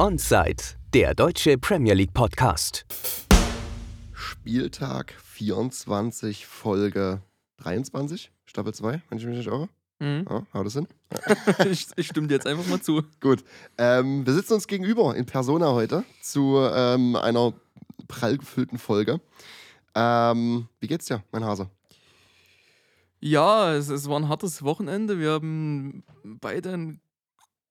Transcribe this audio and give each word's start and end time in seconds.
Onside, 0.00 0.62
der 0.94 1.12
deutsche 1.12 1.58
Premier 1.58 1.92
League 1.92 2.14
Podcast. 2.14 2.86
Spieltag 4.12 5.12
24, 5.24 6.46
Folge 6.46 7.20
23, 7.56 8.30
Staffel 8.44 8.72
2, 8.72 9.02
wenn 9.08 9.18
ich 9.18 9.26
mich 9.26 9.38
nicht 9.38 9.48
irre. 9.48 9.68
Mhm. 9.98 10.24
Ja, 10.30 10.46
haut 10.54 10.66
das 10.66 10.74
hin? 10.74 10.86
ich, 11.68 11.88
ich 11.96 12.06
stimme 12.06 12.28
dir 12.28 12.34
jetzt 12.34 12.46
einfach 12.46 12.64
mal 12.68 12.80
zu. 12.80 13.02
Gut. 13.20 13.42
Ähm, 13.76 14.24
wir 14.24 14.34
sitzen 14.34 14.52
uns 14.52 14.68
gegenüber 14.68 15.16
in 15.16 15.26
Persona 15.26 15.72
heute 15.72 16.04
zu 16.22 16.58
ähm, 16.72 17.16
einer 17.16 17.52
prall 18.06 18.38
gefüllten 18.38 18.78
Folge. 18.78 19.20
Ähm, 19.96 20.68
wie 20.78 20.86
geht's 20.86 21.06
dir, 21.06 21.24
mein 21.32 21.44
Hase? 21.44 21.70
Ja, 23.18 23.74
es, 23.74 23.88
es 23.88 24.08
war 24.08 24.20
ein 24.20 24.28
hartes 24.28 24.62
Wochenende. 24.62 25.18
Wir 25.18 25.32
haben 25.32 26.04
beide 26.22 26.72
einen 26.72 27.00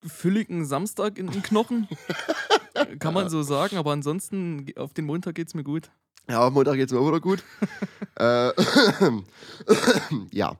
fülligen 0.05 0.65
Samstag 0.65 1.17
in 1.17 1.27
den 1.27 1.41
Knochen. 1.41 1.87
Kann 2.99 3.13
man 3.13 3.29
so 3.29 3.41
sagen, 3.43 3.77
aber 3.77 3.91
ansonsten 3.91 4.65
auf 4.75 4.93
den 4.93 5.05
Montag 5.05 5.35
geht 5.35 5.47
es 5.47 5.53
mir 5.53 5.63
gut. 5.63 5.89
Ja, 6.29 6.45
am 6.45 6.53
Montag 6.53 6.75
geht's 6.75 6.91
mir 6.91 6.99
auch 6.99 7.07
wieder 7.07 7.21
gut. 7.21 7.43
äh, 8.19 8.51
ja. 10.31 10.57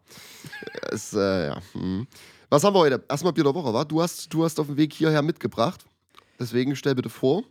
Es, 0.91 1.13
äh, 1.13 1.47
ja. 1.47 1.61
hm. 1.73 2.07
Was 2.49 2.63
haben 2.63 2.73
wir 2.73 2.79
heute? 2.79 3.03
Erstmal 3.09 3.33
Bier 3.33 3.43
der 3.43 3.53
Woche, 3.53 3.73
wa? 3.73 3.83
Du 3.83 4.01
hast, 4.01 4.33
du 4.33 4.43
hast 4.45 4.59
auf 4.59 4.67
dem 4.67 4.77
Weg 4.77 4.93
hierher 4.93 5.21
mitgebracht. 5.21 5.85
Deswegen 6.39 6.75
stell 6.75 6.95
bitte 6.95 7.09
vor. 7.09 7.43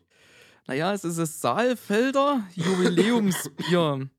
Naja, 0.66 0.92
es 0.92 1.05
ist 1.05 1.18
das 1.18 1.41
Saalfelder 1.41 2.44
Jubiläumsbier. 2.55 4.08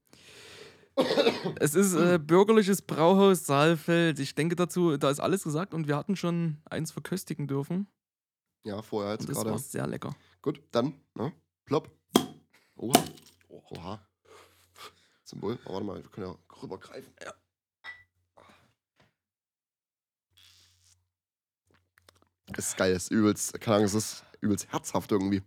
es 1.59 1.75
ist 1.75 1.93
äh, 1.95 2.19
bürgerliches 2.19 2.81
Brauhaus 2.81 3.45
Saalfeld. 3.45 4.19
Ich 4.19 4.35
denke 4.35 4.55
dazu, 4.55 4.97
da 4.97 5.09
ist 5.09 5.19
alles 5.19 5.43
gesagt 5.43 5.73
und 5.73 5.87
wir 5.87 5.95
hatten 5.95 6.15
schon 6.15 6.57
eins 6.65 6.91
verköstigen 6.91 7.47
dürfen. 7.47 7.87
Ja, 8.63 8.81
vorher 8.81 9.13
jetzt 9.13 9.21
Und 9.21 9.29
das 9.29 9.37
gerade. 9.37 9.51
war 9.51 9.59
sehr 9.59 9.87
lecker. 9.87 10.15
Gut, 10.41 10.61
dann, 10.71 10.93
ne? 11.13 11.31
Plopp. 11.65 11.91
Oha. 12.75 13.03
Oha. 13.49 14.07
Symbol. 15.23 15.59
Oh, 15.65 15.73
warte 15.73 15.85
mal, 15.85 16.01
wir 16.03 16.09
können 16.09 16.27
ja 16.27 16.35
rübergreifen. 16.61 17.13
Ja. 17.23 17.33
Das 22.47 22.69
ist 22.69 22.77
geil, 22.77 22.93
das 22.93 23.03
ist 23.03 23.11
übelst, 23.11 23.59
keine 23.59 23.75
Ahnung, 23.75 23.85
es 23.85 23.93
ist 23.93 24.23
übelst 24.39 24.71
herzhaft 24.71 25.11
irgendwie. 25.11 25.43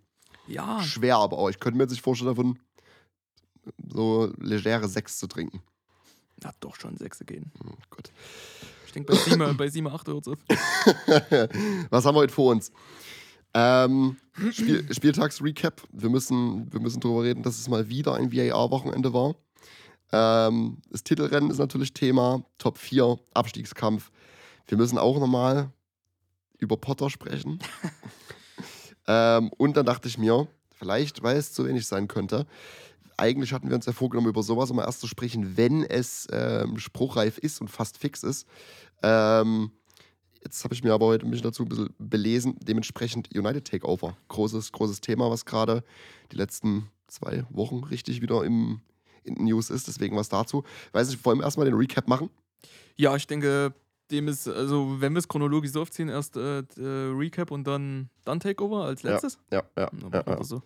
Ja, 0.47 0.83
Schwer 0.83 1.17
aber 1.17 1.39
auch. 1.39 1.49
Ich 1.49 1.59
könnte 1.61 1.77
mir 1.79 1.85
jetzt 1.85 1.93
nicht 1.93 2.03
vorstellen, 2.03 2.29
davon 2.31 2.59
so 3.89 4.33
legere 4.39 4.89
Sechs 4.89 5.19
zu 5.19 5.27
trinken. 5.27 5.63
hat 6.45 6.57
doch 6.61 6.77
schon 6.77 6.97
sechs 6.97 7.19
gehen. 7.27 7.51
Hm, 7.61 7.75
gut. 7.91 8.11
Ich 8.87 8.93
denke, 8.93 9.13
bei 9.13 9.19
7, 9.19 9.57
bei 9.57 9.69
7 9.69 9.87
8 9.87 10.09
hört. 10.09 10.27
Was 11.91 12.05
haben 12.05 12.15
wir 12.17 12.21
heute 12.21 12.33
vor 12.33 12.51
uns? 12.51 12.73
Ähm, 13.55 14.17
Spiel, 14.51 14.93
Spieltags-Recap. 14.93 15.83
Wir 15.93 16.11
müssen, 16.11 16.73
wir 16.73 16.81
müssen 16.81 17.01
darüber 17.01 17.23
reden, 17.23 17.43
dass 17.43 17.59
es 17.59 17.69
mal 17.69 17.89
wieder 17.89 18.15
ein 18.15 18.33
VAR-Wochenende 18.33 19.13
war. 19.13 19.37
Ähm, 20.13 20.79
das 20.91 21.05
Titelrennen 21.05 21.51
ist 21.51 21.59
natürlich 21.59 21.93
Thema. 21.93 22.45
Top 22.59 22.79
4, 22.79 23.17
Abstiegskampf. 23.35 24.11
Wir 24.67 24.79
müssen 24.79 24.99
auch 24.99 25.19
nochmal 25.19 25.73
über 26.59 26.77
Potter 26.77 27.11
sprechen. 27.11 27.59
ähm, 29.07 29.53
und 29.57 29.77
dann 29.77 29.87
dachte 29.87 30.09
ich 30.09 30.19
mir, 30.19 30.49
vielleicht, 30.73 31.23
weil 31.23 31.37
es 31.37 31.53
zu 31.53 31.67
wenig 31.67 31.87
sein 31.87 32.09
könnte, 32.09 32.47
eigentlich 33.21 33.53
hatten 33.53 33.69
wir 33.69 33.77
uns 33.77 33.87
ja 33.87 33.93
vorgenommen, 33.93 34.29
über 34.29 34.43
sowas 34.43 34.71
immer 34.71 34.85
erst 34.85 35.01
zu 35.01 35.07
sprechen, 35.07 35.57
wenn 35.57 35.85
es 35.85 36.27
ähm, 36.33 36.79
spruchreif 36.79 37.39
ist 37.39 37.61
und 37.61 37.69
fast 37.69 37.99
fix 37.99 38.23
ist. 38.23 38.47
Ähm, 39.03 39.71
jetzt 40.43 40.65
habe 40.65 40.75
ich 40.75 40.83
mir 40.83 40.93
aber 40.93 41.07
heute 41.07 41.27
mich 41.27 41.43
dazu 41.43 41.63
ein 41.63 41.69
bisschen 41.69 41.95
belesen. 41.99 42.57
Dementsprechend 42.61 43.29
United 43.37 43.67
Takeover. 43.67 44.17
Großes, 44.29 44.73
großes 44.73 45.01
Thema, 45.01 45.31
was 45.31 45.45
gerade 45.45 45.85
die 46.33 46.37
letzten 46.37 46.89
zwei 47.09 47.45
Wochen 47.51 47.85
richtig 47.85 48.23
wieder 48.23 48.43
im, 48.45 48.81
in 49.23 49.35
den 49.35 49.45
News 49.45 49.71
ist. 49.71 49.87
Deswegen 49.87 50.17
was 50.17 50.29
dazu. 50.29 50.65
Weiß 50.93 51.13
ich, 51.13 51.25
wollen 51.25 51.39
wir 51.39 51.45
erstmal 51.45 51.67
den 51.67 51.75
Recap 51.75 52.09
machen? 52.09 52.31
Ja, 52.97 53.17
ich 53.17 53.27
denke, 53.27 53.75
dem 54.11 54.29
ist, 54.29 54.49
also 54.49 55.01
wenn 55.01 55.13
wir 55.13 55.19
es 55.19 55.29
chronologisch 55.29 55.73
so 55.73 55.83
aufziehen, 55.83 56.09
erst 56.09 56.37
äh, 56.37 56.61
äh, 56.61 56.65
Recap 57.15 57.51
und 57.51 57.67
dann, 57.67 58.09
dann 58.25 58.41
Takeover 58.41 58.85
als 58.85 59.03
letztes. 59.03 59.39
Ja, 59.51 59.63
ja. 59.77 59.91
Ja, 60.13 60.23
ja. 60.27 60.37
das 60.37 60.49
so. 60.49 60.63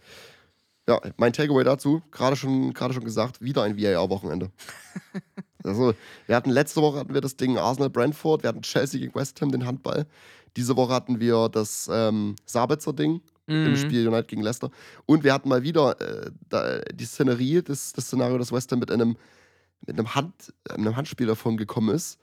Ja, 0.88 1.00
mein 1.16 1.32
Takeaway 1.32 1.64
dazu, 1.64 2.02
gerade 2.10 2.36
schon, 2.36 2.74
gerade 2.74 2.92
schon 2.92 3.04
gesagt, 3.04 3.40
wieder 3.40 3.62
ein 3.62 3.78
VAR-Wochenende. 3.78 4.50
also, 5.64 5.94
wir 6.26 6.36
hatten 6.36 6.50
letzte 6.50 6.82
Woche 6.82 6.98
hatten 6.98 7.14
wir 7.14 7.22
das 7.22 7.36
Ding 7.36 7.56
Arsenal-Brentford, 7.56 8.42
wir 8.42 8.48
hatten 8.48 8.62
Chelsea 8.62 9.00
gegen 9.00 9.14
West 9.14 9.40
Ham, 9.40 9.50
den 9.50 9.64
Handball. 9.64 10.06
Diese 10.56 10.76
Woche 10.76 10.92
hatten 10.92 11.20
wir 11.20 11.48
das 11.48 11.88
ähm, 11.92 12.36
Sabitzer-Ding 12.44 13.20
im 13.46 13.70
Mhm. 13.70 13.76
Spiel 13.76 14.08
United 14.08 14.28
gegen 14.28 14.42
Leicester. 14.42 14.70
Und 15.04 15.22
wir 15.22 15.34
hatten 15.34 15.48
mal 15.50 15.62
wieder 15.62 16.00
äh, 16.00 16.30
da, 16.48 16.78
die 16.80 17.04
Szenerie, 17.04 17.60
das, 17.62 17.92
das 17.92 18.06
Szenario, 18.06 18.38
dass 18.38 18.52
West 18.52 18.72
Ham 18.72 18.78
mit 18.78 18.90
einem, 18.90 19.16
mit 19.86 19.98
einem, 19.98 20.14
Hand, 20.14 20.54
einem 20.70 20.96
Handspiel 20.96 21.26
davon 21.26 21.56
gekommen 21.58 21.94
ist. 21.94 22.18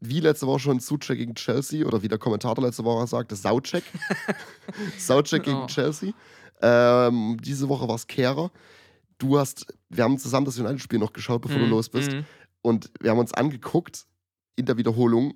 Wie 0.00 0.20
letzte 0.20 0.46
Woche 0.46 0.58
schon 0.60 0.80
Suchek 0.80 1.16
gegen 1.16 1.34
Chelsea 1.34 1.86
oder 1.86 2.02
wie 2.02 2.08
der 2.08 2.18
Kommentator 2.18 2.62
letzte 2.62 2.84
Woche 2.84 3.06
sagte, 3.06 3.34
Saucek. 3.36 3.84
Saucek 4.98 5.42
gegen 5.44 5.62
Oh. 5.62 5.66
Chelsea. 5.66 6.12
Ähm, 6.60 7.36
diese 7.42 7.68
Woche 7.68 7.88
war 7.88 7.94
es 7.96 8.06
Kehrer. 8.06 8.50
Du 9.18 9.38
hast, 9.38 9.66
wir 9.90 10.04
haben 10.04 10.18
zusammen 10.18 10.46
das 10.46 10.58
United-Spiel 10.58 10.98
noch 10.98 11.12
geschaut, 11.12 11.42
bevor 11.42 11.58
du 11.58 11.64
Mhm, 11.64 11.70
los 11.70 11.88
bist. 11.88 12.12
mhm. 12.12 12.24
Und 12.62 12.90
wir 13.00 13.10
haben 13.10 13.18
uns 13.18 13.32
angeguckt 13.34 14.06
in 14.56 14.66
der 14.66 14.76
Wiederholung 14.76 15.34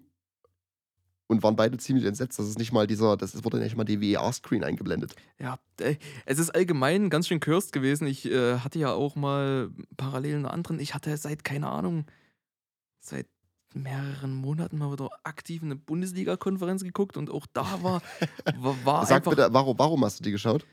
und 1.27 1.43
waren 1.43 1.57
beide 1.57 1.77
ziemlich 1.77 2.07
entsetzt. 2.07 2.39
Das 2.39 2.49
ist 2.49 2.59
nicht 2.59 2.73
mal 2.73 2.87
dieser, 2.87 3.17
das 3.19 3.45
wurde 3.45 3.59
nicht 3.59 3.77
mal 3.77 3.85
die 3.85 4.01
VAR-Screen 4.01 4.65
eingeblendet. 4.65 5.15
Ja, 5.39 5.59
äh, 5.81 5.97
es 6.25 6.39
ist 6.39 6.51
allgemein 6.51 7.11
ganz 7.11 7.29
schön 7.29 7.39
cursed 7.41 7.73
gewesen. 7.73 8.07
Ich 8.07 8.25
äh, 8.25 8.59
hatte 8.61 8.79
ja 8.79 8.93
auch 8.93 9.15
mal 9.15 9.71
parallel 9.99 10.37
einen 10.37 10.47
anderen. 10.47 10.81
Ich 10.81 10.95
hatte 10.95 11.15
seit, 11.19 11.45
keine 11.45 11.69
Ahnung, 11.69 12.07
seit 13.01 13.27
mehreren 13.75 14.33
Monaten 14.35 14.79
mal 14.79 14.91
wieder 14.91 15.11
aktiv 15.25 15.63
eine 15.63 15.77
Bundesliga-Konferenz 15.77 16.83
geguckt 16.83 17.19
und 17.19 17.29
auch 17.31 17.47
da 17.53 17.83
war, 17.83 18.01
war, 18.57 18.77
war 18.87 19.07
Sag 19.07 19.19
einfach. 19.19 19.33
bitte, 19.33 19.49
warum, 19.53 19.79
warum 19.79 20.05
hast 20.07 20.21
du 20.21 20.25
die 20.25 20.31
geschaut? 20.33 20.67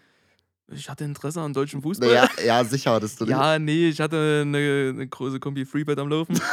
Ich 0.71 0.89
hatte 0.89 1.03
Interesse 1.03 1.41
an 1.41 1.53
deutschem 1.53 1.81
Fußball. 1.81 2.07
Naja, 2.09 2.29
ja, 2.43 2.63
sicher 2.63 2.93
hattest 2.93 3.21
du 3.21 3.25
Ja, 3.29 3.59
nee, 3.59 3.89
ich 3.89 3.99
hatte 4.01 4.41
eine, 4.41 4.93
eine 4.93 5.07
große 5.07 5.39
Kombi 5.39 5.65
Freebet 5.65 5.99
am 5.99 6.09
Laufen. 6.09 6.39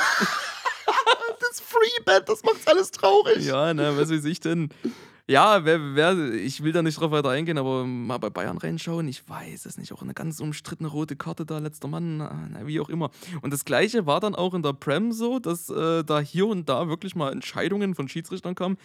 Das 1.41 1.61
Freebet, 1.61 2.27
das 2.28 2.43
macht's 2.45 2.67
alles 2.67 2.91
traurig. 2.93 3.45
ja, 3.45 3.75
na, 3.75 3.95
was 3.95 4.11
weiß 4.11 4.25
ich 4.25 4.41
denn? 4.41 4.71
Ja, 5.28 5.65
wer, 5.67 5.95
wer, 5.95 6.33
ich 6.33 6.62
will 6.62 6.73
da 6.73 6.83
nicht 6.83 6.99
drauf 6.99 7.11
weiter 7.11 7.28
eingehen, 7.28 7.59
aber 7.59 7.84
mal 7.84 8.17
bei 8.19 8.31
Bayern 8.31 8.56
reinschauen, 8.56 9.06
ich 9.06 9.28
weiß 9.28 9.67
es 9.67 9.77
nicht. 9.77 9.93
Auch 9.93 10.00
eine 10.00 10.15
ganz 10.15 10.41
umstrittene 10.41 10.89
rote 10.89 11.15
Karte 11.15 11.44
da, 11.44 11.59
letzter 11.59 11.89
Mann, 11.89 12.17
na, 12.17 12.67
wie 12.67 12.81
auch 12.81 12.89
immer. 12.89 13.11
Und 13.43 13.53
das 13.53 13.67
Gleiche 13.67 14.06
war 14.06 14.21
dann 14.21 14.34
auch 14.34 14.55
in 14.55 14.62
der 14.62 14.73
Prem 14.73 15.12
so, 15.12 15.41
dass 15.41 15.69
äh, 15.69 16.05
da 16.05 16.21
hier 16.21 16.47
und 16.47 16.71
da 16.71 16.89
wirklich 16.89 17.15
mal 17.15 17.31
Entscheidungen 17.33 17.94
von 17.94 18.09
Schiedsrichtern 18.09 18.55
kamen, 18.55 18.79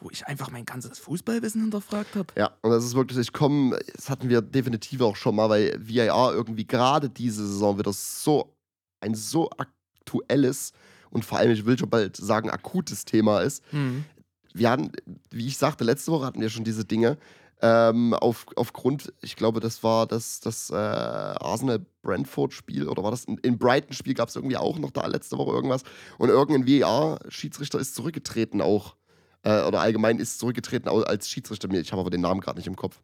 wo 0.00 0.10
ich 0.10 0.26
einfach 0.26 0.50
mein 0.50 0.64
ganzes 0.64 0.98
Fußballwissen 0.98 1.60
hinterfragt 1.60 2.16
habe. 2.16 2.28
Ja, 2.36 2.50
und 2.62 2.70
das 2.70 2.84
ist 2.84 2.94
wirklich, 2.94 3.18
ich 3.18 3.32
komme, 3.32 3.78
das 3.94 4.08
hatten 4.08 4.28
wir 4.28 4.42
definitiv 4.42 5.02
auch 5.02 5.16
schon 5.16 5.36
mal, 5.36 5.48
weil 5.48 5.78
VAR 5.78 6.32
irgendwie 6.32 6.66
gerade 6.66 7.10
diese 7.10 7.46
Saison 7.46 7.78
wieder 7.78 7.92
so 7.92 8.56
ein 9.00 9.14
so 9.14 9.50
aktuelles 9.50 10.72
und 11.10 11.24
vor 11.24 11.38
allem, 11.38 11.52
ich 11.52 11.66
will 11.66 11.78
schon 11.78 11.90
bald 11.90 12.16
sagen, 12.16 12.50
akutes 12.50 13.04
Thema 13.04 13.40
ist. 13.40 13.62
Hm. 13.70 14.04
Wir 14.52 14.70
hatten, 14.70 14.90
wie 15.30 15.46
ich 15.46 15.58
sagte, 15.58 15.84
letzte 15.84 16.10
Woche 16.12 16.26
hatten 16.26 16.40
wir 16.40 16.50
schon 16.50 16.64
diese 16.64 16.84
Dinge. 16.84 17.18
Ähm, 17.62 18.14
auf, 18.14 18.46
aufgrund, 18.56 19.12
ich 19.20 19.36
glaube, 19.36 19.60
das 19.60 19.82
war 19.82 20.06
das, 20.06 20.40
das 20.40 20.70
äh, 20.70 20.74
Arsenal-Brentford-Spiel 20.74 22.88
oder 22.88 23.02
war 23.02 23.10
das 23.10 23.28
ein, 23.28 23.36
in 23.42 23.58
Brighton-Spiel 23.58 24.14
gab 24.14 24.30
es 24.30 24.36
irgendwie 24.36 24.56
auch 24.56 24.78
noch 24.78 24.90
da 24.90 25.06
letzte 25.06 25.36
Woche 25.36 25.52
irgendwas. 25.52 25.82
Und 26.16 26.30
irgendein 26.30 26.66
VAR-Schiedsrichter 26.66 27.78
ist 27.78 27.94
zurückgetreten 27.94 28.62
auch. 28.62 28.96
Äh, 29.42 29.62
oder 29.62 29.80
allgemein 29.80 30.18
ist 30.18 30.38
zurückgetreten 30.38 30.88
als 30.88 31.28
Schiedsrichter. 31.28 31.70
Ich 31.70 31.92
habe 31.92 32.00
aber 32.00 32.10
den 32.10 32.20
Namen 32.20 32.40
gerade 32.40 32.58
nicht 32.58 32.66
im 32.66 32.76
Kopf. 32.76 33.00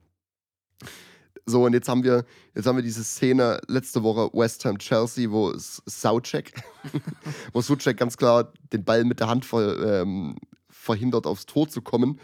So, 1.48 1.64
und 1.64 1.74
jetzt 1.74 1.88
haben 1.88 2.02
wir, 2.02 2.24
jetzt 2.54 2.66
haben 2.66 2.76
wir 2.76 2.82
diese 2.82 3.04
Szene 3.04 3.60
letzte 3.68 4.02
Woche 4.02 4.30
West 4.32 4.64
Ham 4.64 4.78
Chelsea, 4.78 5.30
wo 5.30 5.52
S- 5.52 5.80
Soucek, 5.86 6.52
wo 7.52 7.60
Soucek 7.60 7.96
ganz 7.96 8.16
klar 8.16 8.52
den 8.72 8.84
Ball 8.84 9.04
mit 9.04 9.20
der 9.20 9.28
Hand 9.28 9.44
ver, 9.44 10.02
ähm, 10.02 10.36
verhindert, 10.68 11.26
aufs 11.26 11.46
Tor 11.46 11.68
zu 11.68 11.82
kommen. 11.82 12.20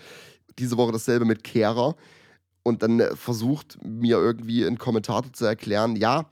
Diese 0.58 0.76
Woche 0.76 0.92
dasselbe 0.92 1.24
mit 1.24 1.44
Kehrer. 1.44 1.94
Und 2.64 2.82
dann 2.82 3.00
versucht 3.14 3.78
mir 3.84 4.18
irgendwie 4.18 4.64
ein 4.64 4.78
Kommentator 4.78 5.32
zu 5.32 5.44
erklären, 5.44 5.96
ja, 5.96 6.28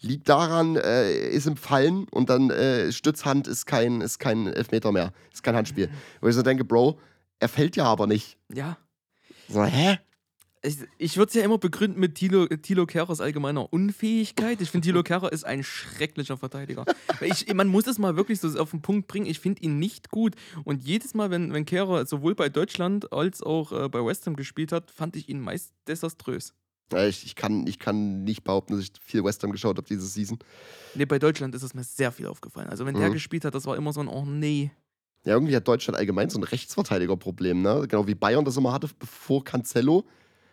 liegt 0.00 0.28
daran, 0.28 0.76
äh, 0.76 1.28
ist 1.28 1.46
im 1.46 1.56
Fallen 1.56 2.06
und 2.10 2.30
dann 2.30 2.50
äh, 2.50 2.92
Stützhand 2.92 3.48
ist 3.48 3.66
kein, 3.66 4.00
ist 4.00 4.18
kein 4.18 4.46
Elfmeter 4.46 4.92
mehr, 4.92 5.12
ist 5.32 5.42
kein 5.42 5.56
Handspiel. 5.56 5.90
Wo 6.20 6.28
ich 6.28 6.34
so 6.34 6.42
denke, 6.42 6.64
Bro, 6.64 6.98
er 7.38 7.48
fällt 7.48 7.76
ja 7.76 7.84
aber 7.84 8.06
nicht. 8.06 8.38
Ja, 8.52 8.78
So, 9.48 9.64
hä? 9.64 9.98
Ich, 10.62 10.78
ich 10.98 11.16
würde 11.16 11.28
es 11.28 11.34
ja 11.34 11.42
immer 11.42 11.58
begründen 11.58 12.00
mit 12.00 12.16
Tilo, 12.16 12.46
Tilo 12.46 12.86
Kerrers 12.86 13.20
allgemeiner 13.20 13.72
Unfähigkeit. 13.72 14.60
Ich 14.60 14.70
finde, 14.70 14.86
Tilo 14.86 15.02
Kerrer 15.04 15.30
ist 15.30 15.44
ein 15.44 15.62
schrecklicher 15.62 16.36
Verteidiger. 16.36 16.84
Ich, 17.20 17.52
man 17.54 17.68
muss 17.68 17.86
es 17.86 17.98
mal 17.98 18.16
wirklich 18.16 18.40
so 18.40 18.48
auf 18.58 18.72
den 18.72 18.82
Punkt 18.82 19.06
bringen. 19.06 19.26
Ich 19.26 19.38
finde 19.38 19.62
ihn 19.62 19.78
nicht 19.78 20.10
gut. 20.10 20.34
Und 20.64 20.82
jedes 20.82 21.14
Mal, 21.14 21.30
wenn, 21.30 21.52
wenn 21.52 21.66
Kerrer 21.66 22.04
sowohl 22.06 22.34
bei 22.34 22.48
Deutschland 22.48 23.12
als 23.12 23.42
auch 23.42 23.70
äh, 23.70 23.88
bei 23.88 24.04
West 24.04 24.26
Ham 24.26 24.34
gespielt 24.34 24.72
hat, 24.72 24.90
fand 24.90 25.14
ich 25.14 25.28
ihn 25.28 25.40
meist 25.40 25.72
desaströs. 25.86 26.52
Ja, 26.92 27.04
ich, 27.06 27.24
ich, 27.26 27.34
kann, 27.34 27.66
ich 27.66 27.78
kann 27.78 28.22
nicht 28.24 28.44
behaupten, 28.44 28.74
dass 28.74 28.82
ich 28.82 28.92
viel 29.00 29.24
West 29.24 29.42
Ham 29.42 29.50
geschaut 29.50 29.76
habe 29.76 29.86
diese 29.88 30.06
Season. 30.06 30.38
Nee, 30.94 31.04
bei 31.04 31.18
Deutschland 31.18 31.54
ist 31.54 31.62
es 31.62 31.74
mir 31.74 31.82
sehr 31.82 32.12
viel 32.12 32.26
aufgefallen. 32.26 32.68
Also, 32.68 32.86
wenn 32.86 32.94
der 32.94 33.08
Mhm. 33.08 33.14
gespielt 33.14 33.44
hat, 33.44 33.54
das 33.54 33.66
war 33.66 33.76
immer 33.76 33.92
so 33.92 34.00
ein, 34.00 34.08
oh 34.08 34.24
nee. 34.24 34.70
Ja, 35.24 35.32
irgendwie 35.34 35.56
hat 35.56 35.66
Deutschland 35.66 35.98
allgemein 35.98 36.30
so 36.30 36.38
ein 36.38 36.44
Rechtsverteidigerproblem, 36.44 37.60
ne? 37.60 37.86
Genau 37.88 38.06
wie 38.06 38.14
Bayern 38.14 38.44
das 38.44 38.56
immer 38.56 38.72
hatte, 38.72 38.88
bevor 38.98 39.42
Cancelo. 39.44 40.04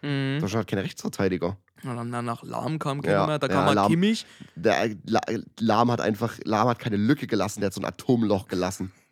Mhm. 0.01 0.39
Deutschland 0.41 0.61
hat 0.61 0.67
keine 0.67 0.83
Rechtsverteidiger. 0.83 1.57
Und 1.83 1.95
dann 1.97 2.11
danach 2.11 2.43
Lahm 2.43 2.79
kam 2.79 3.01
keiner 3.01 3.13
Ja, 3.19 3.27
mehr. 3.27 3.39
Da 3.39 3.47
ja, 3.47 3.53
kam 3.53 3.65
mal 3.65 3.73
Lahm. 3.73 3.91
Kimmich. 3.91 4.25
Der 4.55 4.95
La 5.05 5.21
Lahm 5.59 5.91
hat 5.91 6.01
einfach, 6.01 6.39
Lahm 6.45 6.67
hat 6.69 6.79
keine 6.79 6.97
Lücke 6.97 7.27
gelassen, 7.27 7.59
der 7.59 7.67
hat 7.67 7.73
so 7.73 7.81
ein 7.81 7.85
Atomloch 7.85 8.47
gelassen. 8.47 8.91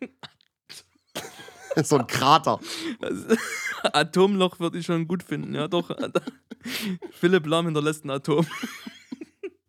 so 1.84 1.98
ein 1.98 2.06
Krater. 2.06 2.58
Das 3.00 3.12
Atomloch 3.92 4.60
würde 4.60 4.78
ich 4.78 4.86
schon 4.86 5.06
gut 5.08 5.22
finden, 5.22 5.54
ja 5.54 5.68
doch. 5.68 5.90
Philipp 7.12 7.46
Lahm 7.46 7.66
hinterlässt 7.66 8.04
ein 8.04 8.10
Atom. 8.10 8.46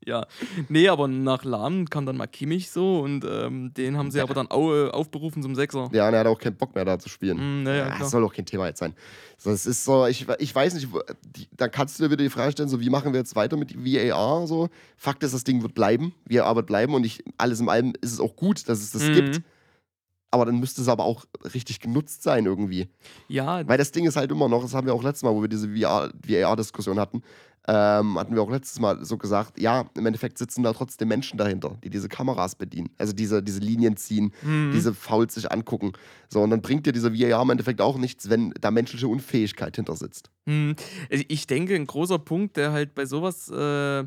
ja, 0.06 0.28
nee, 0.70 0.90
aber 0.90 1.08
nach 1.08 1.44
Lahm 1.46 1.90
kam 1.90 2.06
dann 2.06 2.18
mal 2.18 2.28
Kimmich 2.28 2.70
so 2.70 3.00
und 3.00 3.24
ähm, 3.26 3.74
den 3.74 3.98
haben 3.98 4.12
sie 4.12 4.20
aber 4.22 4.34
dann 4.34 4.52
au 4.52 4.74
äh, 4.74 4.90
aufberufen 4.90 5.42
zum 5.42 5.56
Sechser. 5.56 5.90
Ja, 5.94 6.08
und 6.08 6.14
er 6.14 6.20
hat 6.22 6.28
auch 6.28 6.38
keinen 6.40 6.58
Bock 6.58 6.76
mehr 6.76 6.84
da 6.86 7.00
zu 7.00 7.08
spielen. 7.10 7.62
Mm, 7.62 7.64
naja, 7.64 7.88
Ja, 7.88 7.98
das 8.00 8.12
soll 8.12 8.24
auch 8.26 8.34
kein 8.34 8.46
Thema 8.46 8.68
jetzt 8.68 8.80
sein. 8.80 8.94
Es 9.46 9.66
ist 9.66 9.84
so, 9.84 10.06
ich, 10.06 10.26
ich 10.40 10.54
weiß 10.54 10.74
nicht, 10.76 10.88
dann 11.52 11.72
kannst 11.72 12.00
du 12.00 12.04
dir 12.04 12.12
wieder 12.12 12.24
die 12.24 12.30
Frage 12.30 12.52
stellen, 12.52 12.70
so 12.70 12.80
wie 12.82 12.90
machen 12.90 13.14
wir 13.14 13.20
jetzt 13.20 13.36
weiter 13.36 13.58
mit 13.58 13.76
VAR? 13.76 14.46
So. 14.48 14.70
Fakt 14.98 15.24
ist, 15.24 15.34
das 15.34 15.44
Ding 15.44 15.62
wird 15.64 15.74
bleiben, 15.74 16.14
VAR 16.26 16.56
wird 16.56 16.68
bleiben 16.68 16.94
und 16.94 17.06
ich, 17.06 17.24
alles 17.38 17.60
in 17.60 17.68
allem 17.70 17.94
ist 18.02 18.12
es 18.14 18.20
auch 18.20 18.36
gut, 18.36 18.68
dass 18.70 18.80
es 18.82 18.92
das 18.92 19.04
Mhm. 19.04 19.14
gibt. 19.14 19.42
Aber 20.34 20.46
dann 20.46 20.60
müsste 20.60 20.82
es 20.82 20.88
aber 20.88 21.04
auch 21.04 21.26
richtig 21.54 21.80
genutzt 21.80 22.24
sein 22.24 22.46
irgendwie. 22.48 22.90
Ja, 23.28 23.68
Weil 23.68 23.78
das 23.78 23.92
Ding 23.92 24.06
ist 24.08 24.16
halt 24.16 24.32
immer 24.32 24.50
noch, 24.50 24.64
das 24.64 24.74
haben 24.74 24.88
wir 24.88 24.94
auch 24.96 25.04
letztes 25.04 25.22
Mal, 25.22 25.34
wo 25.36 25.42
wir 25.42 25.48
diese 25.48 25.70
VAR-Diskussion 25.76 27.00
hatten, 27.00 27.22
ähm, 27.68 28.18
hatten 28.18 28.34
wir 28.34 28.42
auch 28.42 28.50
letztes 28.50 28.80
Mal 28.80 29.06
so 29.06 29.18
gesagt, 29.18 29.60
ja, 29.62 29.86
im 29.96 30.06
Endeffekt 30.08 30.38
sitzen 30.40 30.64
da 30.64 30.74
trotzdem 30.74 31.08
Menschen 31.08 31.38
dahinter, 31.38 31.78
die 31.84 31.90
diese 31.92 32.10
Kameras 32.10 32.56
bedienen. 32.56 32.90
Also 32.98 33.14
diese, 33.14 33.44
diese 33.44 33.60
Linien 33.60 33.96
ziehen, 33.96 34.34
Mhm. 34.42 34.72
diese 34.74 34.94
Fouls 34.96 35.36
sich 35.36 35.52
angucken. 35.52 35.94
So, 36.30 36.42
und 36.42 36.50
dann 36.50 36.62
bringt 36.62 36.86
dir 36.88 36.92
dieser 36.94 37.14
VAR 37.14 37.42
im 37.44 37.50
Endeffekt 37.52 37.80
auch 37.80 37.98
nichts, 37.98 38.28
wenn 38.30 38.54
da 38.60 38.72
menschliche 38.72 39.08
Unfähigkeit 39.08 39.76
hinter 39.76 39.96
sitzt. 39.96 40.32
Hm, 40.48 40.76
also 41.12 41.24
Ich 41.28 41.46
denke, 41.48 41.76
ein 41.76 41.86
großer 41.86 42.18
Punkt, 42.20 42.58
der 42.58 42.72
halt 42.72 42.96
bei 42.96 43.06
sowas, 43.06 43.50
äh, 43.50 44.04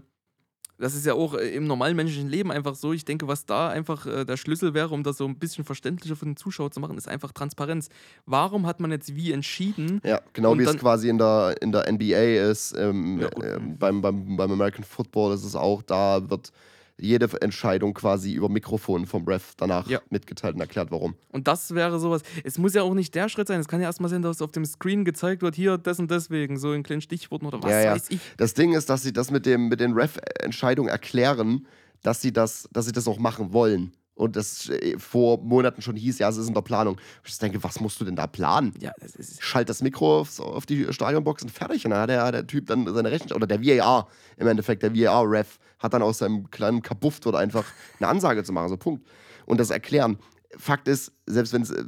das 0.79 0.95
ist 0.95 1.07
ja 1.07 1.15
auch 1.15 1.35
äh, 1.35 1.49
im 1.55 1.67
normalen 1.67 1.97
menschlichen 1.97 2.29
Leben 2.29 2.51
einfach 2.53 2.75
so, 2.75 2.93
ich 2.93 3.05
denke, 3.05 3.29
was 3.29 3.47
da 3.47 3.69
einfach 3.69 4.07
äh, 4.07 4.25
der 4.25 4.37
Schlüssel 4.37 4.75
wäre, 4.75 4.91
um 4.91 5.03
das 5.03 5.19
so 5.19 5.27
ein 5.27 5.39
bisschen 5.39 5.65
verständlicher 5.65 6.17
für 6.17 6.27
den 6.27 6.37
Zuschauer 6.37 6.71
zu 6.71 6.81
machen, 6.81 6.99
ist 6.99 7.09
einfach 7.09 7.33
Transparenz. 7.33 7.89
Warum 8.27 8.67
hat 8.67 8.81
man 8.81 8.91
jetzt 8.91 9.15
wie 9.15 9.33
entschieden? 9.33 10.01
Ja, 10.05 10.21
genau 10.33 10.59
wie 10.59 10.65
es 10.65 10.77
quasi 10.77 11.09
in 11.09 11.19
der, 11.19 11.57
in 11.61 11.73
der 11.73 11.91
NBA 11.91 12.51
ist, 12.51 12.75
ähm, 12.77 13.21
Ja, 13.21 13.29
ähm, 13.43 13.79
beim, 13.79 14.03
beim, 14.03 14.37
beim 14.37 14.53
American 14.53 14.85
Football 14.85 15.35
ist 15.35 15.45
es 15.45 15.57
auch, 15.57 15.83
da 15.83 16.29
wird 16.29 16.53
jede 16.99 17.29
Entscheidung 17.43 17.93
quasi 17.95 18.33
über 18.33 18.49
Mikrofon 18.49 19.07
vom 19.07 19.25
Ref 19.27 19.55
danach 19.57 19.89
Ja. 19.89 20.01
mitgeteilt 20.11 20.55
und 20.55 20.61
erklärt, 20.61 20.91
warum. 20.91 21.15
Und 21.31 21.47
das 21.47 21.75
wäre 21.75 21.99
sowas. 21.99 22.23
Es 22.45 22.59
muss 22.59 22.75
ja 22.75 22.83
auch 22.83 22.95
nicht 22.95 23.15
der 23.15 23.29
Schritt 23.29 23.49
sein. 23.49 23.61
Es 23.61 23.69
kann 23.69 23.81
ja 23.81 23.87
erstmal 23.87 24.09
sein, 24.11 24.23
dass 24.23 24.41
auf 24.41 24.53
dem 24.53 24.65
Screen 24.65 25.05
gezeigt 25.05 25.43
wird, 25.43 25.55
hier 25.55 25.77
das 25.79 25.99
und 25.99 26.11
deswegen, 26.11 26.59
so 26.59 26.73
in 26.73 26.83
kleinen 26.83 27.03
Stichworten 27.03 27.47
oder 27.47 27.63
was 27.63 27.71
Ja, 27.71 27.93
weiß 27.93 28.11
ich. 28.11 28.21
Das 28.39 28.55
Ding 28.55 28.73
ist, 28.73 28.89
dass 28.89 29.03
sie 29.03 29.13
das 29.13 29.31
mit, 29.31 29.45
dem, 29.47 29.69
mit 29.69 29.81
den 29.81 29.93
Ref-Entscheidungen 29.93 30.89
erklären, 30.89 31.67
dass 32.03 32.23
sie, 32.23 32.33
das, 32.33 32.69
dass 32.73 32.87
sie 32.87 32.93
das 32.93 33.07
auch 33.09 33.19
machen 33.19 33.53
wollen. 33.53 33.93
Und 34.17 34.35
das 34.35 34.71
äh, 34.71 34.99
vor 34.99 35.39
Monaten 35.39 35.83
schon 35.83 35.95
hieß, 35.95 36.19
ja, 36.19 36.29
es 36.29 36.39
ist 36.39 36.49
in 36.49 36.55
der 36.55 36.63
Planung. 36.63 36.99
Ich 37.25 37.39
denke, 37.39 37.63
was 37.63 37.81
musst 37.81 38.01
du 38.01 38.05
denn 38.05 38.17
da 38.17 38.27
planen? 38.27 38.73
Ja, 38.81 38.93
das 38.99 39.15
ist. 39.15 39.43
Schalt 39.43 39.69
das 39.69 39.83
Mikro 39.83 40.21
aufs, 40.21 40.41
auf 40.41 40.65
die 40.65 40.91
Stadionbox 40.91 41.43
und 41.43 41.51
fertig. 41.51 41.85
Und 41.85 41.91
dann 41.91 42.01
hat 42.01 42.09
der, 42.09 42.33
der 42.33 42.47
Typ 42.47 42.67
dann 42.67 42.93
seine 42.93 43.11
Rechnung, 43.11 43.37
oder 43.37 43.47
der 43.47 43.63
VAR 43.63 44.09
im 44.39 44.49
Endeffekt, 44.49 44.83
der 44.83 44.95
VAR-Ref, 44.95 45.59
hat 45.79 45.93
dann 45.93 46.03
aus 46.03 46.19
seinem 46.19 46.51
kleinen 46.51 46.81
Kabuff 46.81 47.21
dort 47.21 47.37
einfach 47.37 47.65
eine 48.01 48.09
Ansage 48.09 48.43
zu 48.43 48.53
machen, 48.53 48.71
so 48.71 48.79
Punkt. 48.79 49.07
Und 49.45 49.61
das 49.61 49.71
erklären. 49.71 50.19
Fakt 50.57 50.89
ist, 50.89 51.13
selbst 51.27 51.53
wenn 51.53 51.63
es, 51.63 51.71
äh, 51.71 51.85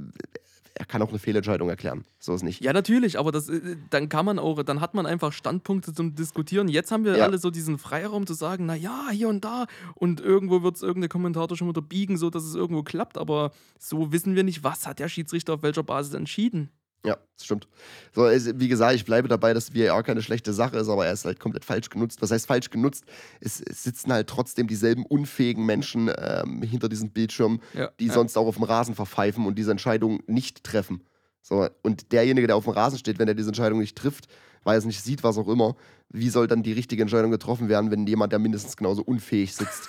er 0.78 0.84
kann 0.86 1.02
auch 1.02 1.08
eine 1.08 1.18
Fehlentscheidung 1.18 1.68
erklären. 1.68 2.04
So 2.20 2.34
ist 2.34 2.42
nicht. 2.44 2.62
Ja, 2.62 2.72
natürlich, 2.72 3.18
aber 3.18 3.32
das, 3.32 3.48
äh, 3.48 3.76
dann 3.90 4.08
kann 4.08 4.24
man 4.24 4.38
auch, 4.38 4.62
dann 4.62 4.80
hat 4.80 4.94
man 4.94 5.06
einfach 5.06 5.32
Standpunkte 5.32 5.92
zum 5.92 6.14
Diskutieren. 6.14 6.68
Jetzt 6.68 6.92
haben 6.92 7.04
wir 7.04 7.16
Ja. 7.16 7.24
alle 7.24 7.38
so 7.38 7.50
diesen 7.50 7.78
Freiraum 7.78 8.26
zu 8.26 8.34
sagen, 8.34 8.66
na 8.66 8.74
ja, 8.76 9.08
hier 9.10 9.28
und 9.28 9.44
da 9.44 9.66
und 9.96 10.20
irgendwo 10.20 10.62
wird 10.62 10.76
es 10.76 10.82
irgendein 10.82 11.08
Kommentator 11.10 11.56
schon 11.56 11.68
wieder 11.68 11.82
biegen, 11.82 12.16
so 12.16 12.30
dass 12.30 12.44
es 12.44 12.54
irgendwo 12.54 12.82
klappt, 12.84 13.18
aber 13.18 13.50
so 13.78 14.12
wissen 14.12 14.36
wir 14.36 14.44
nicht, 14.44 14.62
was 14.62 14.86
hat 14.86 15.00
der 15.00 15.08
Schiedsrichter 15.08 15.54
auf 15.54 15.62
welcher 15.62 15.82
Basis 15.82 16.14
entschieden. 16.14 16.70
Ja, 17.04 17.16
das 17.36 17.44
stimmt. 17.44 17.68
So, 18.12 18.22
wie 18.24 18.68
gesagt, 18.68 18.94
ich 18.94 19.04
bleibe 19.04 19.28
dabei, 19.28 19.54
dass 19.54 19.74
VAR 19.74 20.02
keine 20.02 20.20
schlechte 20.20 20.52
Sache 20.52 20.78
ist, 20.78 20.88
aber 20.88 21.06
er 21.06 21.12
ist 21.12 21.24
halt 21.24 21.38
komplett 21.38 21.64
falsch 21.64 21.90
genutzt. 21.90 22.20
Was 22.20 22.30
heißt 22.30 22.46
falsch 22.46 22.70
genutzt? 22.70 23.04
Es, 23.40 23.60
es 23.60 23.84
sitzen 23.84 24.12
halt 24.12 24.26
trotzdem 24.28 24.66
dieselben 24.66 25.06
unfähigen 25.06 25.64
Menschen 25.64 26.10
ähm, 26.18 26.62
hinter 26.62 26.88
diesem 26.88 27.10
Bildschirm, 27.10 27.60
Ja, 27.72 27.90
die 28.00 28.06
ja. 28.06 28.12
sonst 28.12 28.36
auch 28.36 28.46
auf 28.46 28.56
dem 28.56 28.64
Rasen 28.64 28.94
verpfeifen 28.94 29.46
und 29.46 29.56
diese 29.56 29.70
Entscheidung 29.70 30.20
nicht 30.26 30.64
treffen. 30.64 31.04
So, 31.40 31.68
und 31.82 32.12
derjenige, 32.12 32.46
der 32.46 32.56
auf 32.56 32.64
dem 32.64 32.74
Rasen 32.74 32.98
steht, 32.98 33.18
wenn 33.18 33.28
er 33.28 33.34
diese 33.34 33.48
Entscheidung 33.48 33.78
nicht 33.78 33.96
trifft, 33.96 34.26
weil 34.64 34.74
er 34.74 34.78
es 34.78 34.84
nicht 34.84 35.02
sieht, 35.02 35.22
was 35.22 35.38
auch 35.38 35.48
immer, 35.48 35.76
wie 36.10 36.28
soll 36.30 36.46
dann 36.46 36.62
die 36.62 36.72
richtige 36.72 37.00
Entscheidung 37.02 37.30
getroffen 37.30 37.68
werden, 37.68 37.90
wenn 37.90 38.06
jemand, 38.06 38.32
der 38.32 38.38
mindestens 38.38 38.76
genauso 38.76 39.02
unfähig 39.02 39.54
sitzt, 39.54 39.88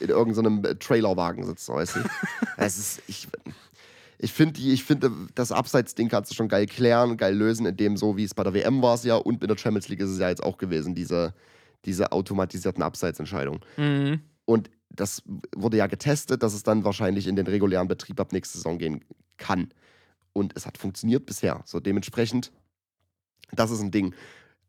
in 0.00 0.08
irgendeinem 0.08 0.64
äh, 0.64 0.74
Trailerwagen 0.76 1.44
sitzt, 1.44 1.68
weißt 1.68 1.96
du? 1.96 2.00
es 2.56 2.78
ist, 2.78 3.02
ich, 3.06 3.28
ich 4.18 4.32
finde, 4.32 4.60
ich 4.60 4.84
finde, 4.84 5.10
das 5.34 5.52
Abseits-Ding 5.52 6.08
kannst 6.08 6.30
du 6.30 6.34
schon 6.34 6.48
geil 6.48 6.66
klären, 6.66 7.16
geil 7.16 7.34
lösen, 7.34 7.66
indem 7.66 7.96
so 7.96 8.16
wie 8.16 8.24
es 8.24 8.34
bei 8.34 8.44
der 8.44 8.54
WM 8.54 8.82
war 8.82 8.94
es 8.94 9.04
ja 9.04 9.16
und 9.16 9.42
in 9.42 9.48
der 9.48 9.58
Champions 9.58 9.88
League 9.88 10.00
ist 10.00 10.10
es 10.10 10.18
ja 10.18 10.28
jetzt 10.28 10.42
auch 10.42 10.58
gewesen, 10.58 10.94
diese, 10.94 11.34
diese 11.84 12.12
automatisierten 12.12 12.82
Abseitsentscheidungen. 12.82 13.60
Mhm. 13.76 14.20
Und 14.44 14.70
das 14.90 15.22
wurde 15.54 15.76
ja 15.76 15.86
getestet, 15.86 16.42
dass 16.42 16.54
es 16.54 16.62
dann 16.62 16.84
wahrscheinlich 16.84 17.26
in 17.26 17.36
den 17.36 17.46
regulären 17.46 17.88
Betrieb 17.88 18.20
ab 18.20 18.32
nächste 18.32 18.58
Saison 18.58 18.78
gehen 18.78 19.04
kann. 19.36 19.68
Und 20.32 20.52
es 20.56 20.66
hat 20.66 20.78
funktioniert 20.78 21.26
bisher. 21.26 21.62
So 21.66 21.80
dementsprechend, 21.80 22.52
das 23.52 23.70
ist 23.70 23.80
ein 23.80 23.90
Ding. 23.90 24.14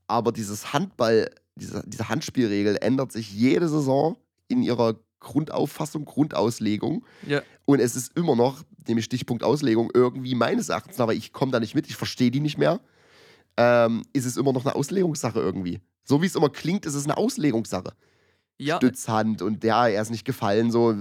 Aber 0.08 0.32
dieses 0.32 0.74
Handball, 0.74 1.30
diese, 1.56 1.84
diese 1.86 2.10
Handspielregel 2.10 2.78
ändert 2.82 3.12
sich 3.12 3.32
jede 3.32 3.70
Saison 3.70 4.18
in 4.48 4.64
ihrer 4.64 4.96
Grundauffassung, 5.20 6.06
Grundauslegung. 6.06 7.06
Ja. 7.26 7.42
Und 7.66 7.80
es 7.80 7.96
ist 7.96 8.18
immer 8.18 8.36
noch, 8.36 8.64
nämlich 8.88 9.06
Stichpunkt 9.06 9.44
Auslegung, 9.44 9.90
irgendwie 9.94 10.36
meines 10.36 10.70
Erachtens, 10.70 11.00
aber 11.00 11.14
ich 11.14 11.34
komme 11.34 11.52
da 11.52 11.60
nicht 11.60 11.76
mit, 11.76 11.88
ich 11.88 11.96
verstehe 11.96 12.32
die 12.32 12.40
nicht 12.40 12.58
mehr, 12.58 12.80
ähm, 13.58 14.04
ist 14.14 14.26
es 14.26 14.38
immer 14.38 14.54
noch 14.54 14.66
eine 14.66 14.76
Auslegungssache 14.76 15.40
irgendwie. 15.40 15.82
So 16.04 16.22
wie 16.22 16.28
es 16.28 16.36
immer 16.36 16.50
klingt, 16.50 16.86
ist 16.86 16.94
es 16.94 17.06
eine 17.06 17.18
Auslegungssache. 17.18 17.94
Ja, 18.60 18.78
Stützhand 18.78 19.42
und 19.42 19.64
ja, 19.64 19.88
er 19.88 20.02
ist 20.02 20.10
nicht 20.10 20.26
gefallen, 20.26 20.72
so. 20.72 20.96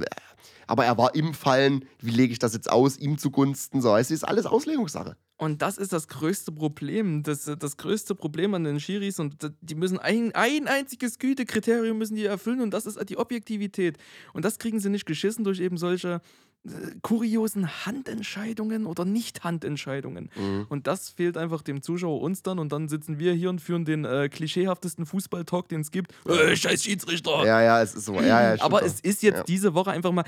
Aber 0.66 0.84
er 0.84 0.98
war 0.98 1.14
im 1.14 1.34
Fallen, 1.34 1.84
wie 2.00 2.10
lege 2.10 2.32
ich 2.32 2.38
das 2.38 2.54
jetzt 2.54 2.70
aus, 2.70 2.96
ihm 2.96 3.18
zugunsten, 3.18 3.80
so. 3.80 3.96
Es 3.96 4.10
ist 4.10 4.24
alles 4.24 4.46
Auslegungssache. 4.46 5.16
Und 5.38 5.60
das 5.60 5.76
ist 5.76 5.92
das 5.92 6.08
größte 6.08 6.50
Problem. 6.50 7.22
Das, 7.22 7.44
das 7.44 7.76
größte 7.76 8.14
Problem 8.14 8.54
an 8.54 8.64
den 8.64 8.80
Schiris 8.80 9.20
und 9.20 9.36
die 9.60 9.74
müssen 9.74 9.98
ein, 9.98 10.34
ein 10.34 10.66
einziges 10.66 11.18
Gütekriterium 11.18 11.98
müssen 11.98 12.16
die 12.16 12.24
erfüllen 12.24 12.62
und 12.62 12.70
das 12.72 12.86
ist 12.86 12.98
die 13.08 13.18
Objektivität. 13.18 13.98
Und 14.32 14.44
das 14.46 14.58
kriegen 14.58 14.80
sie 14.80 14.88
nicht 14.88 15.04
geschissen 15.04 15.44
durch 15.44 15.60
eben 15.60 15.76
solche 15.76 16.22
kuriosen 17.02 17.86
Handentscheidungen 17.86 18.86
oder 18.86 19.04
Nicht-Handentscheidungen. 19.04 20.30
Und 20.68 20.86
das 20.86 21.10
fehlt 21.10 21.36
einfach 21.36 21.62
dem 21.62 21.82
Zuschauer 21.82 22.20
uns 22.20 22.42
dann 22.42 22.58
und 22.58 22.72
dann 22.72 22.88
sitzen 22.88 23.18
wir 23.18 23.32
hier 23.32 23.50
und 23.50 23.60
führen 23.60 23.84
den 23.84 24.04
äh, 24.04 24.28
klischeehaftesten 24.28 25.06
Fußballtalk, 25.06 25.68
den 25.68 25.80
es 25.80 25.90
gibt. 25.90 26.12
Äh, 26.26 26.56
scheiß 26.56 26.82
Schiedsrichter! 26.84 27.44
Ja, 27.46 27.62
ja, 27.62 27.82
es 27.82 27.94
ist 27.94 28.06
so. 28.06 28.14
Ja, 28.20 28.54
ja, 28.54 28.62
aber 28.62 28.84
es 28.84 29.00
ist 29.00 29.22
jetzt 29.22 29.36
Ja. 29.38 29.44
diese 29.44 29.74
Woche 29.74 29.90
einfach 29.90 30.12
mal 30.12 30.24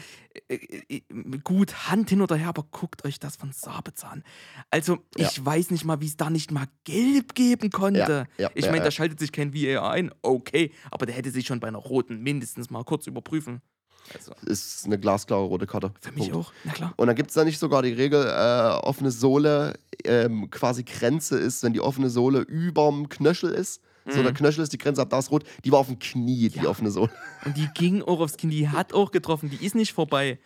äh, 0.49 0.57
äh, 0.89 1.03
gut, 1.45 1.89
Hand 1.91 2.11
hin 2.11 2.21
oder 2.21 2.37
her, 2.37 2.49
aber 2.49 2.65
guckt 2.71 3.05
euch 3.05 3.19
das 3.19 3.37
von 3.37 3.53
Sabezahn. 3.53 4.23
Also, 4.71 4.99
ich 5.17 5.45
weiß 5.45 5.71
nicht 5.71 5.85
mal, 5.85 6.01
wie 6.01 6.07
es 6.07 6.17
da 6.17 6.31
nicht 6.31 6.51
mal 6.51 6.67
gelb 6.85 7.35
geben 7.35 7.71
konnte. 7.71 8.27
Ich 8.55 8.67
meine, 8.71 8.83
da 8.85 8.91
schaltet 8.91 9.19
sich 9.19 9.33
kein 9.33 9.55
VAR 9.55 9.91
ein, 9.91 10.11
okay, 10.23 10.73
aber 10.91 11.07
der 11.07 11.15
hätte 11.15 11.31
sich 11.31 11.47
schon 11.47 11.61
bei 11.61 11.69
einer 11.69 11.79
roten 11.79 12.23
mindestens 12.23 12.71
mal 12.71 12.85
kurz 12.85 13.07
überprüfen. 13.07 13.61
Also, 14.15 14.33
Ist 14.47 14.87
eine 14.87 14.99
glasklare 14.99 15.43
rote 15.45 15.67
Karte. 15.67 15.93
für 16.01 16.13
mich 16.13 16.31
Punkt. 16.31 16.49
auch, 16.49 16.53
na 16.65 16.73
klar. 16.73 16.93
Und 16.97 17.07
dann 17.09 17.17
gibt 17.17 17.31
es 17.31 17.35
da 17.35 17.45
nicht 17.45 17.59
sogar 17.59 17.83
die 17.83 17.93
Regel, 17.93 18.25
äh, 18.27 18.87
offene 18.87 19.11
Sohle 19.11 19.75
ähm, 20.05 20.51
quasi 20.51 20.85
Grenze 20.85 21.39
ist, 21.39 21.63
wenn 21.63 21.73
die 21.73 21.81
offene 21.81 22.11
Sohle 22.11 22.41
überm 22.41 23.09
Knöchel 23.09 23.51
ist. 23.51 23.81
So, 24.11 24.23
der 24.23 24.33
Knöchel 24.33 24.63
ist 24.63 24.73
die 24.73 24.79
Grenze, 24.79 25.03
ab 25.03 25.11
da 25.11 25.19
ist 25.19 25.31
rot. 25.31 25.45
Die 25.67 25.71
war 25.71 25.81
auf 25.81 25.89
dem 25.89 25.99
Knie, 25.99 26.49
die 26.49 26.61
Mhm. 26.61 26.65
Ja. 26.65 26.71
offene 26.71 26.91
Sohle. 26.91 27.11
Und 27.45 27.59
die 27.59 27.69
ging 27.75 28.01
auch 28.01 28.21
aufs 28.21 28.39
Knie, 28.39 28.57
die 28.61 28.69
hat 28.71 28.95
auch 28.95 29.11
getroffen, 29.11 29.51
die 29.51 29.63
ist 29.63 29.75
nicht 29.75 29.93
vorbei. 29.93 30.39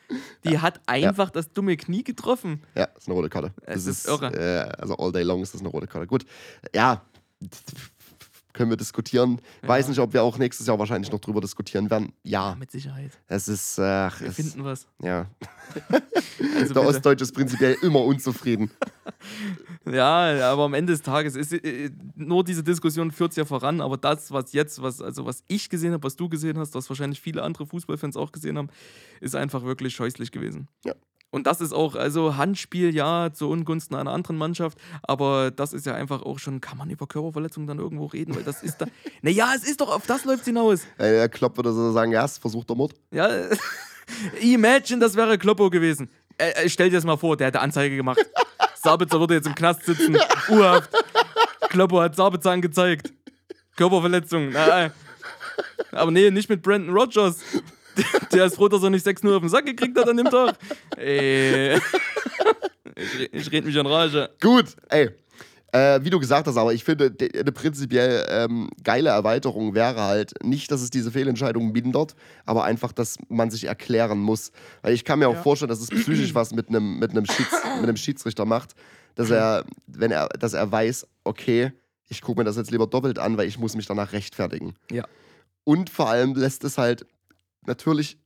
Die 0.42 0.58
hat 0.58 0.80
einfach 0.86 1.30
das 1.30 1.52
dumme 1.52 1.76
Knie 1.76 2.02
getroffen. 2.02 2.64
Ja, 2.74 2.86
ist 2.98 3.06
eine 3.06 3.14
rote 3.14 3.28
Karte. 3.28 3.52
Es 3.64 3.84
Das 3.84 3.98
ist 3.98 4.08
irre. 4.08 4.32
Äh, 4.34 4.72
also 4.82 4.96
all 4.96 5.12
day 5.12 5.22
long 5.22 5.42
ist 5.42 5.54
das 5.54 5.60
eine 5.60 5.68
rote 5.70 5.86
Karte. 5.86 6.08
Gut, 6.08 6.26
ja, 6.74 7.02
können 8.52 8.70
wir 8.70 8.76
diskutieren. 8.76 9.40
Weiß 9.62 9.86
Ja. 9.86 9.90
nicht, 9.90 9.98
ob 10.00 10.12
wir 10.12 10.22
auch 10.22 10.38
nächstes 10.38 10.66
Jahr 10.66 10.78
wahrscheinlich 10.78 11.10
noch 11.12 11.20
drüber 11.20 11.40
diskutieren 11.40 11.90
werden. 11.90 12.12
Ja, 12.22 12.54
Mit 12.58 12.70
Sicherheit. 12.70 13.12
es 13.28 13.48
ist, 13.48 13.78
äh, 13.78 13.82
Wir 13.82 14.28
es, 14.28 14.36
finden 14.36 14.64
was. 14.64 14.86
ja. 15.02 15.26
Also 16.58 16.74
Der 16.74 16.80
bitte. 16.80 16.86
Ostdeutsche 16.96 17.24
ist 17.24 17.32
prinzipiell 17.32 17.76
immer 17.82 18.00
unzufrieden. 18.04 18.70
Ja, 19.90 20.50
aber 20.52 20.64
am 20.64 20.74
Ende 20.74 20.92
des 20.92 21.02
Tages 21.02 21.34
ist 21.36 21.52
äh, 21.52 21.90
nur 22.14 22.44
diese 22.44 22.62
Diskussion 22.62 23.10
führt 23.10 23.32
es 23.32 23.36
ja 23.36 23.44
voran, 23.44 23.80
aber 23.80 23.96
das, 23.96 24.30
was 24.30 24.52
jetzt, 24.52 24.80
was, 24.80 25.00
also 25.02 25.26
was 25.26 25.42
ich 25.48 25.68
gesehen 25.70 25.92
habe, 25.92 26.04
was 26.04 26.14
du 26.16 26.28
gesehen 26.28 26.56
hast, 26.58 26.74
was 26.74 26.88
wahrscheinlich 26.88 27.20
viele 27.20 27.42
andere 27.42 27.66
Fußballfans 27.66 28.16
auch 28.16 28.30
gesehen 28.32 28.58
haben, 28.58 28.68
ist 29.20 29.34
einfach 29.34 29.64
wirklich 29.64 29.94
scheußlich 29.94 30.30
gewesen. 30.30 30.68
Ja. 30.84 30.94
Und 31.32 31.46
das 31.46 31.62
ist 31.62 31.72
auch, 31.72 31.96
also 31.96 32.36
Handspiel, 32.36 32.94
ja, 32.94 33.30
zu 33.32 33.48
Ungunsten 33.48 33.96
einer 33.96 34.12
anderen 34.12 34.36
Mannschaft, 34.36 34.76
aber 35.02 35.50
das 35.50 35.72
ist 35.72 35.86
ja 35.86 35.94
einfach 35.94 36.20
auch 36.20 36.38
schon, 36.38 36.60
kann 36.60 36.76
man 36.76 36.90
über 36.90 37.06
Körperverletzungen 37.06 37.66
dann 37.66 37.78
irgendwo 37.78 38.04
reden, 38.04 38.36
weil 38.36 38.42
das 38.42 38.62
ist 38.62 38.82
da. 38.82 38.86
naja, 39.22 39.50
es 39.56 39.64
ist 39.64 39.80
doch, 39.80 39.88
auf 39.88 40.06
das 40.06 40.26
läuft 40.26 40.44
hinaus. 40.44 40.82
Äh, 40.98 41.10
Der 41.12 41.28
Klopp 41.30 41.56
würde 41.56 41.72
so 41.72 41.90
sagen, 41.90 42.12
ja, 42.12 42.26
es 42.26 42.32
ist 42.32 42.38
versuchter 42.38 42.74
Mord. 42.74 42.94
Ja, 43.10 43.30
imagine, 44.42 45.00
das 45.00 45.16
wäre 45.16 45.38
Kloppo 45.38 45.70
gewesen. 45.70 46.10
Äh, 46.36 46.50
äh, 46.50 46.68
stell 46.68 46.90
dir 46.90 46.96
das 46.96 47.04
mal 47.04 47.16
vor, 47.16 47.34
der 47.38 47.46
hätte 47.46 47.60
Anzeige 47.60 47.96
gemacht. 47.96 48.18
Sabitzer 48.82 49.18
würde 49.18 49.34
jetzt 49.34 49.46
im 49.46 49.54
Knast 49.54 49.86
sitzen, 49.86 50.18
urhaft. 50.50 50.90
Kloppo 51.70 52.02
hat 52.02 52.14
Sabitzer 52.14 52.50
angezeigt. 52.50 53.10
Körperverletzung. 53.76 54.50
Na, 54.50 54.84
äh. 54.84 54.90
aber 55.92 56.10
nee, 56.10 56.30
nicht 56.30 56.50
mit 56.50 56.60
Brandon 56.60 56.94
Rogers. 56.94 57.38
Der 58.32 58.46
ist 58.46 58.56
froh, 58.56 58.68
dass 58.68 58.82
er 58.82 58.90
nicht 58.90 59.06
6-0 59.06 59.34
auf 59.34 59.40
den 59.40 59.48
Sack 59.48 59.66
gekriegt 59.66 59.98
hat 59.98 60.08
an 60.08 60.16
dem 60.16 60.26
Tag. 60.26 60.56
Ey. 60.96 61.76
Ich, 62.96 63.18
re- 63.18 63.28
ich 63.32 63.52
red 63.52 63.64
mich 63.64 63.78
an 63.78 63.86
Rage. 63.86 64.30
Gut, 64.40 64.76
ey. 64.88 65.10
Äh, 65.74 66.00
wie 66.04 66.10
du 66.10 66.20
gesagt 66.20 66.46
hast, 66.46 66.58
aber 66.58 66.74
ich 66.74 66.84
finde, 66.84 67.10
de- 67.10 67.40
eine 67.40 67.50
prinzipiell 67.50 68.26
ähm, 68.28 68.68
geile 68.84 69.08
Erweiterung 69.08 69.74
wäre 69.74 70.02
halt 70.02 70.32
nicht, 70.44 70.70
dass 70.70 70.82
es 70.82 70.90
diese 70.90 71.10
Fehlentscheidung 71.10 71.72
mindert, 71.72 72.14
aber 72.44 72.64
einfach, 72.64 72.92
dass 72.92 73.16
man 73.30 73.50
sich 73.50 73.64
erklären 73.64 74.18
muss. 74.18 74.52
Weil 74.82 74.92
ich 74.92 75.04
kann 75.06 75.18
mir 75.18 75.28
auch 75.28 75.34
Ja. 75.34 75.42
vorstellen, 75.42 75.70
dass 75.70 75.80
es 75.80 75.88
psychisch 75.88 76.34
was 76.34 76.52
mit 76.52 76.68
einem 76.68 76.98
mit 76.98 77.12
einem 77.12 77.24
Schieds, 77.24 77.50
mit 77.76 77.84
einem 77.84 77.96
Schiedsrichter 77.96 78.44
macht, 78.44 78.72
dass 79.14 79.30
er, 79.30 79.64
wenn 79.86 80.10
er, 80.10 80.28
dass 80.38 80.52
er 80.52 80.70
weiß, 80.70 81.06
okay, 81.24 81.72
ich 82.10 82.20
gucke 82.20 82.40
mir 82.40 82.44
das 82.44 82.56
jetzt 82.58 82.70
lieber 82.70 82.86
doppelt 82.86 83.18
an, 83.18 83.38
weil 83.38 83.48
ich 83.48 83.58
muss 83.58 83.74
mich 83.74 83.86
danach 83.86 84.12
rechtfertigen. 84.12 84.74
Ja. 84.90 85.04
Und 85.64 85.88
vor 85.88 86.10
allem 86.10 86.34
lässt 86.34 86.64
es 86.64 86.76
halt 86.76 87.06
natürlich 87.66 88.18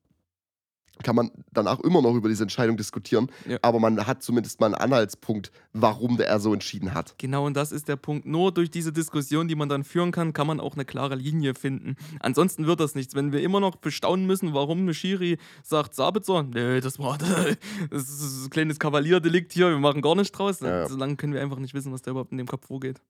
kann 1.02 1.14
man 1.14 1.30
danach 1.52 1.80
immer 1.80 2.00
noch 2.00 2.14
über 2.14 2.30
diese 2.30 2.44
Entscheidung 2.44 2.78
diskutieren, 2.78 3.30
Ja. 3.46 3.58
aber 3.60 3.78
man 3.78 4.06
hat 4.06 4.22
zumindest 4.22 4.60
mal 4.60 4.66
einen 4.66 4.76
Anhaltspunkt, 4.76 5.52
warum 5.74 6.16
der 6.16 6.26
er 6.26 6.40
so 6.40 6.54
entschieden 6.54 6.94
hat. 6.94 7.14
Genau, 7.18 7.44
und 7.44 7.54
das 7.54 7.70
ist 7.70 7.86
der 7.88 7.96
Punkt. 7.96 8.24
Nur 8.24 8.50
durch 8.50 8.70
diese 8.70 8.94
Diskussion, 8.94 9.46
die 9.46 9.56
man 9.56 9.68
dann 9.68 9.84
führen 9.84 10.10
kann, 10.10 10.32
kann 10.32 10.46
man 10.46 10.58
auch 10.58 10.72
eine 10.72 10.86
klare 10.86 11.14
Linie 11.14 11.54
finden. 11.54 11.96
Ansonsten 12.20 12.66
wird 12.66 12.80
das 12.80 12.94
nichts. 12.94 13.14
Wenn 13.14 13.30
wir 13.30 13.42
immer 13.42 13.60
noch 13.60 13.76
bestaunen 13.76 14.26
müssen, 14.26 14.54
warum 14.54 14.78
eine 14.80 14.94
Schiri 14.94 15.36
sagt, 15.62 15.94
Sabitzer, 15.94 16.44
nee, 16.44 16.80
das 16.80 16.98
war 16.98 17.18
das 17.90 18.08
ist 18.08 18.46
ein 18.46 18.50
kleines 18.50 18.78
Kavalierdelikt 18.78 19.52
hier, 19.52 19.68
wir 19.68 19.78
machen 19.78 20.00
gar 20.00 20.14
nichts 20.14 20.32
draus. 20.32 20.60
Ja, 20.60 20.68
ja. 20.80 20.88
Solange 20.88 21.16
können 21.16 21.34
wir 21.34 21.42
einfach 21.42 21.58
nicht 21.58 21.74
wissen, 21.74 21.92
was 21.92 22.00
da 22.00 22.12
überhaupt 22.12 22.32
in 22.32 22.38
dem 22.38 22.46
Kopf 22.46 22.68
vorgeht. 22.68 23.02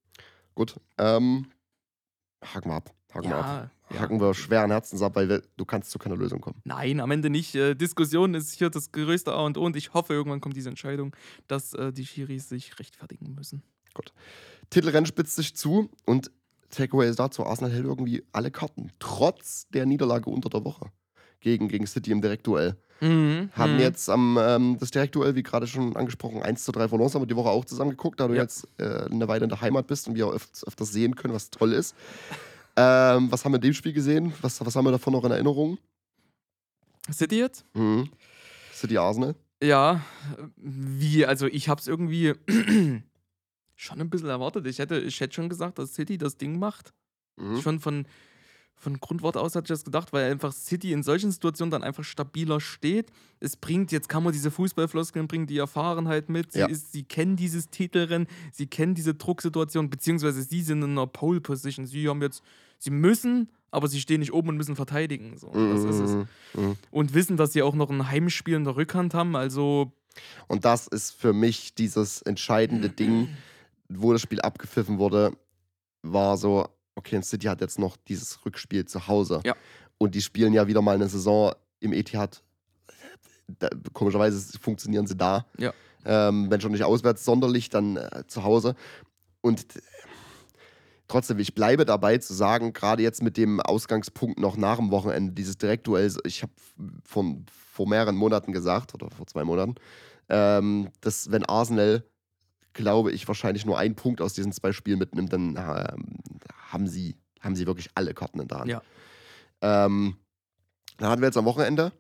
Gut. 0.57 0.75
Ähm, 0.99 1.47
haken 2.43 2.71
wir 2.71 2.75
ab. 2.75 2.93
Haken 3.17 3.29
wir 3.31 3.37
ab. 3.37 3.71
ja. 3.91 4.01
Haken 4.01 4.21
wir 4.21 4.35
schweren 4.35 4.71
Herzens 4.71 5.03
ab, 5.03 5.17
weil 5.17 5.29
wir, 5.29 5.43
du 5.57 5.65
kannst 5.65 5.91
zu 5.91 5.99
keiner 5.99 6.17
Lösung 6.17 6.41
kommen. 6.41 6.61
Nein, 6.65 7.01
am 7.01 7.11
Ende 7.11 7.31
nicht. 7.31 7.55
Äh, 7.55 7.75
Diskussion 7.75 8.35
ist 8.35 8.53
hier 8.53 8.71
das 8.71 8.93
größte 8.93 9.33
A 9.33 9.45
und 9.45 9.59
O 9.59 9.65
und 9.65 9.77
ich 9.77 9.95
hoffe, 9.95 10.13
irgendwann 10.13 10.41
kommt 10.41 10.57
diese 10.57 10.69
Entscheidung, 10.69 11.15
dass 11.47 11.73
äh, 11.75 11.93
die 11.93 12.07
Schiris 12.07 12.49
sich 12.49 12.79
rechtfertigen 12.79 13.35
müssen. 13.35 13.63
Titelrennen 14.71 15.07
spitzt 15.07 15.37
sich 15.37 15.57
zu 15.57 15.91
und 16.05 16.31
Takeaway 16.71 17.09
ist 17.09 17.19
dazu, 17.19 17.47
Arsenal 17.47 17.73
hält 17.73 17.85
irgendwie 17.85 18.25
alle 18.33 18.51
Karten. 18.51 18.91
Trotz 18.99 19.69
der 19.69 19.87
Niederlage 19.87 20.29
unter 20.29 20.49
der 20.49 20.65
Woche 20.65 20.91
gegen, 21.41 21.69
gegen 21.69 21.87
City 21.87 22.11
im 22.11 22.21
Direktduell. 22.21 22.77
Mhm. 23.01 23.51
Haben 23.53 23.75
mhm. 23.75 23.81
jetzt 23.81 24.09
am 24.09 24.39
ähm, 24.41 24.77
das 24.81 24.91
Direktduell, 24.91 25.35
wie 25.35 25.43
gerade 25.43 25.67
schon 25.67 25.97
angesprochen, 25.97 26.43
1 26.43 26.65
zu 26.65 26.73
3 26.73 26.89
verloren. 26.89 27.13
Haben 27.13 27.23
wir 27.23 27.27
die 27.27 27.37
Woche 27.37 27.51
auch 27.51 27.65
zusammen 27.65 27.91
geguckt, 27.91 28.21
da 28.21 28.27
du 28.27 28.35
Ja. 28.35 28.43
jetzt 28.43 28.67
äh, 28.79 29.05
eine 29.11 29.29
Weile 29.29 29.45
in 29.45 29.51
der 29.51 29.61
Heimat 29.61 29.87
bist 29.87 30.09
und 30.09 30.15
wir 30.15 30.27
auch 30.27 30.35
öf 30.35 30.49
öfters 30.67 30.93
sehen 30.93 31.15
können, 31.15 31.35
was 31.35 31.51
toll 31.51 31.73
ist. 31.73 31.95
Ähm, 32.77 33.33
was 33.33 33.45
haben 33.45 33.53
wir 33.53 33.57
in 33.57 33.63
dem 33.63 33.75
Spiel 33.75 33.93
gesehen? 33.93 34.33
Was, 34.43 34.65
was 34.65 34.77
haben 34.77 34.85
wir 34.85 34.93
davon 34.93 35.13
noch 35.13 35.25
in 35.25 35.31
Erinnerung? 35.33 35.79
City 37.11 37.39
jetzt? 37.39 37.65
Mhm. 37.75 38.11
City 38.75 38.99
Arsenal. 38.99 39.35
Ja, 39.63 40.03
wie, 40.57 41.25
also 41.25 41.47
ich 41.47 41.69
hab's 41.69 41.87
irgendwie 41.87 42.35
schon 43.77 44.01
ein 44.01 44.11
bisschen 44.11 44.29
erwartet. 44.29 44.67
Ich 44.67 44.79
hätte, 44.79 44.99
ich 44.99 45.19
hätte 45.21 45.35
schon 45.35 45.49
gesagt, 45.49 45.79
dass 45.79 45.95
City 45.95 46.19
das 46.19 46.37
Ding 46.37 46.59
macht. 46.59 46.93
Mhm. 47.37 47.61
Schon 47.63 47.81
von, 47.81 48.07
von 48.75 49.01
Grundwort 49.01 49.39
aus 49.39 49.55
hatte 49.55 49.65
ich 49.65 49.69
das 49.79 49.85
gedacht, 49.85 50.13
weil 50.13 50.31
einfach 50.31 50.53
City 50.53 50.93
in 50.93 51.03
solchen 51.03 51.31
Situationen 51.31 51.71
dann 51.71 51.83
einfach 51.83 52.05
stabiler 52.05 52.61
steht. 52.61 53.11
Es 53.41 53.57
bringt, 53.57 53.93
jetzt 53.93 54.11
kann 54.11 54.23
man 54.23 54.35
diese 54.35 54.51
Fußballfloskeln 54.51 55.27
bringen, 55.29 55.47
die 55.47 55.57
Erfahrenheit 55.59 56.29
mit. 56.29 56.53
Sie, 56.53 56.59
Ja. 56.59 56.67
ist, 56.67 56.93
sie 56.93 57.05
kennen 57.05 57.37
dieses 57.37 57.71
Titelrennen, 57.71 58.27
sie 58.53 58.67
kennen 58.67 58.95
diese 58.95 59.15
Drucksituation, 59.15 59.89
beziehungsweise 59.89 60.43
sie 60.43 60.61
sind 60.63 60.83
in 60.83 60.91
einer 60.91 61.07
Pole 61.07 61.41
Position. 61.41 61.87
Sie 61.87 62.07
haben 62.09 62.21
jetzt, 62.21 62.43
sie 62.79 62.91
müssen, 62.91 63.51
aber 63.71 63.89
sie 63.89 64.01
stehen 64.01 64.21
nicht 64.21 64.33
oben 64.33 64.51
und 64.51 64.57
müssen 64.57 64.77
verteidigen. 64.77 65.37
So, 65.37 65.51
das 65.53 65.85
ist 65.85 66.01
es. 66.01 66.11
Mhm. 66.13 66.29
Mhm. 66.55 66.77
Und 66.91 67.15
wissen, 67.15 67.37
dass 67.37 67.53
sie 67.53 67.63
auch 67.63 67.75
noch 67.75 67.91
ein 67.91 68.09
Heimspiel 68.11 68.55
in 68.55 68.65
der 68.65 68.77
Rückhand 68.77 69.15
haben. 69.15 69.37
Also 69.37 69.93
Und 70.49 70.65
das 70.65 70.87
ist 70.87 71.13
für 71.13 71.33
mich 71.33 71.75
dieses 71.75 72.23
entscheidende 72.23 72.89
Ding, 72.89 73.29
wo 73.89 74.13
das 74.13 74.23
Spiel 74.23 74.41
abgepfiffen 74.41 74.99
wurde, 74.99 75.37
war 76.03 76.37
so, 76.37 76.69
okay, 76.95 77.21
City 77.23 77.47
hat 77.47 77.61
jetzt 77.61 77.79
noch 77.79 77.97
dieses 77.97 78.45
Rückspiel 78.45 78.87
zu 78.87 79.07
Hause. 79.09 79.41
Ja. 79.45 79.55
Und 79.99 80.15
die 80.15 80.23
spielen 80.23 80.53
ja 80.53 80.67
wieder 80.67 80.83
mal 80.83 80.95
eine 80.95 81.09
Saison 81.09 81.55
im 81.81 81.93
Etihad. 81.93 82.43
Da, 83.59 83.69
komischerweise 83.93 84.59
funktionieren 84.59 85.07
sie 85.07 85.17
da. 85.17 85.47
Ja. 85.59 85.73
Ähm, 86.05 86.51
wenn 86.51 86.61
schon 86.61 86.73
nicht 86.73 86.85
auswärts 86.85 87.25
sonderlich, 87.25 87.69
dann 87.69 87.97
äh, 87.97 88.25
zu 88.27 88.45
Hause. 88.45 88.75
Und 89.41 89.77
äh, 89.77 89.81
trotzdem, 91.09 91.39
ich 91.39 91.55
bleibe 91.55 91.85
dabei 91.85 92.19
zu 92.19 92.35
sagen, 92.35 92.73
gerade 92.73 93.03
jetzt 93.03 93.23
mit 93.23 93.37
dem 93.37 93.61
Ausgangspunkt 93.61 94.39
noch 94.39 94.57
nach 94.57 94.77
dem 94.77 94.91
Wochenende, 94.91 95.33
dieses 95.33 95.59
Direktduell, 95.59 96.13
ich 96.25 96.43
habe 96.43 96.53
vor, 97.05 97.25
vor 97.49 97.89
mehreren 97.89 98.17
Monaten 98.17 98.53
gesagt, 98.53 98.95
oder 98.95 99.11
vor 99.11 99.27
zwei 99.27 99.45
Monaten, 99.45 99.75
ähm, 100.29 100.91
dass 101.01 101.31
wenn 101.31 101.45
Arsenal, 101.45 102.05
glaube 102.73 103.13
ich, 103.13 103.27
wahrscheinlich 103.27 103.65
nur 103.65 103.79
einen 103.79 103.95
Punkt 103.95 104.21
aus 104.21 104.35
diesen 104.35 104.53
zwei 104.53 104.73
Spielen 104.73 104.99
mitnimmt, 104.99 105.33
dann 105.33 105.57
ähm, 105.57 106.19
haben, 106.71 106.87
sie, 106.87 107.17
haben 107.41 107.57
sie 107.57 107.67
wirklich 107.67 107.89
alle 107.95 108.15
Karten 108.15 108.41
in 108.41 108.49
der 108.49 108.59
Hand. 108.59 108.71
Ja. 108.71 108.83
Ähm, 109.61 110.17
dann 110.99 111.11
hatten 111.11 111.23
wir 111.23 111.29
jetzt 111.29 111.37
am 111.37 111.45
Wochenende, 111.45 111.93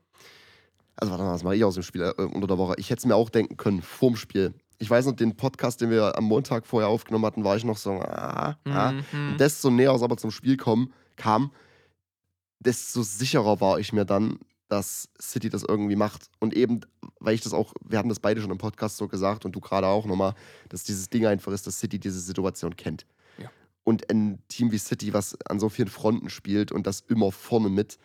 also 0.96 1.10
warte 1.10 1.24
mal, 1.24 1.34
was 1.34 1.44
mache 1.44 1.56
ich 1.56 1.64
aus 1.64 1.74
dem 1.74 1.82
Spiel 1.82 2.02
äh, 2.02 2.22
unter 2.22 2.46
der 2.46 2.58
Woche? 2.58 2.74
Ich 2.78 2.90
hätte 2.90 3.00
es 3.00 3.06
mir 3.06 3.14
auch 3.14 3.30
denken 3.30 3.56
können, 3.56 3.82
vorm 3.82 4.16
Spiel. 4.16 4.54
Ich 4.78 4.90
weiß 4.90 5.06
noch, 5.06 5.14
den 5.14 5.36
Podcast, 5.36 5.80
den 5.80 5.90
wir 5.90 6.16
am 6.16 6.24
Montag 6.24 6.66
vorher 6.66 6.88
aufgenommen 6.88 7.24
hatten, 7.24 7.44
war 7.44 7.56
ich 7.56 7.64
noch 7.64 7.78
so, 7.78 7.92
ah, 7.92 8.56
ah. 8.64 8.92
mhm. 8.92 9.32
Und 9.32 9.40
desto 9.40 9.70
näher 9.70 9.94
es 9.94 10.02
aber 10.02 10.16
zum 10.16 10.30
Spiel 10.30 10.56
kommen, 10.56 10.92
kam, 11.16 11.50
desto 12.58 13.02
sicherer 13.02 13.60
war 13.60 13.78
ich 13.78 13.92
mir 13.92 14.04
dann, 14.04 14.38
dass 14.68 15.08
City 15.20 15.48
das 15.48 15.62
irgendwie 15.62 15.96
macht. 15.96 16.28
Und 16.40 16.54
eben, 16.54 16.80
weil 17.20 17.34
ich 17.34 17.40
das 17.40 17.54
auch, 17.54 17.72
wir 17.84 17.98
hatten 17.98 18.08
das 18.08 18.20
beide 18.20 18.40
schon 18.40 18.50
im 18.50 18.58
Podcast 18.58 18.96
so 18.96 19.08
gesagt 19.08 19.44
und 19.44 19.52
du 19.52 19.60
gerade 19.60 19.86
auch 19.86 20.06
nochmal, 20.06 20.34
dass 20.68 20.84
dieses 20.84 21.08
Ding 21.08 21.26
einfach 21.26 21.52
ist, 21.52 21.66
dass 21.66 21.78
City 21.78 21.98
diese 21.98 22.20
Situation 22.20 22.76
kennt. 22.76 23.06
Ja. 23.38 23.50
Und 23.84 24.10
ein 24.10 24.42
Team 24.48 24.72
wie 24.72 24.78
City, 24.78 25.12
was 25.12 25.36
an 25.46 25.60
so 25.60 25.68
vielen 25.68 25.88
Fronten 25.88 26.30
spielt 26.30 26.72
und 26.72 26.86
das 26.86 27.00
immer 27.08 27.30
vorne 27.30 27.68
mit, 27.68 27.98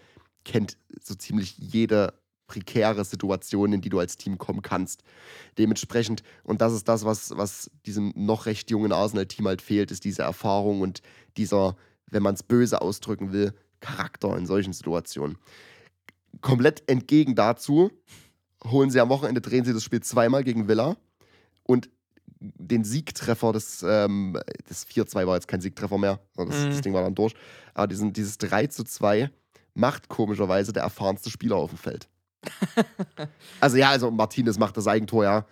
kennt 0.43 0.77
so 1.01 1.15
ziemlich 1.15 1.57
jede 1.57 2.13
prekäre 2.51 3.05
Situation, 3.05 3.71
in 3.71 3.79
die 3.79 3.87
du 3.89 3.97
als 3.99 4.17
Team 4.17 4.37
kommen 4.37 4.61
kannst. 4.61 5.03
Dementsprechend, 5.57 6.21
und 6.43 6.59
das 6.59 6.73
ist 6.73 6.87
das, 6.89 7.05
was, 7.05 7.31
was 7.37 7.71
diesem 7.85 8.11
noch 8.15 8.45
recht 8.45 8.69
jungen 8.69 8.91
Arsenal-Team 8.91 9.47
halt 9.47 9.61
fehlt, 9.61 9.89
ist 9.89 10.03
diese 10.03 10.23
Erfahrung 10.23 10.81
und 10.81 11.01
dieser, 11.37 11.77
wenn 12.07 12.23
man 12.23 12.35
es 12.35 12.43
böse 12.43 12.81
ausdrücken 12.81 13.31
will, 13.31 13.53
Charakter 13.79 14.37
in 14.37 14.45
solchen 14.45 14.73
Situationen. 14.73 15.37
Komplett 16.41 16.83
entgegen 16.89 17.35
dazu 17.35 17.89
holen 18.65 18.89
sie 18.91 18.99
am 18.99 19.09
Wochenende, 19.09 19.39
drehen 19.41 19.63
sie 19.63 19.73
das 19.73 19.83
Spiel 19.83 20.01
zweimal 20.01 20.43
gegen 20.43 20.67
Villa 20.67 20.97
und 21.63 21.89
den 22.39 22.83
Siegtreffer 22.83 23.53
des, 23.53 23.83
ähm, 23.87 24.37
das 24.67 24.85
4-2 24.85 25.25
war 25.25 25.35
jetzt 25.35 25.47
kein 25.47 25.61
Siegtreffer 25.61 25.97
mehr, 25.97 26.19
sondern 26.35 26.55
das, 26.55 26.65
Mhm. 26.65 26.69
das 26.71 26.81
Ding 26.81 26.93
war 26.93 27.03
dann 27.03 27.15
durch. 27.15 27.33
Aber 27.73 27.87
diesen, 27.87 28.11
dieses 28.13 28.37
3 28.39 28.67
zu 28.67 28.83
2 28.83 29.29
macht 29.73 30.09
komischerweise 30.09 30.73
der 30.73 30.83
erfahrenste 30.83 31.29
Spieler 31.29 31.55
auf 31.55 31.69
dem 31.71 31.77
Feld. 31.77 32.09
also 33.59 33.77
ja, 33.77 33.89
also 33.89 34.11
Martinez 34.11 34.57
macht 34.57 34.77
das 34.77 34.87
Eigentor, 34.87 35.23
ja. 35.23 35.45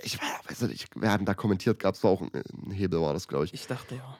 Ich 0.00 0.18
weiß 0.48 0.62
nicht, 0.62 0.84
ich, 0.84 1.00
wir 1.00 1.10
hatten 1.10 1.24
da 1.24 1.34
kommentiert, 1.34 1.78
gab 1.80 1.94
es 1.94 2.04
auch 2.04 2.22
einen, 2.22 2.70
Hebel, 2.70 3.00
war 3.00 3.12
das, 3.14 3.26
glaube 3.26 3.46
ich. 3.46 3.54
Ich 3.54 3.66
dachte 3.66 3.96
ja. 3.96 4.18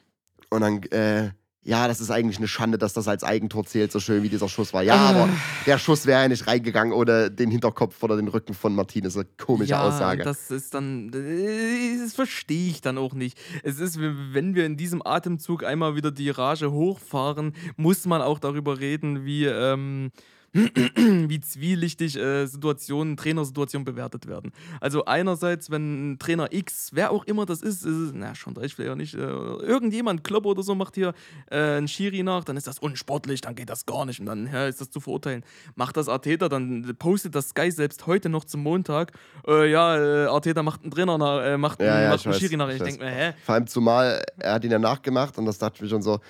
Und 0.50 0.60
dann 0.62 0.82
äh, 0.84 1.30
ja, 1.68 1.86
das 1.86 2.00
ist 2.00 2.10
eigentlich 2.10 2.38
eine 2.38 2.48
Schande, 2.48 2.78
dass 2.78 2.94
das 2.94 3.08
als 3.08 3.24
Eigentor 3.24 3.64
zählt, 3.66 3.92
so 3.92 4.00
schön 4.00 4.22
wie 4.22 4.30
dieser 4.30 4.48
Schuss 4.48 4.72
war. 4.72 4.82
Ja, 4.82 4.94
Ah. 4.94 5.08
aber 5.10 5.28
der 5.66 5.76
Schuss 5.76 6.06
wäre 6.06 6.22
ja 6.22 6.28
nicht 6.28 6.46
reingegangen 6.46 6.94
ohne 6.94 7.30
den 7.30 7.50
Hinterkopf 7.50 8.02
oder 8.02 8.16
den 8.16 8.28
Rücken 8.28 8.54
von 8.54 8.74
Martinez. 8.74 9.16
Eine 9.16 9.26
komische 9.36 9.72
ja, 9.72 9.82
Aussage. 9.86 10.22
das 10.24 10.50
ist 10.50 10.72
dann, 10.72 11.12
äh, 11.12 11.98
das 12.02 12.14
verstehe 12.14 12.70
ich 12.70 12.80
dann 12.80 12.96
auch 12.96 13.12
nicht. 13.12 13.38
Es 13.64 13.80
ist, 13.80 14.00
wenn 14.00 14.54
wir 14.54 14.64
in 14.64 14.78
diesem 14.78 15.02
Atemzug 15.04 15.62
einmal 15.62 15.94
wieder 15.94 16.10
die 16.10 16.30
Rage 16.30 16.72
hochfahren, 16.72 17.54
muss 17.76 18.06
man 18.06 18.22
auch 18.22 18.38
darüber 18.38 18.80
reden, 18.80 19.26
wie, 19.26 19.44
ähm, 19.44 20.10
wie 21.28 21.40
zwielichtig 21.40 22.16
äh, 22.16 22.46
Situationen, 22.46 23.16
Trainersituationen 23.16 23.84
bewertet 23.84 24.26
werden. 24.26 24.52
Also 24.80 25.04
einerseits, 25.04 25.70
wenn 25.70 26.12
ein 26.12 26.18
Trainer 26.18 26.52
X, 26.52 26.90
wer 26.92 27.10
auch 27.10 27.24
immer 27.24 27.46
das 27.46 27.62
ist, 27.62 27.84
ist 27.84 28.12
na 28.14 28.34
schon 28.34 28.56
recht 28.56 28.74
vielleicht 28.74 28.90
auch 28.92 28.96
nicht, 28.96 29.14
äh, 29.14 29.18
irgendjemand, 29.18 30.24
Klopp 30.24 30.46
oder 30.46 30.62
so, 30.62 30.74
macht 30.74 30.94
hier 30.94 31.14
äh, 31.50 31.56
einen 31.76 31.88
Schiri 31.88 32.22
nach, 32.22 32.44
dann 32.44 32.56
ist 32.56 32.66
das 32.66 32.78
unsportlich, 32.78 33.40
dann 33.40 33.54
geht 33.54 33.70
das 33.70 33.86
gar 33.86 34.04
nicht 34.04 34.20
und 34.20 34.26
dann 34.26 34.46
ja, 34.52 34.66
ist 34.66 34.80
das 34.80 34.90
zu 34.90 35.00
verurteilen. 35.00 35.44
Macht 35.76 35.96
das 35.96 36.08
Arteta, 36.08 36.48
dann 36.48 36.94
postet 36.98 37.34
das 37.34 37.50
Sky 37.50 37.70
selbst 37.70 38.06
heute 38.06 38.28
noch 38.28 38.44
zum 38.44 38.62
Montag, 38.62 39.12
äh, 39.46 39.70
ja, 39.70 39.96
äh, 39.96 40.26
Arteta 40.26 40.62
macht 40.62 40.82
einen 40.82 40.90
Trainer 40.90 41.18
nach, 41.18 41.40
äh, 41.44 41.56
macht, 41.58 41.80
Ja, 41.80 41.94
einen- 41.94 42.02
ja, 42.04 42.10
macht 42.10 42.24
einen 42.26 42.34
weiß, 42.34 42.40
Schiri 42.40 42.56
nach. 42.56 42.68
ich 42.68 42.76
Ich 42.76 42.82
denke 42.82 43.04
mir, 43.04 43.10
hä? 43.10 43.32
Vor 43.44 43.54
allem 43.54 43.66
zumal, 43.66 44.22
er 44.38 44.52
hat 44.54 44.64
ihn 44.64 44.70
ja 44.70 44.78
nachgemacht 44.78 45.36
und 45.38 45.46
das 45.46 45.58
dachte 45.58 45.76
ich 45.76 45.82
mir 45.82 45.88
schon 45.88 46.02
so, 46.02 46.20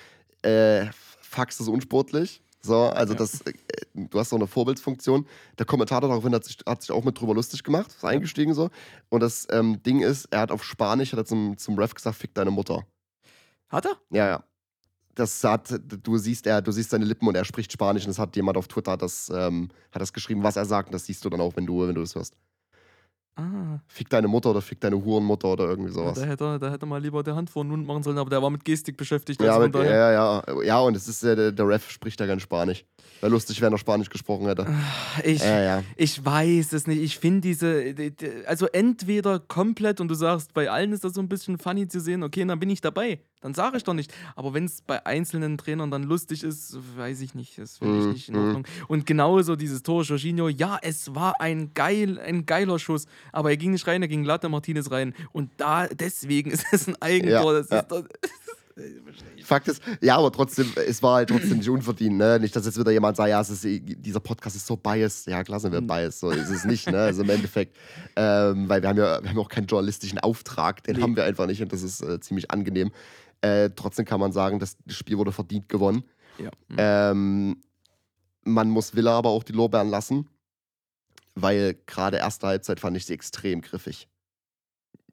äh, 0.41 0.85
Fax 1.21 1.59
ist 1.59 1.67
unsportlich. 1.67 2.41
So, 2.61 2.83
also 2.87 3.13
Ja. 3.13 3.19
das, 3.19 3.41
äh, 3.41 3.53
du 3.93 4.19
hast 4.19 4.29
so 4.29 4.35
eine 4.35 4.47
Vorbildsfunktion. 4.47 5.25
Der 5.57 5.65
Kommentator 5.65 6.09
daraufhin 6.09 6.33
hat 6.35 6.43
sich, 6.43 6.57
hat 6.65 6.81
sich 6.81 6.91
auch 6.91 7.03
mit 7.03 7.19
drüber 7.19 7.33
lustig 7.33 7.63
gemacht, 7.63 7.87
ist 7.89 8.03
eingestiegen 8.05 8.53
so. 8.53 8.69
Und 9.09 9.21
das 9.21 9.47
ähm, 9.51 9.81
Ding 9.83 10.01
ist, 10.01 10.25
er 10.31 10.41
hat 10.41 10.51
auf 10.51 10.63
Spanisch, 10.63 11.11
hat 11.13 11.19
er 11.19 11.25
zum, 11.25 11.57
zum 11.57 11.77
Ref 11.79 11.93
gesagt, 11.93 12.17
fick 12.17 12.33
deine 12.33 12.51
Mutter. 12.51 12.85
Hat 13.69 13.85
er? 13.85 13.95
Ja, 14.09 14.27
ja. 14.27 14.43
Das 15.15 15.43
hat, 15.43 15.73
du 16.03 16.17
siehst 16.17 16.47
er, 16.47 16.61
du 16.61 16.71
siehst 16.71 16.91
seine 16.91 17.05
Lippen 17.05 17.27
und 17.27 17.35
er 17.35 17.43
spricht 17.45 17.71
Spanisch 17.71 18.03
und 18.03 18.09
das 18.09 18.19
hat 18.19 18.35
jemand 18.35 18.57
auf 18.57 18.67
Twitter 18.67 18.95
das, 18.95 19.29
ähm, 19.33 19.69
hat 19.91 20.01
das 20.01 20.13
geschrieben, 20.13 20.43
was 20.43 20.55
er 20.55 20.65
sagt, 20.65 20.89
und 20.89 20.93
das 20.93 21.05
siehst 21.05 21.23
du 21.25 21.29
dann 21.29 21.41
auch, 21.41 21.55
wenn 21.55 21.65
du, 21.65 21.85
wenn 21.87 21.95
du 21.95 22.01
das 22.01 22.15
hörst. 22.15 22.35
Ah, 23.35 23.79
Fick 23.87 24.09
deine 24.09 24.27
Mutter 24.27 24.49
oder 24.51 24.61
fick 24.61 24.81
deine 24.81 25.01
Hurenmutter 25.01 25.47
oder 25.53 25.65
irgendwie 25.69 25.91
ja, 25.91 25.95
sowas. 25.95 26.19
da, 26.19 26.25
hätte 26.25 26.43
er, 26.43 26.59
da 26.59 26.71
hätte 26.71 26.85
er 26.85 26.87
mal 26.87 27.01
lieber 27.01 27.23
die 27.23 27.31
Hand 27.31 27.49
vor 27.49 27.63
den 27.63 27.69
Mund 27.69 27.87
machen 27.87 28.03
sollen, 28.03 28.17
aber 28.17 28.29
der 28.29 28.41
war 28.41 28.49
mit 28.49 28.65
Gestik 28.65 28.97
beschäftigt. 28.97 29.41
Ja, 29.41 29.53
also 29.55 29.65
mit, 29.67 29.75
ja, 29.75 29.83
ja, 30.11 30.11
ja. 30.45 30.61
Ja, 30.63 30.79
und 30.81 30.95
es 30.97 31.07
ist, 31.07 31.23
der, 31.23 31.53
der 31.53 31.67
Ref 31.67 31.89
spricht 31.89 32.19
ja 32.19 32.27
kein 32.27 32.41
Spanisch. 32.41 32.83
Wäre 33.21 33.31
lustig, 33.31 33.61
wenn 33.61 33.71
er 33.71 33.77
Spanisch 33.77 34.09
gesprochen 34.09 34.47
hätte. 34.47 34.67
Ich, 35.23 35.41
Ja, 35.41 35.61
ja. 35.61 35.83
Ich 35.95 36.23
weiß 36.25 36.73
es 36.73 36.85
nicht. 36.85 37.01
Ich 37.01 37.17
finde 37.17 37.41
diese, 37.41 37.93
die- 37.93 38.13
die- 38.13 38.45
also 38.45 38.65
entweder 38.67 39.39
komplett 39.39 40.01
und 40.01 40.09
du 40.09 40.15
sagst, 40.15 40.53
bei 40.53 40.69
allen 40.69 40.91
ist 40.91 41.05
das 41.05 41.13
so 41.13 41.21
ein 41.21 41.29
bisschen 41.29 41.57
funny 41.57 41.87
zu 41.87 42.01
sehen, 42.01 42.23
okay, 42.23 42.43
dann 42.45 42.59
bin 42.59 42.69
ich 42.69 42.81
dabei. 42.81 43.19
Dann 43.41 43.53
sage 43.53 43.77
ich 43.77 43.83
doch 43.83 43.93
nicht. 43.93 44.13
Aber 44.35 44.53
wenn 44.53 44.65
es 44.65 44.81
bei 44.81 45.05
einzelnen 45.05 45.57
Trainern 45.57 45.91
dann 45.91 46.03
lustig 46.03 46.43
ist, 46.43 46.77
weiß 46.97 47.21
ich 47.21 47.35
nicht. 47.35 47.57
Das 47.57 47.77
finde 47.77 47.97
ich 47.99 48.05
Mhm, 48.05 48.11
nicht 48.11 48.29
in. 48.29 48.35
Ordnung. 48.35 48.67
Und 48.87 49.05
genauso 49.05 49.55
dieses 49.55 49.81
Tor, 49.81 50.03
Jorginho, 50.03 50.49
ja, 50.49 50.77
es 50.81 51.15
war 51.15 51.39
ein 51.39 51.73
geil, 51.73 52.19
ein 52.19 52.45
geiler 52.45 52.79
Schuss, 52.79 53.05
aber 53.31 53.51
er 53.51 53.57
ging 53.57 53.71
nicht 53.71 53.87
rein, 53.87 54.01
er 54.01 54.07
ging 54.09 54.23
Latte 54.23 54.49
Martinez 54.49 54.91
rein. 54.91 55.13
Und 55.31 55.51
da, 55.57 55.87
deswegen 55.87 56.51
ist 56.51 56.65
es 56.71 56.87
ein 56.87 56.95
Eigentor. 57.01 57.53
Ja, 57.53 57.59
das 57.59 57.69
ja. 57.69 57.79
ist 57.81 57.87
doch, 57.91 58.03
Fakt 59.43 59.67
ist, 59.67 59.81
ja, 59.99 60.15
aber 60.17 60.31
trotzdem, 60.31 60.71
es 60.87 61.03
war 61.03 61.15
halt 61.15 61.29
trotzdem 61.29 61.57
nicht 61.57 61.67
unverdient, 61.69 62.17
ne? 62.17 62.39
Nicht, 62.39 62.55
dass 62.55 62.65
jetzt 62.65 62.79
wieder 62.79 62.91
jemand 62.91 63.17
sagt, 63.17 63.29
ja, 63.29 63.41
ist, 63.41 63.61
dieser 63.63 64.19
Podcast 64.21 64.55
ist 64.55 64.65
so 64.67 64.77
biased. 64.77 65.27
Ja, 65.27 65.43
klar 65.43 65.59
sind 65.59 65.73
wir 65.73 65.81
biased, 65.81 66.19
so 66.19 66.29
ist 66.29 66.49
es 66.49 66.63
nicht, 66.65 66.89
ne? 66.89 66.97
Also 66.97 67.23
im 67.23 67.29
Endeffekt, 67.29 67.75
ähm, 68.15 68.69
weil 68.69 68.81
wir 68.81 68.87
haben 68.89 68.97
ja 68.97 69.21
wir 69.21 69.29
haben 69.29 69.39
auch 69.39 69.49
keinen 69.49 69.67
journalistischen 69.67 70.19
Auftrag, 70.19 70.83
den 70.83 70.95
Nee. 70.95 71.01
haben 71.01 71.15
wir 71.17 71.25
einfach 71.25 71.45
nicht 71.47 71.61
und 71.61 71.73
das 71.73 71.81
ist 71.81 72.01
äh, 72.01 72.19
ziemlich 72.21 72.51
angenehm. 72.51 72.91
Äh, 73.41 73.69
trotzdem 73.75 74.05
kann 74.05 74.19
man 74.19 74.31
sagen, 74.31 74.59
das 74.59 74.77
Spiel 74.87 75.17
wurde 75.17 75.31
verdient 75.31 75.69
gewonnen. 75.69 76.03
ja. 76.37 76.49
Ähm, 76.77 77.61
man 78.43 78.69
muss 78.69 78.95
Villa 78.95 79.17
aber 79.17 79.29
auch 79.29 79.43
die 79.43 79.53
Lorbeeren 79.53 79.89
lassen, 79.89 80.27
weil 81.35 81.77
gerade 81.85 82.17
erste 82.17 82.47
Halbzeit 82.47 82.79
fand 82.79 82.97
ich 82.97 83.05
sie 83.05 83.13
extrem 83.13 83.61
griffig. 83.61 84.07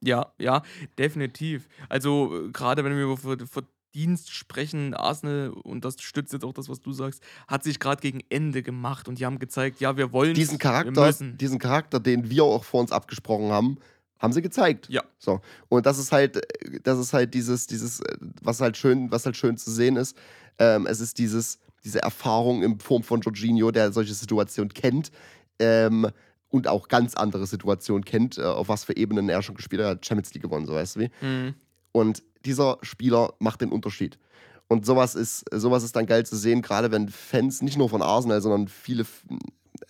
Ja, 0.02 0.32
ja, 0.38 0.62
definitiv. 0.98 1.68
Also 1.88 2.46
äh, 2.46 2.50
gerade 2.50 2.84
wenn 2.84 2.96
wir 2.96 3.04
über 3.04 3.16
Ver- 3.16 3.46
Verdienst 3.46 4.30
sprechen, 4.30 4.94
Arsenal, 4.94 5.50
und 5.50 5.84
das 5.84 6.00
stützt 6.00 6.32
jetzt 6.32 6.44
auch 6.44 6.52
das, 6.52 6.68
was 6.68 6.80
du 6.80 6.92
sagst, 6.92 7.22
hat 7.48 7.64
sich 7.64 7.80
gerade 7.80 8.00
gegen 8.00 8.20
Ende 8.28 8.62
gemacht 8.62 9.08
und 9.08 9.18
die 9.18 9.26
haben 9.26 9.38
gezeigt, 9.38 9.80
ja, 9.80 9.96
wir 9.96 10.12
wollen 10.12 10.34
Diesen 10.34 10.58
Charakter, 10.58 11.12
diesen 11.12 11.58
Charakter, 11.58 11.98
den 11.98 12.30
wir 12.30 12.44
auch 12.44 12.64
vor 12.64 12.80
uns 12.80 12.92
abgesprochen 12.92 13.50
haben, 13.50 13.78
haben 14.18 14.32
sie 14.32 14.42
gezeigt. 14.42 14.88
Ja. 14.88 15.02
So. 15.18 15.40
Und 15.68 15.86
das 15.86 15.98
ist 15.98 16.12
halt, 16.12 16.40
das 16.82 16.98
ist 16.98 17.12
halt 17.12 17.34
dieses, 17.34 17.66
dieses, 17.66 18.00
äh, 18.00 18.16
was 18.42 18.60
halt 18.60 18.76
schön, 18.76 19.10
was 19.10 19.26
halt 19.26 19.36
schön 19.36 19.56
zu 19.56 19.70
sehen 19.70 19.96
ist. 19.96 20.16
Ähm, 20.58 20.86
es 20.86 21.00
ist 21.00 21.18
dieses, 21.18 21.58
diese 21.84 22.02
Erfahrung 22.02 22.62
in 22.62 22.80
Form 22.80 23.02
von 23.02 23.20
Jorginho, 23.20 23.70
der 23.70 23.92
solche 23.92 24.14
Situationen 24.14 24.72
kennt. 24.72 25.10
Ähm, 25.58 26.08
und 26.48 26.68
auch 26.68 26.88
ganz 26.88 27.14
andere 27.14 27.46
Situationen 27.46 28.04
kennt, 28.04 28.38
äh, 28.38 28.42
auf 28.42 28.68
was 28.68 28.84
für 28.84 28.96
Ebenen 28.96 29.28
er 29.28 29.42
schon 29.42 29.56
gespielt 29.56 29.82
hat, 29.82 29.86
Er 29.86 29.90
hat 29.92 30.06
Champions 30.06 30.32
League 30.34 30.42
gewonnen, 30.42 30.66
so 30.66 30.74
weißt 30.74 30.96
du 30.96 31.00
wie. 31.00 31.10
Mhm. 31.20 31.54
Und 31.92 32.22
dieser 32.44 32.78
Spieler 32.82 33.34
macht 33.38 33.60
den 33.60 33.72
Unterschied. 33.72 34.18
Und 34.68 34.84
sowas 34.84 35.14
ist, 35.14 35.44
sowas 35.52 35.84
ist 35.84 35.94
dann 35.94 36.06
geil 36.06 36.26
zu 36.26 36.36
sehen, 36.36 36.62
gerade 36.62 36.90
wenn 36.90 37.08
Fans, 37.08 37.62
nicht 37.62 37.78
nur 37.78 37.88
von 37.88 38.02
Arsenal, 38.02 38.40
sondern 38.40 38.68
viele, 38.68 39.04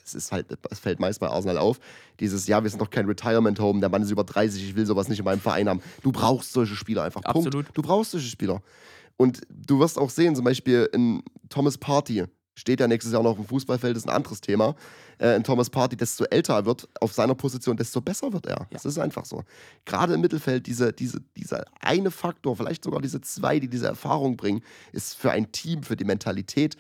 es 0.07 0.15
ist 0.15 0.33
halt, 0.33 0.47
es 0.71 0.79
fällt 0.79 1.01
meist 1.01 1.21
bei 1.21 1.29
Arsenal 1.29 1.59
auf, 1.59 1.79
dieses, 2.21 2.47
ja, 2.47 2.63
wir 2.63 2.71
sind 2.71 2.81
doch 2.81 2.91
kein 2.91 3.07
Retirement 3.07 3.59
Home, 3.61 3.81
der 3.81 3.89
Mann 3.89 4.03
ist 4.03 4.11
über 4.11 4.25
30, 4.25 4.63
ich 4.63 4.77
will 4.77 4.87
sowas 4.87 5.09
nicht 5.09 5.19
in 5.19 5.25
meinem 5.25 5.41
Verein 5.41 5.69
haben. 5.69 5.83
Du 6.03 6.13
brauchst 6.13 6.53
solche 6.53 6.77
Spieler 6.77 7.05
einfach. 7.05 7.23
Punkt. 7.23 7.47
Absolut. 7.47 7.67
Du 7.75 7.83
brauchst 7.83 8.13
solche 8.13 8.29
Spieler. 8.29 8.63
Und 9.17 9.41
du 9.49 9.81
wirst 9.81 9.99
auch 9.99 10.11
sehen, 10.11 10.37
zum 10.37 10.45
Beispiel 10.45 10.89
in 10.93 11.23
Thomas 11.49 11.79
Party, 11.79 12.25
steht 12.55 12.81
ja 12.81 12.89
nächstes 12.89 13.13
Jahr 13.13 13.23
noch 13.23 13.31
auf 13.31 13.37
dem 13.37 13.47
Fußballfeld, 13.47 13.97
ist 13.97 14.09
ein 14.09 14.15
anderes 14.15 14.41
Thema. 14.41 14.75
Äh, 15.19 15.37
in 15.37 15.45
Thomas 15.45 15.71
Party, 15.71 15.97
desto 15.97 16.25
älter 16.25 16.55
er 16.55 16.67
wird 16.67 16.89
auf 17.01 17.13
seiner 17.13 17.35
Position, 17.35 17.77
desto 17.77 18.01
besser 18.01 18.33
wird 18.33 18.47
er. 18.47 18.67
Das 18.71 18.85
ist 18.85 18.99
einfach 18.99 19.25
so. 19.25 19.43
Gerade 19.85 20.15
im 20.15 20.21
Mittelfeld, 20.21 20.67
diese, 20.67 20.93
diese, 20.93 21.21
dieser 21.37 21.65
eine 21.81 22.11
Faktor, 22.11 22.57
vielleicht 22.57 22.85
sogar 22.85 23.01
diese 23.01 23.21
zwei, 23.21 23.61
die 23.61 23.69
diese 23.69 23.87
Erfahrung 23.87 24.37
bringen, 24.37 24.63
ist 24.93 25.15
für 25.17 25.31
ein 25.31 25.53
Team, 25.53 25.83
für 25.83 25.97
die 25.97 26.05
Mentalität, 26.05 26.77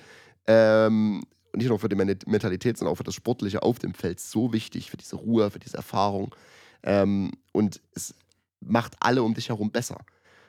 ähm, 0.46 1.22
und 1.56 1.60
nicht 1.60 1.70
nur 1.70 1.78
für 1.78 1.88
die 1.88 1.96
Men- 1.96 2.18
Mentalität, 2.26 2.76
sondern 2.76 2.92
auch 2.92 2.98
für 2.98 3.04
das 3.04 3.14
Sportliche 3.14 3.62
auf 3.62 3.78
dem 3.78 3.94
Feld 3.94 4.20
so 4.20 4.52
wichtig, 4.52 4.90
für 4.90 4.98
diese 4.98 5.16
Ruhe, 5.16 5.50
für 5.50 5.58
diese 5.58 5.78
Erfahrung. 5.78 6.34
Ähm, 6.82 7.32
und 7.52 7.80
es 7.94 8.14
macht 8.60 8.94
alle 9.00 9.22
um 9.22 9.32
dich 9.32 9.48
herum 9.48 9.70
besser. 9.70 10.04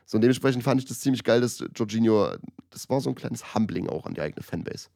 So, 0.05 0.17
und 0.17 0.21
dementsprechend 0.21 0.63
fand 0.63 0.81
ich 0.81 0.87
das 0.87 0.99
ziemlich 0.99 1.23
geil, 1.23 1.39
dass 1.39 1.63
Jorginho, 1.73 2.35
das 2.71 2.89
war 2.89 2.99
so 2.99 3.09
ein 3.09 3.15
kleines 3.15 3.55
Humbling 3.55 3.87
auch 3.87 4.05
an 4.05 4.15
die 4.15 4.21
eigene 4.21 4.43
Fanbase. 4.43 4.89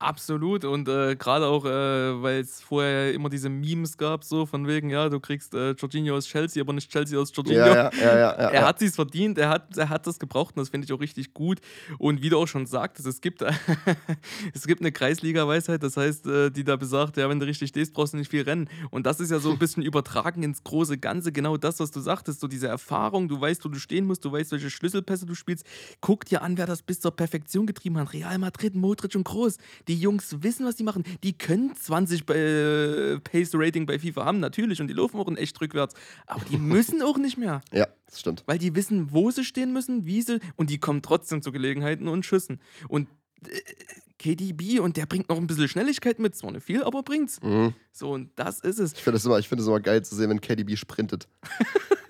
Absolut 0.00 0.64
und 0.64 0.88
äh, 0.88 1.16
gerade 1.16 1.46
auch, 1.46 1.64
äh, 1.64 2.22
weil 2.22 2.40
es 2.40 2.60
vorher 2.60 3.12
immer 3.12 3.28
diese 3.28 3.48
Memes 3.48 3.96
gab, 3.96 4.22
so 4.22 4.46
von 4.46 4.68
wegen, 4.68 4.90
ja, 4.90 5.08
du 5.08 5.18
kriegst 5.18 5.54
äh, 5.54 5.72
Jorginho 5.72 6.14
aus 6.16 6.26
Chelsea, 6.26 6.62
aber 6.62 6.72
nicht 6.72 6.88
Chelsea 6.88 7.18
aus 7.18 7.32
Jorginho. 7.34 7.66
Ja, 7.66 7.90
ja, 7.92 8.18
ja, 8.18 8.30
Er 8.52 8.64
hat 8.64 8.78
sich's 8.78 8.94
verdient, 8.94 9.38
er 9.38 9.48
hat, 9.48 9.76
er 9.76 9.88
hat 9.88 10.06
das 10.06 10.20
gebraucht 10.20 10.56
und 10.56 10.60
das 10.60 10.68
finde 10.68 10.84
ich 10.84 10.92
auch 10.92 11.00
richtig 11.00 11.34
gut. 11.34 11.58
Und 11.98 12.22
wie 12.22 12.28
du 12.28 12.38
auch 12.38 12.46
schon 12.46 12.66
sagtest, 12.66 13.08
es 13.08 13.20
gibt, 13.20 13.42
es 14.54 14.68
gibt 14.68 14.82
eine 14.82 14.92
Kreisliga-Weisheit, 14.92 15.82
das 15.82 15.96
heißt, 15.96 16.26
äh, 16.28 16.50
die 16.50 16.62
da 16.62 16.76
besagt, 16.76 17.16
ja, 17.16 17.28
wenn 17.28 17.40
du 17.40 17.46
richtig 17.46 17.70
stehst, 17.70 17.92
brauchst 17.92 18.12
du 18.12 18.18
nicht 18.18 18.30
viel 18.30 18.42
rennen. 18.42 18.68
Und 18.90 19.04
das 19.04 19.18
ist 19.18 19.32
ja 19.32 19.40
so 19.40 19.50
ein 19.50 19.58
bisschen 19.58 19.82
übertragen 19.82 20.44
ins 20.44 20.62
große 20.62 20.98
Ganze, 20.98 21.32
genau 21.32 21.56
das, 21.56 21.80
was 21.80 21.90
du 21.90 21.98
sagtest, 21.98 22.38
so 22.38 22.46
diese 22.46 22.68
Erfahrung, 22.68 23.28
du 23.28 23.40
weißt, 23.40 23.64
wo 23.64 23.68
du 23.68 23.80
stehen 23.80 24.06
musst, 24.06 24.24
du 24.24 24.30
weißt, 24.30 24.52
welche 24.52 24.70
Schlüsselpässe 24.70 25.26
du 25.26 25.34
spielst. 25.34 25.66
Guck 26.00 26.24
dir 26.24 26.42
an, 26.42 26.56
wer 26.56 26.66
das 26.66 26.82
bis 26.82 27.00
zur 27.00 27.10
Perfektion 27.10 27.66
getrieben 27.66 27.98
hat. 27.98 28.12
Real 28.12 28.38
Madrid, 28.38 28.76
Modric 28.76 29.16
und 29.16 29.24
Groß. 29.24 29.56
Die 29.88 29.98
Jungs 29.98 30.42
wissen, 30.42 30.66
was 30.66 30.76
die 30.76 30.84
machen. 30.84 31.04
Die 31.22 31.36
können 31.36 31.74
20 31.74 32.26
bei, 32.26 32.36
äh, 32.36 33.20
Pace-Rating 33.20 33.86
bei 33.86 33.98
FIFA 33.98 34.24
haben, 34.24 34.40
natürlich, 34.40 34.80
und 34.80 34.88
die 34.88 34.94
laufen 34.94 35.18
auch 35.18 35.28
in 35.28 35.36
echt 35.36 35.60
rückwärts. 35.60 35.94
Aber 36.26 36.44
die 36.44 36.56
müssen 36.58 37.02
auch 37.02 37.18
nicht 37.18 37.38
mehr 37.38 37.62
ja, 37.72 37.86
das 38.06 38.20
stimmt. 38.20 38.44
weil 38.46 38.58
die 38.58 38.74
wissen, 38.74 39.12
wo 39.12 39.30
sie 39.30 39.44
stehen 39.44 39.72
müssen, 39.72 40.06
wie 40.06 40.22
sie 40.22 40.40
und 40.56 40.70
die 40.70 40.78
kommen 40.78 41.02
trotzdem 41.02 41.42
zu 41.42 41.52
Gelegenheiten 41.52 42.08
und 42.08 42.24
Schüssen. 42.24 42.60
Und 42.88 43.08
äh, 43.46 43.60
KDB 44.18 44.80
und 44.80 44.96
der 44.96 45.06
bringt 45.06 45.28
noch 45.28 45.36
ein 45.36 45.46
bisschen 45.46 45.68
Schnelligkeit 45.68 46.18
mit, 46.18 46.34
zwar 46.34 46.50
nicht 46.50 46.64
viel, 46.64 46.82
aber 46.82 47.02
bringt's. 47.02 47.40
Mhm. 47.40 47.74
So 47.92 48.10
und 48.10 48.30
das 48.36 48.60
ist 48.60 48.78
es. 48.78 48.92
Ich 48.92 49.02
finde 49.02 49.16
es 49.16 49.24
immer, 49.24 49.38
ich 49.38 49.48
find 49.48 49.60
immer 49.60 49.80
geil 49.80 50.04
zu 50.04 50.14
sehen, 50.14 50.28
wenn 50.30 50.40
KDB 50.40 50.76
sprintet. 50.76 51.28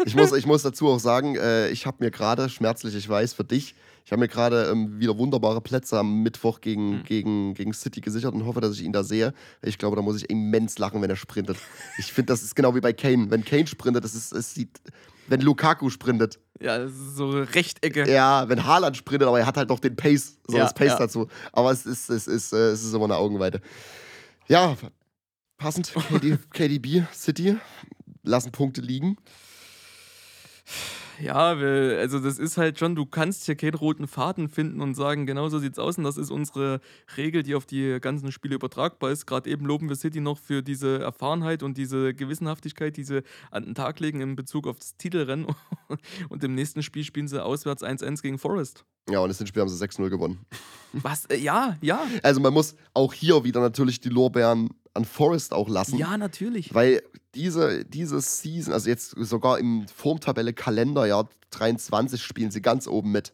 ich, 0.05 0.17
muss, 0.17 0.33
ich 0.33 0.47
muss 0.47 0.63
dazu 0.63 0.89
auch 0.89 1.01
sagen, 1.01 1.37
äh, 1.37 1.69
ich 1.69 1.87
habe 1.87 2.03
mir 2.03 2.11
gerade, 2.11 2.49
schmerzlich, 2.49 2.95
ich 2.95 3.09
weiß, 3.09 3.35
für 3.35 3.45
dich, 3.45 3.75
ich 4.09 4.13
habe 4.13 4.21
mir 4.21 4.29
gerade 4.29 4.71
ähm, 4.73 4.99
wieder 4.99 5.19
wunderbare 5.19 5.61
Plätze 5.61 5.99
am 5.99 6.23
Mittwoch 6.23 6.63
gegen, 6.63 7.01
Mhm. 7.01 7.03
gegen, 7.05 7.53
gegen 7.53 7.75
City 7.75 8.01
gesichert 8.01 8.33
und 8.33 8.47
hoffe, 8.47 8.63
dass 8.63 8.73
ich 8.73 8.83
ihn 8.83 8.93
da 8.95 9.05
sehe. 9.05 9.35
Ich 9.61 9.77
glaube, 9.77 9.97
da 9.97 10.03
muss 10.03 10.17
ich 10.17 10.31
immens 10.31 10.79
lachen, 10.79 11.03
wenn 11.03 11.11
er 11.11 11.17
sprintet. 11.17 11.59
Ich 11.99 12.11
finde, 12.11 12.33
das 12.33 12.43
ist 12.43 12.57
genau 12.57 12.75
wie 12.75 12.81
bei 12.81 12.95
Kane. 12.95 13.31
Wenn 13.31 13.45
Kane 13.45 13.67
sprintet, 13.67 14.05
das 14.05 14.15
ist, 14.15 14.33
es 14.33 14.55
sieht, 14.55 14.81
wenn 15.27 15.43
Lukaku 15.43 15.91
sprintet. 15.91 16.41
Ja, 16.59 16.79
das 16.79 16.93
ist 16.93 17.17
so 17.17 17.29
Rechtecke. 17.33 18.11
Ja, 18.11 18.49
wenn 18.49 18.65
Haaland 18.65 18.97
sprintet, 18.97 19.29
aber 19.29 19.41
er 19.41 19.47
hat 19.47 19.59
halt 19.59 19.69
noch 19.69 19.79
den 19.79 19.95
Pace, 19.95 20.39
so 20.49 20.57
Ja, 20.57 20.63
das 20.65 20.73
Pace 20.73 20.93
ja. 20.93 20.99
dazu. 21.01 21.29
Aber 21.53 21.71
es 21.71 21.85
ist, 21.85 22.09
es 22.09 22.27
ist, 22.27 22.55
äh, 22.55 22.71
es 22.71 22.83
ist 22.83 22.95
immer 22.95 23.05
eine 23.05 23.17
Augenweite. 23.17 23.61
Ja, 24.49 24.75
passend. 25.59 25.93
KD, 26.09 26.39
KDB, 26.55 27.03
City, 27.13 27.59
lassen 28.23 28.53
Punkte 28.53 28.81
liegen. 28.81 29.19
Ja, 31.21 31.59
wir, 31.59 31.99
also 31.99 32.21
das 32.21 32.39
ist 32.39 32.57
halt 32.57 32.79
schon, 32.79 32.95
du 32.95 33.05
kannst 33.05 33.47
hier 33.47 33.57
keinen 33.57 33.75
roten 33.75 34.07
Faden 34.07 34.49
finden 34.49 34.81
und 34.81 34.95
sagen, 34.95 35.27
genau 35.27 35.49
so 35.49 35.59
sieht's 35.59 35.79
aus 35.79 35.99
und 35.99 36.05
das 36.05 36.17
ist 36.17 36.31
unsere 36.31 36.81
Regel, 37.17 37.43
die 37.43 37.55
auf 37.55 37.67
die 37.67 37.99
ganzen 38.01 38.31
Spiele 38.31 38.55
übertragbar 38.55 39.11
ist. 39.11 39.27
Gerade 39.27 39.51
eben 39.51 39.67
loben 39.67 39.89
wir 39.89 39.97
City 39.97 40.21
noch 40.21 40.39
für 40.39 40.63
diese 40.63 41.01
Erfahrenheit 41.01 41.63
und 41.63 41.77
diese 41.77 42.15
Gewissenhaftigkeit, 42.15 42.97
die 42.97 43.05
sie 43.05 43.23
an 43.51 43.65
den 43.65 43.75
Tag 43.75 43.99
legen 44.01 44.21
in 44.21 44.37
Bezug 44.37 44.67
auf 44.67 44.79
das 44.79 44.97
Titelrennen. 44.97 45.47
Und 46.29 46.45
im 46.45 46.55
nächsten 46.55 46.83
Spiel 46.83 47.03
spielen 47.03 47.29
sie 47.29 47.43
auswärts 47.43 47.83
1-1 47.83 48.21
gegen 48.21 48.39
Forest. 48.39 48.85
Ja, 49.11 49.21
und 49.21 49.29
das 49.29 49.49
Spiel 49.49 49.63
haben 49.63 49.69
sie 49.69 49.83
6-0 49.83 50.11
gewonnen. 50.11 50.45
Was? 50.93 51.25
Äh, 51.27 51.39
ja, 51.39 51.77
ja. 51.81 52.01
Also 52.23 52.41
man 52.41 52.53
muss 52.53 52.75
auch 52.93 53.15
hier 53.15 53.43
wieder 53.43 53.61
natürlich 53.61 54.01
die 54.01 54.11
Lorbeeren 54.11 54.69
an 54.99 55.05
Forest 55.05 55.55
auch 55.55 55.69
lassen. 55.69 55.97
Ja, 55.97 56.19
natürlich. 56.19 56.75
Weil 56.75 57.03
diese, 57.35 57.85
diese 57.85 58.21
Season, 58.21 58.75
also 58.75 58.91
jetzt 58.91 59.11
sogar 59.11 59.59
im 59.59 59.87
Formtabelle 59.89 60.53
Kalenderjahr 60.53 61.29
23 61.51 62.23
spielen 62.23 62.51
sie 62.51 62.61
ganz 62.61 62.87
oben 62.87 63.13
mit. 63.13 63.33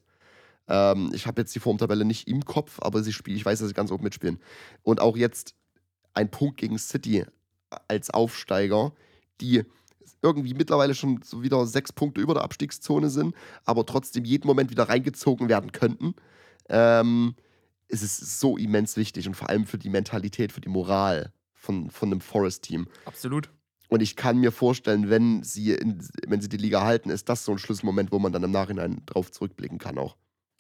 Ähm, 0.68 1.10
ich 1.12 1.26
habe 1.26 1.40
jetzt 1.42 1.54
die 1.54 1.60
Formtabelle 1.60 2.04
nicht 2.04 2.28
im 2.28 2.44
Kopf, 2.44 2.78
aber 2.80 3.02
sie 3.02 3.12
spielen, 3.12 3.36
ich 3.36 3.44
weiß, 3.44 3.58
dass 3.58 3.68
sie 3.68 3.74
ganz 3.74 3.90
oben 3.90 4.04
mitspielen. 4.04 4.38
Und 4.82 5.00
auch 5.00 5.16
jetzt 5.16 5.54
ein 6.12 6.30
Punkt 6.30 6.58
gegen 6.58 6.78
City 6.78 7.24
als 7.88 8.10
Aufsteiger, 8.10 8.92
die 9.40 9.64
irgendwie 10.22 10.54
mittlerweile 10.54 10.94
schon 10.94 11.20
so 11.22 11.42
wieder 11.42 11.66
sechs 11.66 11.92
Punkte 11.92 12.20
über 12.20 12.34
der 12.34 12.44
Abstiegszone 12.44 13.10
sind, 13.10 13.34
aber 13.64 13.84
trotzdem 13.84 14.24
jeden 14.24 14.46
Moment 14.46 14.70
wieder 14.70 14.88
reingezogen 14.88 15.48
werden 15.48 15.72
könnten. 15.72 16.14
Ähm, 16.68 17.34
es 17.88 18.02
ist 18.02 18.40
so 18.40 18.56
immens 18.56 18.96
wichtig 18.96 19.26
und 19.26 19.34
vor 19.34 19.50
allem 19.50 19.66
für 19.66 19.76
die 19.76 19.90
Mentalität, 19.90 20.52
für 20.52 20.62
die 20.62 20.70
Moral 20.70 21.33
von, 21.64 21.90
von 21.90 22.10
einem 22.12 22.20
Forest-Team. 22.20 22.86
Absolut. 23.06 23.50
Und 23.88 24.00
ich 24.00 24.16
kann 24.16 24.38
mir 24.38 24.52
vorstellen, 24.52 25.10
wenn 25.10 25.42
sie, 25.42 25.72
in, 25.72 25.98
wenn 26.26 26.40
sie 26.40 26.48
die 26.48 26.56
Liga 26.56 26.82
halten, 26.82 27.10
ist 27.10 27.28
das 27.28 27.44
so 27.44 27.52
ein 27.52 27.58
Schlüsselmoment, 27.58 28.12
wo 28.12 28.18
man 28.18 28.32
dann 28.32 28.42
im 28.42 28.50
Nachhinein 28.50 29.02
drauf 29.06 29.30
zurückblicken 29.30 29.78
kann 29.78 29.98
auch. 29.98 30.16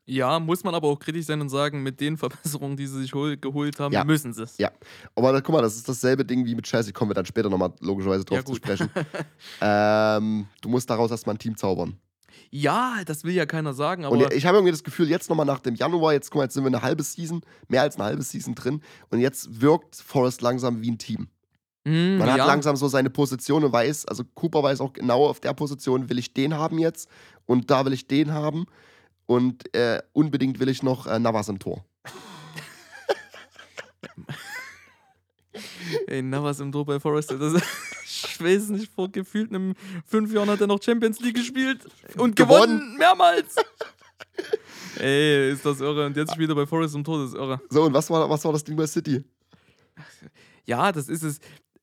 Ja, 0.06 0.38
muss 0.38 0.64
man 0.64 0.74
aber 0.74 0.88
auch 0.88 0.98
kritisch 0.98 1.24
sein 1.24 1.40
und 1.40 1.48
sagen, 1.48 1.82
mit 1.82 1.98
den 2.00 2.16
Verbesserungen, 2.18 2.76
die 2.76 2.86
sie 2.86 3.00
sich 3.00 3.14
hol 3.14 3.36
geholt 3.38 3.80
haben, 3.80 3.92
Ja. 3.92 4.04
müssen 4.04 4.34
sie 4.34 4.42
es. 4.42 4.58
Ja. 4.58 4.70
Aber 5.14 5.32
da, 5.32 5.40
guck 5.40 5.54
mal, 5.54 5.62
das 5.62 5.76
ist 5.76 5.88
dasselbe 5.88 6.24
Ding 6.24 6.44
wie 6.44 6.54
mit 6.54 6.66
Chelsea, 6.66 6.92
kommen 6.92 7.10
wir 7.10 7.14
dann 7.14 7.24
später 7.26 7.48
nochmal 7.48 7.72
logischerweise 7.80 8.24
drauf 8.24 8.38
Ja, 8.38 8.44
zu 8.44 8.54
sprechen. 8.54 8.90
ähm, 9.62 10.46
du 10.60 10.68
musst 10.68 10.88
daraus 10.90 11.10
erstmal 11.10 11.34
ein 11.36 11.38
Team 11.38 11.56
zaubern. 11.56 11.98
Ja, 12.50 13.02
das 13.04 13.24
will 13.24 13.34
ja 13.34 13.46
keiner 13.46 13.74
sagen, 13.74 14.04
Und 14.04 14.22
aber 14.22 14.34
ich 14.34 14.46
habe 14.46 14.56
irgendwie 14.56 14.72
das 14.72 14.84
Gefühl, 14.84 15.08
jetzt 15.08 15.28
nochmal 15.28 15.46
nach 15.46 15.60
dem 15.60 15.74
Januar, 15.74 16.12
jetzt 16.12 16.30
guck 16.30 16.38
mal, 16.38 16.44
jetzt 16.44 16.54
sind 16.54 16.64
wir 16.64 16.68
eine 16.68 16.82
halbe 16.82 17.02
Season, 17.02 17.42
mehr 17.68 17.82
als 17.82 17.96
eine 17.96 18.04
halbe 18.04 18.22
Season 18.22 18.54
drin 18.54 18.80
und 19.10 19.20
jetzt 19.20 19.60
wirkt 19.60 19.96
Forest 19.96 20.42
langsam 20.42 20.82
wie 20.82 20.90
ein 20.90 20.98
Team. 20.98 21.28
Hm, 21.86 22.18
Man 22.18 22.28
ja. 22.28 22.38
hat 22.38 22.46
langsam 22.46 22.76
so 22.76 22.88
seine 22.88 23.10
Position 23.10 23.64
und 23.64 23.72
weiß, 23.72 24.06
also 24.06 24.24
Cooper 24.34 24.62
weiß 24.62 24.80
auch 24.80 24.92
genau, 24.92 25.26
auf 25.26 25.40
der 25.40 25.52
Position 25.52 26.08
will 26.08 26.18
ich 26.18 26.32
den 26.32 26.54
haben 26.54 26.78
jetzt 26.78 27.08
und 27.46 27.70
da 27.70 27.84
will 27.84 27.92
ich 27.92 28.06
den 28.06 28.32
haben 28.32 28.66
und 29.26 29.74
äh, 29.74 30.00
unbedingt 30.12 30.60
will 30.60 30.68
ich 30.68 30.82
noch 30.82 31.06
äh, 31.06 31.18
Navas 31.18 31.48
im 31.48 31.58
Tor. 31.58 31.84
Ey, 36.06 36.22
na 36.22 36.42
was 36.42 36.60
im 36.60 36.72
Tor 36.72 36.86
bei 36.86 36.98
Forest. 36.98 37.32
Das, 37.32 37.62
ich 38.34 38.44
weiß 38.44 38.70
nicht, 38.70 38.92
vor 38.92 39.10
gefühlt 39.10 39.50
einem 39.50 39.74
fünf 40.06 40.32
Jahren 40.32 40.50
hat 40.50 40.60
er 40.60 40.66
noch 40.66 40.82
Champions 40.82 41.20
League 41.20 41.36
gespielt 41.36 41.80
und 42.16 42.36
gewonnen, 42.36 42.78
Gewonnen. 42.78 42.96
mehrmals. 42.98 43.56
Ey, 44.98 45.52
ist 45.52 45.64
das 45.64 45.80
irre. 45.80 46.06
Und 46.06 46.16
jetzt 46.16 46.32
spielt 46.32 46.50
er 46.50 46.54
bei 46.54 46.66
Forest 46.66 46.96
Tor, 47.04 47.22
das 47.22 47.30
ist 47.30 47.36
irre. 47.36 47.60
So, 47.68 47.84
und 47.84 47.94
was 47.94 48.10
war, 48.10 48.28
was 48.28 48.44
war 48.44 48.52
das 48.52 48.64
Ding 48.64 48.76
bei 48.76 48.86
City? 48.86 49.24
Ja, 50.64 50.92
das 50.92 51.08
ist 51.08 51.22
es. 51.22 51.40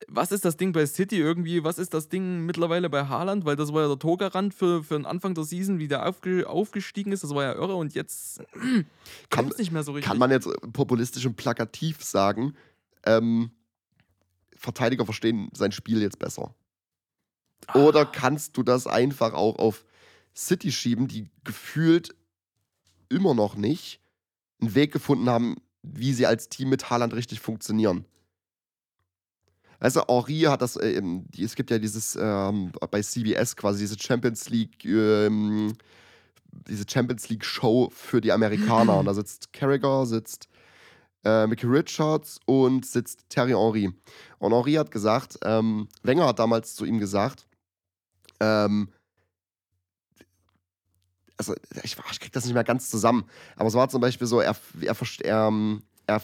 Was 0.07 0.31
ist 0.31 0.43
das 0.43 0.57
Ding 0.57 0.73
bei 0.73 0.85
City 0.85 1.17
irgendwie? 1.19 1.63
Was 1.63 1.77
ist 1.77 1.93
das 1.93 2.09
Ding 2.09 2.45
mittlerweile 2.45 2.89
bei 2.89 3.05
Haaland? 3.05 3.45
Weil 3.45 3.55
das 3.55 3.71
war 3.71 3.83
ja 3.83 3.87
der 3.87 3.99
Togarand 3.99 4.53
für, 4.53 4.83
für 4.83 4.95
den 4.95 5.05
Anfang 5.05 5.35
der 5.35 5.43
Season, 5.43 5.79
wie 5.79 5.87
der 5.87 6.07
aufge, 6.07 6.49
aufgestiegen 6.49 7.11
ist. 7.11 7.23
Das 7.23 7.33
war 7.33 7.43
ja 7.43 7.53
irre 7.53 7.75
und 7.75 7.93
jetzt 7.93 8.41
kommt 9.29 9.53
es 9.53 9.57
nicht 9.59 9.71
mehr 9.71 9.83
so 9.83 9.91
richtig. 9.91 10.09
kann 10.09 10.17
man 10.17 10.31
jetzt 10.31 10.49
populistisch 10.73 11.25
und 11.25 11.37
plakativ 11.37 12.03
sagen, 12.03 12.55
ähm, 13.05 13.51
Verteidiger 14.61 15.05
verstehen 15.05 15.49
sein 15.53 15.71
Spiel 15.71 16.01
jetzt 16.01 16.19
besser? 16.19 16.53
Oder 17.73 18.05
kannst 18.05 18.57
du 18.57 18.63
das 18.63 18.85
einfach 18.85 19.33
auch 19.33 19.57
auf 19.57 19.85
City 20.35 20.71
schieben, 20.71 21.07
die 21.07 21.29
gefühlt 21.43 22.15
immer 23.09 23.33
noch 23.33 23.55
nicht 23.55 23.99
einen 24.61 24.75
Weg 24.75 24.93
gefunden 24.93 25.29
haben, 25.29 25.55
wie 25.81 26.13
sie 26.13 26.27
als 26.27 26.47
Team 26.47 26.69
mit 26.69 26.91
Haaland 26.91 27.13
richtig 27.15 27.39
funktionieren? 27.39 28.05
Weißt 29.79 29.95
du, 29.95 30.01
Henri 30.01 30.41
hat 30.41 30.61
das, 30.61 30.75
äh, 30.75 31.01
es 31.39 31.55
gibt 31.55 31.71
ja 31.71 31.79
dieses 31.79 32.15
ähm, 32.15 32.71
bei 32.91 33.01
CBS 33.01 33.55
quasi 33.55 33.79
diese 33.79 33.97
Champions 33.99 34.47
League, 34.49 34.85
ähm, 34.85 35.73
diese 36.67 36.85
Champions 36.87 37.29
League 37.29 37.43
Show 37.43 37.89
für 37.91 38.21
die 38.21 38.31
Amerikaner. 38.31 38.99
Und 38.99 39.05
da 39.05 39.15
sitzt 39.15 39.53
Carragher, 39.53 40.05
sitzt 40.05 40.50
äh, 41.23 41.47
Mickey 41.47 41.67
Richards 41.67 42.39
und 42.45 42.85
sitzt 42.85 43.29
Terry 43.29 43.51
Henry. 43.51 43.93
Und 44.39 44.53
Henry 44.53 44.73
hat 44.73 44.91
gesagt, 44.91 45.37
ähm, 45.43 45.87
Wenger 46.03 46.27
hat 46.27 46.39
damals 46.39 46.75
zu 46.75 46.85
ihm 46.85 46.99
gesagt, 46.99 47.47
ähm, 48.39 48.89
also 51.37 51.55
ich, 51.83 51.97
ich 52.11 52.19
krieg 52.19 52.31
das 52.31 52.45
nicht 52.45 52.53
mehr 52.53 52.63
ganz 52.63 52.89
zusammen, 52.89 53.25
aber 53.55 53.67
es 53.67 53.73
war 53.73 53.89
zum 53.89 54.01
Beispiel 54.01 54.27
so, 54.27 54.39
er, 54.39 54.55
er, 54.81 54.95
er, 55.23 55.47
ähm, 55.47 55.81
er 56.05 56.21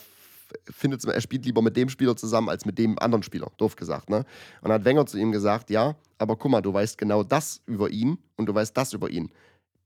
findet, 0.70 1.04
er 1.06 1.22
spielt 1.22 1.46
lieber 1.46 1.62
mit 1.62 1.76
dem 1.76 1.90
Spieler 1.90 2.16
zusammen 2.16 2.50
als 2.50 2.66
mit 2.66 2.78
dem 2.78 2.98
anderen 3.00 3.24
Spieler, 3.24 3.52
doof 3.58 3.76
gesagt, 3.76 4.10
ne? 4.10 4.26
Und 4.62 4.72
hat 4.72 4.86
Wenger 4.86 5.06
zu 5.06 5.18
ihm 5.18 5.32
gesagt, 5.32 5.70
ja, 5.70 5.96
aber 6.18 6.36
guck 6.36 6.52
mal, 6.52 6.62
du 6.62 6.74
weißt 6.74 6.98
genau 6.98 7.24
das 7.24 7.62
über 7.66 7.90
ihn 7.90 8.18
und 8.36 8.48
du 8.48 8.54
weißt 8.54 8.76
das 8.76 8.94
über 8.94 9.10
ihn. 9.10 9.32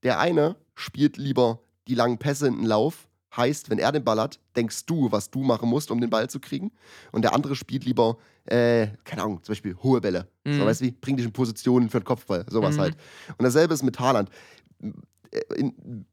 Der 0.03 0.19
eine 0.19 0.55
spielt 0.75 1.17
lieber 1.17 1.59
die 1.87 1.95
langen 1.95 2.17
Pässe 2.17 2.47
in 2.47 2.57
den 2.57 2.65
Lauf, 2.65 3.07
heißt, 3.35 3.69
wenn 3.69 3.79
er 3.79 3.91
den 3.91 4.03
Ball 4.03 4.19
hat, 4.19 4.39
denkst 4.55 4.85
du, 4.85 5.11
was 5.11 5.29
du 5.31 5.39
machen 5.41 5.69
musst, 5.69 5.89
um 5.91 6.01
den 6.01 6.09
Ball 6.09 6.29
zu 6.29 6.39
kriegen. 6.39 6.71
Und 7.11 7.21
der 7.23 7.33
andere 7.33 7.55
spielt 7.55 7.85
lieber, 7.85 8.17
äh, 8.45 8.87
keine 9.05 9.23
Ahnung, 9.23 9.41
zum 9.43 9.51
Beispiel 9.53 9.75
hohe 9.81 10.01
Bälle. 10.01 10.27
So, 10.45 10.51
Mhm. 10.51 10.65
weißt 10.65 10.81
du 10.81 10.85
wie? 10.85 10.91
Bring 10.91 11.17
dich 11.17 11.25
in 11.25 11.31
Positionen 11.31 11.89
für 11.89 11.99
den 11.99 12.05
Kopfball, 12.05 12.45
sowas 12.49 12.75
Mhm. 12.77 12.81
halt. 12.81 12.97
Und 13.37 13.43
dasselbe 13.43 13.73
ist 13.73 13.83
mit 13.83 13.99
Haaland. 13.99 14.29
Äh, 15.31 15.39
In, 15.55 16.05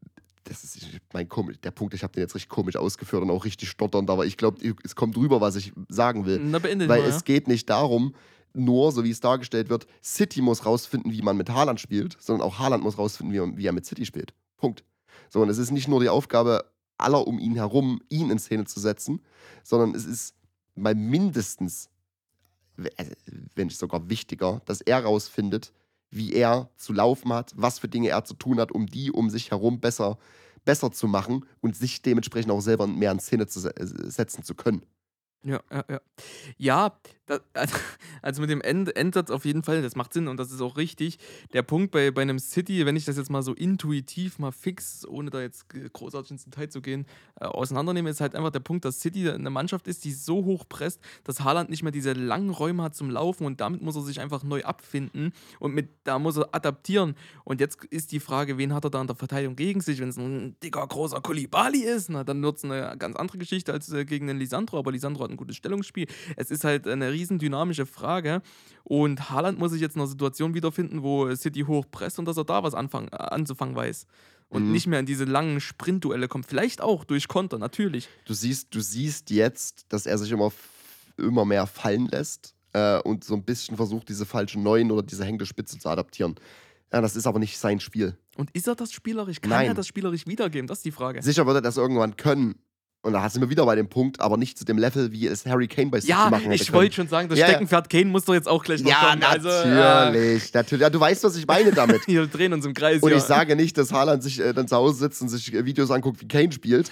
das 0.45 0.65
ist 0.65 0.79
mein 1.13 1.29
komisch, 1.29 1.57
der 1.63 1.73
Punkt, 1.73 1.93
ich 1.93 2.03
habe 2.03 2.13
den 2.15 2.21
jetzt 2.23 2.35
richtig 2.35 2.49
komisch 2.49 2.77
ausgeführt 2.77 3.23
und 3.23 3.31
auch 3.31 3.45
richtig 3.45 3.69
stotternd, 3.69 4.09
aber 4.09 4.25
ich 4.25 4.37
glaube, 4.39 4.59
es 4.83 4.95
kommt 4.97 5.15
drüber, 5.17 5.41
was 5.43 5.57
ich 5.57 5.73
sagen 5.91 6.25
will. 6.25 6.39
Na, 6.43 6.63
Weil 6.63 6.87
mal, 6.87 7.01
es 7.01 7.17
ja. 7.17 7.21
geht 7.23 7.49
nicht 7.49 7.69
darum, 7.69 8.15
nur, 8.55 8.91
so 8.93 9.05
wie 9.05 9.11
es 9.11 9.21
dargestellt 9.21 9.69
wird, 9.69 9.87
City 10.03 10.41
muss 10.41 10.65
rausfinden, 10.65 11.13
wie 11.13 11.21
man 11.21 11.37
mit 11.37 11.51
Haaland 11.51 11.81
spielt, 11.81 12.17
sondern 12.19 12.47
auch 12.47 12.59
Haaland 12.59 12.83
muss 12.83 12.97
rausfinden, 12.97 13.35
wie, 13.55 13.59
wie 13.59 13.67
er 13.67 13.73
mit 13.73 13.85
City 13.85 14.07
spielt. 14.07 14.33
Punkt. 14.57 14.85
So, 15.29 15.43
und 15.43 15.51
es 15.51 15.59
ist 15.59 15.71
nicht 15.71 15.87
nur 15.87 16.01
die 16.01 16.09
Aufgabe 16.09 16.65
aller 16.99 17.27
um 17.27 17.39
ihn 17.39 17.55
herum, 17.55 18.01
ihn 18.09 18.31
in 18.31 18.39
Szene 18.39 18.65
zu 18.67 18.81
setzen, 18.81 19.25
sondern 19.65 19.95
es 19.95 20.05
ist 20.05 20.35
mal 20.75 20.95
mindestens, 20.95 21.91
also, 22.97 23.13
wenn 23.55 23.69
nicht 23.69 23.79
sogar 23.79 24.09
wichtiger, 24.09 24.63
dass 24.67 24.81
er 24.81 25.05
rausfindet, 25.05 25.73
wie 26.11 26.33
er 26.33 26.71
zu 26.77 26.93
laufen 26.93 27.33
hat, 27.33 27.53
was 27.57 27.79
für 27.79 27.89
Dinge 27.89 28.09
er 28.11 28.25
zu 28.25 28.35
tun 28.35 28.61
hat, 28.61 28.73
um 28.73 28.87
die 28.87 29.11
um 29.13 29.31
sich 29.31 29.51
herum 29.51 29.81
besser, 29.81 30.19
besser 30.65 30.93
zu 30.93 31.09
machen 31.09 31.45
und 31.61 31.77
sich 31.77 32.03
dementsprechend 32.03 32.53
auch 32.53 32.61
selber 32.61 32.87
mehr 32.87 33.13
in 33.13 33.21
Szene 33.21 33.47
zu 33.47 33.61
se 33.61 33.73
setzen 33.79 34.45
zu 34.45 34.55
können. 34.55 34.83
Ja, 35.45 35.61
ja, 35.71 35.85
ja. 35.89 36.01
Ja, 36.59 36.99
da, 37.29 37.41
also, 37.55 37.77
also 38.23 38.41
mit 38.41 38.51
dem 38.51 38.61
End, 38.61 38.95
Endsatz 38.97 39.31
auf 39.31 39.45
jeden 39.45 39.63
Fall, 39.63 39.83
das 39.83 39.97
macht 39.97 40.13
Sinn 40.13 40.29
und 40.29 40.39
das 40.39 40.51
ist 40.51 40.61
auch 40.61 40.77
richtig. 40.77 41.19
Der 41.53 41.63
Punkt 41.63 41.93
bei, 41.93 42.11
bei 42.11 42.23
einem 42.23 42.39
City, 42.39 42.85
wenn 42.87 42.97
ich 42.97 43.05
das 43.05 43.17
jetzt 43.17 43.31
mal 43.31 43.43
so 43.43 43.55
intuitiv 43.55 44.39
mal 44.39 44.53
fix, 44.53 45.07
ohne 45.07 45.31
da 45.31 45.41
jetzt 45.41 45.67
großartig 45.69 46.33
ins 46.33 46.45
Detail 46.45 46.69
zu 46.69 46.81
gehen, 46.81 47.07
äh, 47.41 47.45
auseinandernehme, 47.45 48.11
ist 48.11 48.21
halt 48.21 48.35
einfach 48.35 48.51
der 48.51 48.61
Punkt, 48.61 48.85
dass 48.85 49.01
City 49.01 49.31
eine 49.31 49.51
Mannschaft 49.51 49.87
ist, 49.87 50.05
die 50.05 50.13
so 50.13 50.45
hoch 50.45 50.65
presst, 50.69 51.01
dass 51.25 51.41
Haaland 51.41 51.71
nicht 51.71 51.83
mehr 51.83 51.93
diese 51.93 52.13
langen 52.13 52.51
Räume 52.51 52.83
hat 52.83 52.95
zum 52.95 53.11
Laufen 53.11 53.45
und 53.45 53.61
damit 53.61 53.83
muss 53.83 53.97
er 53.97 54.03
sich 54.03 54.21
einfach 54.21 54.43
neu 54.43 54.63
abfinden 54.65 55.33
und 55.61 55.75
mit, 55.75 55.91
da 56.05 56.19
muss 56.19 56.37
er 56.37 56.55
adaptieren. 56.55 57.15
Und 57.45 57.61
jetzt 57.61 57.85
ist 57.85 58.13
die 58.13 58.21
Frage, 58.21 58.59
wen 58.59 58.75
hat 58.75 58.85
er 58.85 58.91
da 58.91 59.01
in 59.01 59.07
der 59.07 59.17
Verteidigung 59.17 59.57
gegen 59.57 59.81
sich? 59.81 60.01
Wenn 60.01 60.09
es 60.09 60.17
ein 60.17 60.57
dicker, 60.63 60.87
großer 60.87 61.21
Kulibali 61.21 61.81
ist, 61.81 62.11
na, 62.11 62.25
dann 62.25 62.43
wird 62.43 62.59
es 62.59 62.65
eine 62.65 62.97
ganz 62.99 63.17
andere 63.17 63.39
Geschichte 63.39 63.73
als 63.73 63.93
äh, 63.93 64.05
gegen 64.05 64.27
den 64.27 64.39
Lisandro, 64.39 64.79
aber 64.79 64.93
Lisandro 64.93 65.25
hat 65.25 65.31
ein 65.31 65.37
gutes 65.37 65.57
Stellungsspiel. 65.57 66.07
Es 66.37 66.51
ist 66.51 66.65
halt 66.65 66.87
eine 66.87 67.11
riesen 67.19 67.39
dynamische 67.39 67.87
Frage 67.87 68.43
und 68.85 69.31
Haaland 69.31 69.59
muss 69.59 69.73
sich 69.73 69.81
jetzt 69.81 69.97
in 69.97 70.01
einer 70.03 70.09
Situation 70.09 70.55
wiederfinden, 70.55 71.03
wo 71.03 71.35
City 71.35 71.61
hochpresst 71.67 72.19
und 72.19 72.25
dass 72.27 72.37
er 72.37 72.45
da 72.45 72.63
was 72.63 72.75
anfangen, 72.75 73.09
äh, 73.13 73.17
anzufangen 73.17 73.75
weiß. 73.75 74.07
Und 74.51 74.67
Mhm. 74.67 74.73
nicht 74.73 74.87
mehr 74.87 75.01
in 75.01 75.07
diese 75.07 75.25
langen 75.25 75.61
Sprintduelle 75.61 76.27
kommt. 76.29 76.47
Vielleicht 76.47 76.81
auch 76.81 77.05
durch 77.05 77.29
Konter, 77.29 77.59
natürlich. 77.59 78.09
du 78.25 78.33
siehst, 78.35 78.69
du 78.75 78.81
siehst 78.81 79.31
jetzt, 79.31 79.85
dass 79.91 80.07
er 80.07 80.17
sich 80.17 80.31
immer, 80.31 80.51
immer 81.19 81.45
mehr 81.45 81.67
fallen 81.67 82.07
lässt 82.07 82.55
äh, 82.73 82.99
und 83.01 83.25
so 83.25 83.35
ein 83.35 83.43
bisschen 83.45 83.77
versucht, 83.77 84.09
diese 84.09 84.25
falschen 84.25 84.63
Neuen 84.63 84.91
oder 84.91 85.03
diese 85.03 85.25
hängende 85.25 85.45
Spitze 85.45 85.79
zu 85.79 85.89
adaptieren. 85.89 86.37
Ja, 86.93 87.03
das 87.03 87.17
ist 87.17 87.27
aber 87.27 87.39
nicht 87.39 87.59
sein 87.59 87.81
Spiel. 87.81 88.17
Und 88.39 88.51
ist 88.53 88.67
er 88.69 88.75
das 88.75 88.93
spielerisch? 88.93 89.43
Kann 89.43 89.51
Nein. 89.51 89.67
er 89.69 89.75
das 89.75 89.87
spielerisch 89.87 90.27
wiedergeben? 90.27 90.67
Das 90.67 90.79
ist 90.79 90.85
die 90.87 90.93
Frage. 90.93 91.21
Sicher 91.23 91.45
wird 91.47 91.57
er 91.57 91.61
das 91.63 91.77
irgendwann 91.77 92.17
können, 92.17 92.55
Und 93.03 93.13
da 93.13 93.29
sind 93.31 93.41
wir 93.41 93.49
wieder 93.49 93.65
bei 93.65 93.77
dem 93.77 93.89
Punkt, 93.89 94.21
aber 94.21 94.37
nicht 94.37 94.59
zu 94.59 94.65
dem 94.65 94.77
Level, 94.77 95.13
wie 95.13 95.29
es 95.29 95.47
Harry 95.47 95.69
Kane 95.69 95.89
bei 95.89 96.01
City 96.01 96.11
Ja, 96.11 96.31
machen 96.31 96.51
hätte 96.51 96.63
ich 96.63 96.73
wollte 96.73 96.97
schon 96.97 97.07
sagen, 97.09 97.29
das 97.29 97.39
Ja. 97.39 97.47
Steckenpferd 97.47 97.89
Kane 97.89 98.07
muss 98.07 98.25
doch 98.25 98.35
jetzt 98.35 98.49
auch 98.49 98.65
gleich 98.65 98.83
noch 98.83 98.91
Ja, 98.91 99.11
kommen. 99.11 99.23
Also, 99.23 99.49
natürlich, 99.49 100.53
natürlich. 100.53 100.83
Ja, 100.83 100.91
du 100.91 100.99
weißt, 100.99 101.23
was 101.23 101.37
ich 101.37 101.47
meine 101.47 101.71
damit. 101.71 102.03
äh, 102.03 102.07
wir 102.13 102.27
drehen 102.27 102.53
uns 102.53 102.67
im 102.67 102.75
Kreis. 102.75 103.01
Und 103.01 103.11
ja. 103.13 103.17
ich 103.17 103.23
sage 103.23 103.55
nicht, 103.55 103.79
dass 103.79 103.93
Haaland 103.93 104.23
sich 104.25 104.41
äh, 104.41 104.53
dann 104.53 104.67
zu 104.67 104.75
Hause 104.75 104.99
sitzt 104.99 105.23
und 105.23 105.29
sich 105.29 105.55
äh, 105.55 105.65
Videos 105.65 105.91
anguckt, 105.93 106.21
wie 106.21 106.27
Kane 106.29 106.51
spielt. 106.51 106.91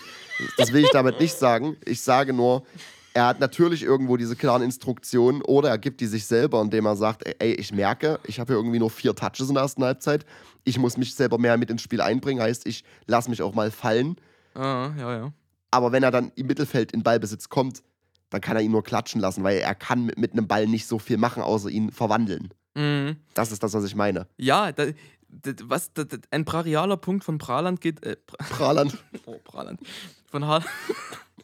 Das 0.57 0.73
will 0.73 0.85
ich 0.85 0.91
damit 0.91 1.19
nicht 1.19 1.37
sagen. 1.37 1.77
Ich 1.85 2.01
sage 2.03 2.33
nur, 2.33 2.63
er 3.13 3.27
hat 3.27 3.41
natürlich 3.41 3.83
irgendwo 3.83 4.17
diese 4.17 4.37
klaren 4.37 4.63
Instruktionen 4.63 5.43
oder 5.43 5.71
er 5.71 5.79
gibt 5.79 6.01
die 6.01 6.07
sich 6.07 6.27
selber, 6.27 6.61
indem 6.63 6.87
er 6.87 6.95
sagt, 6.95 7.25
ey, 7.41 7.53
ich 7.55 7.73
merke, 7.73 8.21
ich 8.27 8.39
habe 8.39 8.53
hier 8.53 8.59
irgendwie 8.61 8.79
nur 8.79 8.91
vier 8.91 9.15
Touches 9.15 9.49
in 9.49 9.55
der 9.55 9.63
ersten 9.65 9.83
Halbzeit. 9.83 10.25
Ich 10.63 10.79
muss 10.79 10.97
mich 10.97 11.15
selber 11.15 11.37
mehr 11.39 11.57
mit 11.57 11.69
ins 11.71 11.83
Spiel 11.83 12.01
einbringen. 12.01 12.41
Heißt, 12.43 12.67
ich 12.67 12.85
lasse 13.07 13.29
mich 13.29 13.43
auch 13.43 13.55
mal 13.55 13.71
fallen. 13.73 14.17
Ah, 14.55 14.91
ja, 14.99 15.17
ja. 15.17 15.33
Aber 15.71 15.93
wenn 15.93 16.03
er 16.03 16.11
dann 16.11 16.33
im 16.37 16.47
Mittelfeld 16.47 16.93
in 16.93 17.03
Ballbesitz 17.03 17.49
kommt, 17.49 17.83
dann 18.31 18.41
kann 18.41 18.57
er 18.57 18.63
ihn 18.63 18.73
nur 18.73 18.83
klatschen 18.83 19.21
lassen, 19.21 19.45
weil 19.45 19.59
er 19.59 19.75
kann 19.75 20.05
mit, 20.07 20.19
mit 20.19 20.33
einem 20.33 20.49
Ball 20.49 20.67
nicht 20.67 20.87
so 20.87 20.99
viel 20.99 21.17
machen, 21.17 21.43
außer 21.43 21.69
ihn 21.71 21.91
verwandeln. 21.93 22.53
Mhm. 22.75 23.17
Das 23.35 23.53
ist 23.53 23.63
das, 23.63 23.73
was 23.75 23.85
ich 23.85 23.95
meine. 23.95 24.27
Ja, 24.37 24.73
da, 24.73 24.87
da, 25.29 25.53
was, 25.65 25.93
da, 25.93 26.05
ein 26.31 26.45
brachialer 26.45 26.97
Punkt 26.97 27.25
von 27.25 27.39
Praland 27.39 27.81
geht. 27.81 28.03
Äh, 28.05 28.17
Pra- 28.27 28.49
Praland. 28.49 28.97
oh, 29.27 29.37
Praland. 29.45 29.81
Von, 30.31 30.47
ha 30.47 30.61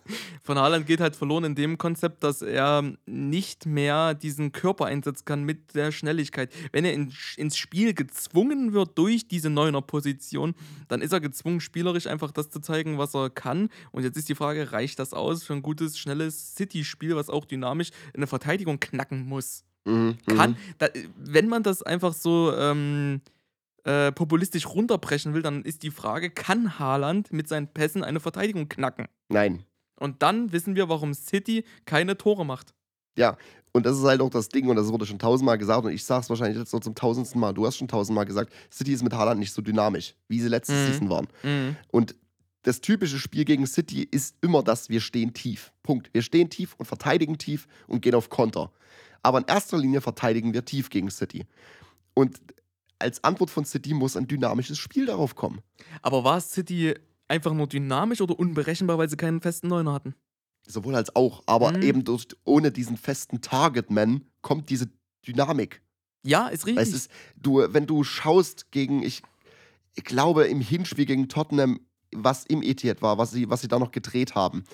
von 0.42 0.58
Haaland 0.58 0.86
geht 0.86 1.00
halt 1.00 1.16
verloren 1.16 1.44
in 1.44 1.54
dem 1.54 1.78
Konzept, 1.78 2.22
dass 2.24 2.42
er 2.42 2.92
nicht 3.06 3.66
mehr 3.66 4.14
diesen 4.14 4.52
Körper 4.52 4.86
einsetzen 4.86 5.24
kann 5.24 5.44
mit 5.44 5.74
der 5.74 5.92
Schnelligkeit. 5.92 6.52
Wenn 6.72 6.84
er 6.84 6.92
in, 6.92 7.12
ins 7.36 7.56
Spiel 7.56 7.94
gezwungen 7.94 8.72
wird 8.72 8.98
durch 8.98 9.28
diese 9.28 9.50
Neuner-Position, 9.50 10.54
dann 10.88 11.02
ist 11.02 11.12
er 11.12 11.20
gezwungen, 11.20 11.60
spielerisch 11.60 12.06
einfach 12.06 12.30
das 12.30 12.50
zu 12.50 12.60
zeigen, 12.60 12.98
was 12.98 13.14
er 13.14 13.30
kann. 13.30 13.68
Und 13.90 14.02
jetzt 14.02 14.16
ist 14.16 14.28
die 14.28 14.34
Frage, 14.34 14.72
reicht 14.72 14.98
das 14.98 15.12
aus 15.12 15.42
für 15.42 15.52
ein 15.52 15.62
gutes, 15.62 15.98
schnelles 15.98 16.54
City-Spiel, 16.56 17.16
was 17.16 17.28
auch 17.28 17.44
dynamisch 17.44 17.90
in 18.14 18.20
der 18.20 18.28
Verteidigung 18.28 18.80
knacken 18.80 19.26
muss? 19.26 19.64
Mhm, 19.84 20.18
kann, 20.26 20.50
mhm. 20.52 20.56
da, 20.78 20.88
wenn 21.16 21.48
man 21.48 21.62
das 21.62 21.82
einfach 21.82 22.12
so 22.12 22.54
ähm, 22.56 23.20
äh, 23.84 24.12
populistisch 24.12 24.66
runterbrechen 24.66 25.34
will, 25.34 25.42
dann 25.42 25.62
ist 25.62 25.82
die 25.82 25.90
Frage, 25.90 26.30
kann 26.30 26.78
Haaland 26.78 27.32
mit 27.32 27.48
seinen 27.48 27.66
Pässen 27.66 28.04
eine 28.04 28.20
Verteidigung 28.20 28.68
knacken? 28.68 29.06
Nein. 29.28 29.64
Und 30.02 30.22
dann 30.22 30.52
wissen 30.52 30.74
wir, 30.74 30.88
warum 30.88 31.14
City 31.14 31.64
keine 31.84 32.16
Tore 32.18 32.44
macht. 32.44 32.74
Ja, 33.16 33.36
und 33.72 33.86
das 33.86 33.96
ist 33.98 34.04
halt 34.04 34.20
auch 34.20 34.30
das 34.30 34.48
Ding, 34.48 34.68
und 34.68 34.76
das 34.76 34.88
wurde 34.88 35.06
schon 35.06 35.18
tausendmal 35.18 35.58
gesagt, 35.58 35.84
und 35.84 35.92
ich 35.92 36.04
sag's 36.04 36.28
wahrscheinlich 36.28 36.58
jetzt 36.58 36.72
noch 36.72 36.80
zum 36.80 36.94
tausendsten 36.94 37.40
Mal. 37.40 37.52
Du 37.52 37.66
hast 37.66 37.76
schon 37.76 37.88
tausendmal 37.88 38.26
gesagt, 38.26 38.52
City 38.70 38.92
ist 38.92 39.02
mit 39.02 39.14
Haaland 39.14 39.40
nicht 39.40 39.52
so 39.52 39.62
dynamisch, 39.62 40.14
wie 40.28 40.40
sie 40.40 40.48
letztes 40.48 40.76
Mhm. 40.76 40.92
Season 40.92 41.10
waren. 41.10 41.28
Mhm. 41.42 41.76
Und 41.90 42.14
das 42.62 42.80
typische 42.80 43.18
Spiel 43.18 43.44
gegen 43.44 43.66
City 43.66 44.06
ist 44.10 44.36
immer 44.40 44.62
das, 44.62 44.88
wir 44.88 45.00
stehen 45.00 45.34
tief. 45.34 45.72
Punkt. 45.82 46.10
Wir 46.12 46.22
stehen 46.22 46.48
tief 46.48 46.74
und 46.78 46.86
verteidigen 46.86 47.38
tief 47.38 47.66
und 47.86 48.02
gehen 48.02 48.14
auf 48.14 48.28
Konter. 48.28 48.70
Aber 49.22 49.38
in 49.38 49.44
erster 49.46 49.78
Linie 49.78 50.00
verteidigen 50.00 50.52
wir 50.52 50.64
tief 50.64 50.90
gegen 50.90 51.10
City. 51.10 51.46
Und 52.14 52.40
als 52.98 53.24
Antwort 53.24 53.50
von 53.50 53.64
City 53.64 53.94
muss 53.94 54.16
ein 54.16 54.28
dynamisches 54.28 54.78
Spiel 54.78 55.06
darauf 55.06 55.34
kommen. 55.34 55.60
Aber 56.02 56.24
war 56.24 56.40
City 56.40 56.94
einfach 57.32 57.54
nur 57.54 57.66
dynamisch 57.66 58.20
oder 58.20 58.38
unberechenbar, 58.38 58.98
weil 58.98 59.08
sie 59.08 59.16
keinen 59.16 59.40
festen 59.40 59.68
Neuner 59.68 59.92
hatten? 59.94 60.14
Sowohl 60.66 60.94
als 60.94 61.16
auch. 61.16 61.42
Aber 61.46 61.72
Mhm. 61.72 61.82
eben 61.82 62.04
durch, 62.04 62.26
ohne 62.44 62.70
diesen 62.70 62.96
festen 62.96 63.40
Targetman 63.40 64.26
kommt 64.42 64.68
diese 64.70 64.88
Dynamik. 65.26 65.82
Ja, 66.24 66.48
ist 66.48 66.66
richtig. 66.66 66.82
Es 66.88 66.92
ist, 66.94 67.10
du, 67.36 67.66
wenn 67.72 67.86
du 67.86 68.04
schaust 68.04 68.70
gegen, 68.70 69.02
ich, 69.02 69.22
ich 69.94 70.04
glaube, 70.04 70.44
im 70.46 70.60
Hinspiel 70.60 71.06
gegen 71.06 71.28
Tottenham, 71.28 71.80
was 72.14 72.44
im 72.44 72.62
Etihad 72.62 73.02
war, 73.02 73.18
was 73.18 73.30
sie, 73.32 73.48
was 73.50 73.62
sie 73.62 73.68
da 73.68 73.78
noch 73.78 73.90
gedreht 73.90 74.34
haben, 74.34 74.64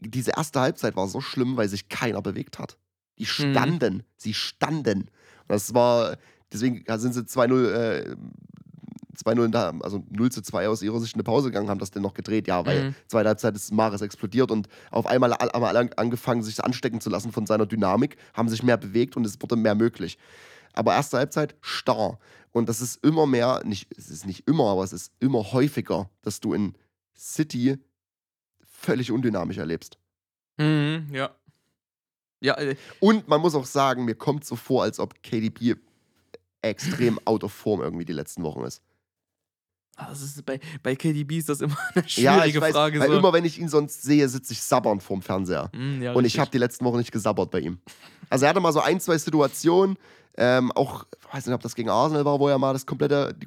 diese 0.00 0.32
erste 0.32 0.60
Halbzeit 0.60 0.96
war 0.96 1.06
so 1.06 1.20
schlimm, 1.20 1.56
weil 1.56 1.68
sich 1.68 1.88
keiner 1.88 2.22
bewegt 2.22 2.58
hat. 2.58 2.78
Die 3.18 3.26
standen, 3.26 4.02
sie 4.16 4.34
standen. 4.34 5.10
Das 5.46 5.74
war, 5.74 6.16
deswegen 6.52 6.82
sind 6.98 7.12
sie 7.12 7.20
2-0, 7.20 7.70
äh, 7.72 8.16
2-0 9.14 9.48
da, 9.50 9.72
also 9.82 10.04
0 10.10 10.30
zu 10.32 10.42
2 10.42 10.68
aus 10.68 10.82
ihrer 10.82 11.00
Sicht 11.00 11.14
in 11.14 11.18
eine 11.20 11.24
Pause 11.24 11.48
gegangen, 11.50 11.68
haben 11.68 11.78
das 11.78 11.90
dann 11.90 12.02
noch 12.02 12.14
gedreht, 12.14 12.46
ja, 12.48 12.64
weil 12.66 12.84
Mhm. 12.84 12.94
zweite 13.06 13.28
Halbzeit 13.28 13.54
ist 13.56 13.72
Mares 13.72 14.00
explodiert 14.02 14.50
und 14.50 14.68
auf 14.90 15.06
einmal 15.06 15.32
haben 15.32 15.64
alle 15.64 15.98
angefangen, 15.98 16.42
sich 16.42 16.62
anstecken 16.62 17.00
zu 17.00 17.10
lassen 17.10 17.32
von 17.32 17.46
seiner 17.46 17.66
Dynamik, 17.66 18.16
haben 18.34 18.48
sich 18.48 18.62
mehr 18.62 18.76
bewegt 18.76 19.16
und 19.16 19.24
es 19.24 19.40
wurde 19.40 19.56
mehr 19.56 19.74
möglich. 19.74 20.18
Aber 20.72 20.94
erste 20.94 21.18
Halbzeit 21.18 21.54
starr. 21.60 22.18
Und 22.52 22.68
das 22.68 22.80
ist 22.80 23.04
immer 23.04 23.26
mehr, 23.26 23.62
nicht, 23.64 23.88
es 23.96 24.10
ist 24.10 24.26
nicht 24.26 24.48
immer, 24.48 24.70
aber 24.70 24.84
es 24.84 24.92
ist 24.92 25.12
immer 25.20 25.52
häufiger, 25.52 26.10
dass 26.22 26.40
du 26.40 26.52
in 26.54 26.74
City 27.16 27.78
völlig 28.64 29.10
undynamisch 29.12 29.58
erlebst. 29.58 29.98
Mhm, 30.58 31.08
ja. 31.12 31.30
Ja, 32.40 32.54
äh, 32.58 32.76
Und 33.00 33.26
man 33.28 33.40
muss 33.40 33.54
auch 33.54 33.64
sagen, 33.64 34.04
mir 34.04 34.14
kommt 34.14 34.44
so 34.44 34.56
vor, 34.56 34.82
als 34.82 34.98
ob 35.00 35.22
KDB 35.22 35.76
extrem 36.62 37.18
out 37.24 37.44
of 37.44 37.52
form 37.52 37.80
irgendwie 37.80 38.04
die 38.04 38.12
letzten 38.12 38.42
Wochen 38.42 38.64
ist. 38.64 38.82
Das 39.96 40.22
ist 40.22 40.44
bei, 40.44 40.58
bei 40.82 40.96
KDB 40.96 41.38
ist 41.38 41.48
das 41.48 41.60
immer 41.60 41.76
eine 41.94 42.08
schwierige 42.08 42.22
Ja, 42.38 42.44
ich 42.44 42.60
weiß, 42.60 42.72
Frage. 42.72 43.00
weil 43.00 43.08
so. 43.08 43.18
immer 43.18 43.32
wenn 43.32 43.44
ich 43.44 43.58
ihn 43.58 43.68
sonst 43.68 44.02
sehe, 44.02 44.28
sitze 44.28 44.52
ich 44.52 44.60
sabbernd 44.62 45.02
vorm 45.02 45.22
Fernseher. 45.22 45.70
Mhm, 45.74 46.02
ja, 46.02 46.12
Und 46.12 46.20
ich 46.24 46.26
richtig. 46.32 46.40
habe 46.40 46.50
die 46.50 46.58
letzten 46.58 46.84
Wochen 46.84 46.98
nicht 46.98 47.12
gesabbert 47.12 47.50
bei 47.50 47.60
ihm. 47.60 47.78
Also 48.30 48.44
er 48.46 48.50
hatte 48.50 48.60
mal 48.60 48.72
so 48.72 48.80
ein, 48.80 49.00
zwei 49.00 49.16
Situationen, 49.18 49.96
ähm, 50.36 50.72
auch, 50.72 51.04
ich 51.28 51.34
weiß 51.34 51.46
nicht, 51.46 51.54
ob 51.54 51.60
das 51.62 51.74
gegen 51.74 51.88
Arsenal 51.90 52.24
war, 52.24 52.40
wo 52.40 52.48
er 52.48 52.58
mal 52.58 52.72
das 52.72 52.86
komplette, 52.86 53.34
die, 53.34 53.46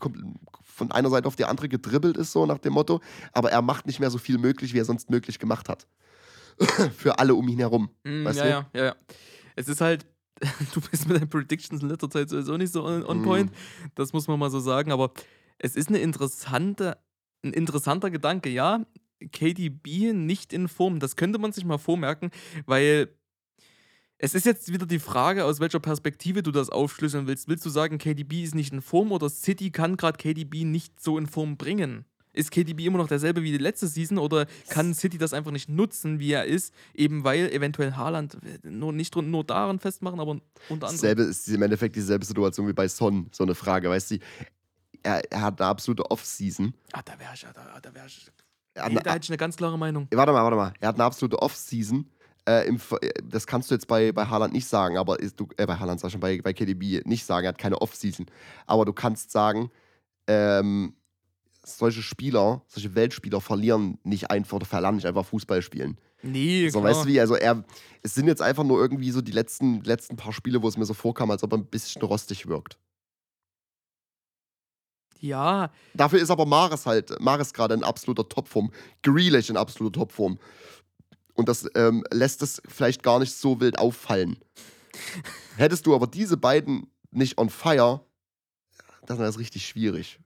von 0.63 0.91
einer 0.91 1.09
Seite 1.09 1.27
auf 1.27 1.35
die 1.35 1.43
andere 1.45 1.67
gedribbelt 1.67 2.15
ist, 2.17 2.31
so 2.31 2.45
nach 2.45 2.59
dem 2.59 2.73
Motto. 2.73 3.01
Aber 3.33 3.51
er 3.51 3.61
macht 3.61 3.87
nicht 3.87 3.99
mehr 3.99 4.09
so 4.11 4.17
viel 4.17 4.37
möglich, 4.37 4.73
wie 4.73 4.79
er 4.79 4.85
sonst 4.85 5.09
möglich 5.09 5.39
gemacht 5.39 5.67
hat. 5.69 5.85
Für 6.97 7.19
alle 7.19 7.35
um 7.35 7.47
ihn 7.49 7.59
herum. 7.59 7.89
Mm, 8.03 8.23
Weißt 8.25 8.39
ja, 8.39 8.43
du? 8.45 8.49
ja, 8.49 8.65
ja, 8.73 8.85
ja. 8.85 8.95
Es 9.55 9.67
ist 9.67 9.81
halt, 9.81 10.05
du 10.73 10.81
bist 10.81 11.07
mit 11.07 11.17
deinen 11.17 11.29
Predictions 11.29 11.81
in 11.81 11.89
letzter 11.89 12.09
Zeit 12.09 12.29
sowieso 12.29 12.55
nicht 12.57 12.71
so 12.71 12.85
on, 12.85 13.03
on 13.05 13.19
Mm. 13.21 13.23
point. 13.23 13.51
Das 13.95 14.13
muss 14.13 14.27
man 14.27 14.39
mal 14.39 14.49
so 14.49 14.59
sagen. 14.59 14.91
Aber 14.91 15.11
es 15.59 15.75
ist 15.75 15.89
eine 15.89 15.99
interessante, 15.99 16.97
ein 17.43 17.53
interessanter 17.53 18.09
Gedanke. 18.09 18.49
Ja, 18.49 18.85
KDB 19.31 20.13
nicht 20.13 20.53
in 20.53 20.67
Form. 20.67 20.99
Das 20.99 21.15
könnte 21.15 21.39
man 21.39 21.51
sich 21.51 21.65
mal 21.65 21.77
vormerken, 21.77 22.31
weil 22.65 23.09
es 24.19 24.33
ist 24.33 24.45
jetzt 24.45 24.71
wieder 24.73 24.85
die 24.85 24.99
Frage, 24.99 25.45
aus 25.45 25.59
welcher 25.59 25.79
Perspektive 25.79 26.41
du 26.41 26.51
das 26.51 26.69
aufschlüsseln 26.69 27.27
willst. 27.27 27.47
Willst 27.47 27.65
du 27.65 27.69
sagen, 27.69 27.97
KDB 27.99 28.43
ist 28.43 28.55
nicht 28.55 28.73
in 28.73 28.81
Form 28.81 29.11
oder 29.11 29.29
City 29.29 29.69
kann 29.69 29.95
gerade 29.97 30.17
KDB 30.17 30.63
nicht 30.65 30.99
so 30.99 31.17
in 31.17 31.27
Form 31.27 31.57
bringen? 31.57 32.05
Ist 32.33 32.51
KDB 32.51 32.85
immer 32.85 32.99
noch 32.99 33.07
derselbe 33.07 33.41
wie 33.41 33.51
die 33.51 33.57
letzte 33.57 33.87
Season 33.87 34.19
oder 34.19 34.45
kann 34.69 34.93
City 34.93 35.17
das 35.17 35.33
einfach 35.33 35.49
nicht 35.51 35.69
nutzen, 35.69 36.19
wie 36.19 36.31
er 36.31 36.45
ist, 36.45 36.71
eben 36.93 37.23
weil 37.23 37.51
eventuell 37.51 37.93
Haaland 37.93 38.37
nur 38.63 38.93
nicht 38.93 39.15
nur- 39.15 39.43
daran 39.43 39.79
festmachen, 39.79 40.19
aber 40.19 40.31
unter 40.31 40.43
anderem. 40.69 40.79
Dasselbe 40.79 41.23
ist 41.23 41.47
im 41.47 41.61
Endeffekt 41.63 41.95
dieselbe 41.95 42.25
Situation 42.25 42.67
wie 42.67 42.73
bei 42.73 42.87
Son, 42.87 43.27
so 43.31 43.43
eine 43.43 43.55
Frage, 43.55 43.89
weißt 43.89 44.11
du? 44.11 44.17
Er, 45.03 45.31
er 45.31 45.41
hat 45.41 45.59
eine 45.61 45.69
absolute 45.69 46.09
Off-Season. 46.09 46.73
Ah, 46.93 47.01
da 47.03 47.17
wäre 47.19 47.31
ich, 47.33 47.41
da, 47.41 47.79
da 47.81 47.93
wäre 47.93 48.07
ich. 48.07 48.27
Er 48.73 48.85
eine, 48.85 48.99
da 49.01 49.13
hätte 49.13 49.23
ich 49.25 49.29
eine 49.29 49.37
ganz 49.37 49.55
klare 49.57 49.77
Meinung. 49.77 50.07
warte 50.11 50.31
mal, 50.31 50.43
warte 50.43 50.55
mal. 50.57 50.73
Er 50.79 50.89
hat 50.89 50.95
eine 50.95 51.03
absolute 51.03 51.39
Off-Season. 51.41 52.09
Äh, 52.47 52.67
im 52.67 52.79
äh, 53.01 53.09
das 53.23 53.45
kannst 53.47 53.69
du 53.69 53.75
jetzt 53.75 53.87
bei, 53.87 54.11
bei 54.11 54.25
Haaland 54.25 54.53
nicht 54.53 54.67
sagen, 54.67 54.97
aber 54.97 55.19
ist, 55.19 55.39
du, 55.39 55.47
äh, 55.57 55.65
bei 55.65 55.75
Haaland 55.75 55.99
sag 55.99 56.11
schon, 56.11 56.21
bei, 56.21 56.39
bei 56.41 56.53
KDB 56.53 57.01
nicht 57.05 57.25
sagen, 57.25 57.45
er 57.45 57.49
hat 57.49 57.57
keine 57.57 57.81
Off-Season. 57.81 58.25
Aber 58.65 58.85
du 58.85 58.93
kannst 58.93 59.31
sagen, 59.31 59.69
ähm, 60.27 60.93
solche 61.63 62.01
Spieler, 62.01 62.61
solche 62.67 62.95
Weltspieler 62.95 63.41
verlieren 63.41 63.99
nicht 64.03 64.31
einfach 64.31 64.55
oder 64.57 64.65
verlernen 64.65 64.97
nicht 64.97 65.05
einfach 65.07 65.25
Fußball 65.25 65.61
spielen. 65.61 65.97
Nee, 66.23 66.69
So, 66.69 66.79
klar. 66.79 66.91
weißt 66.91 67.03
du 67.03 67.09
wie? 67.09 67.19
Also 67.19 67.35
er, 67.35 67.63
es 68.01 68.15
sind 68.15 68.27
jetzt 68.27 68.41
einfach 68.41 68.63
nur 68.63 68.79
irgendwie 68.79 69.11
so 69.11 69.21
die 69.21 69.31
letzten, 69.31 69.81
letzten 69.83 70.15
paar 70.15 70.33
Spiele, 70.33 70.61
wo 70.63 70.67
es 70.67 70.77
mir 70.77 70.85
so 70.85 70.93
vorkam, 70.93 71.29
als 71.31 71.43
ob 71.43 71.51
er 71.53 71.57
ein 71.57 71.65
bisschen 71.65 72.01
rostig 72.01 72.47
wirkt. 72.47 72.77
Ja, 75.21 75.71
Dafür 75.93 76.19
ist 76.19 76.29
aber 76.29 76.45
Mares 76.45 76.85
halt, 76.85 77.19
Mares 77.19 77.53
gerade 77.53 77.73
in 77.73 77.83
absoluter 77.83 78.27
Topform. 78.27 78.71
Grealish 79.03 79.49
in 79.49 79.57
absoluter 79.57 79.99
Topform. 79.99 80.39
Und 81.33 81.47
das 81.49 81.67
ähm, 81.75 82.03
lässt 82.11 82.41
es 82.41 82.61
vielleicht 82.67 83.03
gar 83.03 83.19
nicht 83.19 83.33
so 83.33 83.59
wild 83.59 83.77
auffallen. 83.79 84.37
Hättest 85.57 85.85
du 85.85 85.93
aber 85.95 86.07
diese 86.07 86.37
beiden 86.37 86.89
nicht 87.11 87.37
on 87.37 87.49
fire, 87.49 88.01
dann 89.05 89.19
wäre 89.19 89.29
es 89.29 89.39
richtig 89.39 89.65
schwierig. 89.65 90.19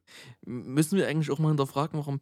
müssen 0.45 0.97
wir 0.97 1.07
eigentlich 1.07 1.29
auch 1.31 1.39
mal 1.39 1.49
hinterfragen, 1.49 1.99
warum 1.99 2.19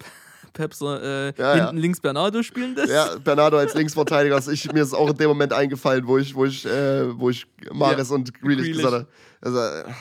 Pep 0.52 0.74
so 0.74 0.94
äh, 0.94 1.28
Ja, 1.28 1.32
ja. 1.38 1.54
hinten 1.54 1.78
links 1.78 2.00
Bernardo 2.00 2.42
spielen 2.42 2.74
lässt? 2.74 2.90
Ja, 2.92 3.16
Bernardo 3.18 3.56
als 3.58 3.74
Linksverteidiger, 3.76 4.34
also 4.34 4.50
ich, 4.50 4.70
mir 4.72 4.82
ist 4.82 4.92
auch 4.94 5.08
in 5.10 5.16
dem 5.16 5.28
Moment 5.28 5.52
eingefallen, 5.52 6.06
wo 6.06 6.18
ich, 6.18 6.34
wo 6.34 6.44
ich, 6.44 6.66
äh, 6.66 7.18
wo 7.18 7.30
ich 7.30 7.46
Mares 7.72 8.10
und 8.10 8.34
Grealish, 8.40 8.66
Grealish. 8.66 8.76
gesagt 8.76 8.94
habe. 8.94 9.06
Also, 9.40 9.58
äh, 9.58 9.92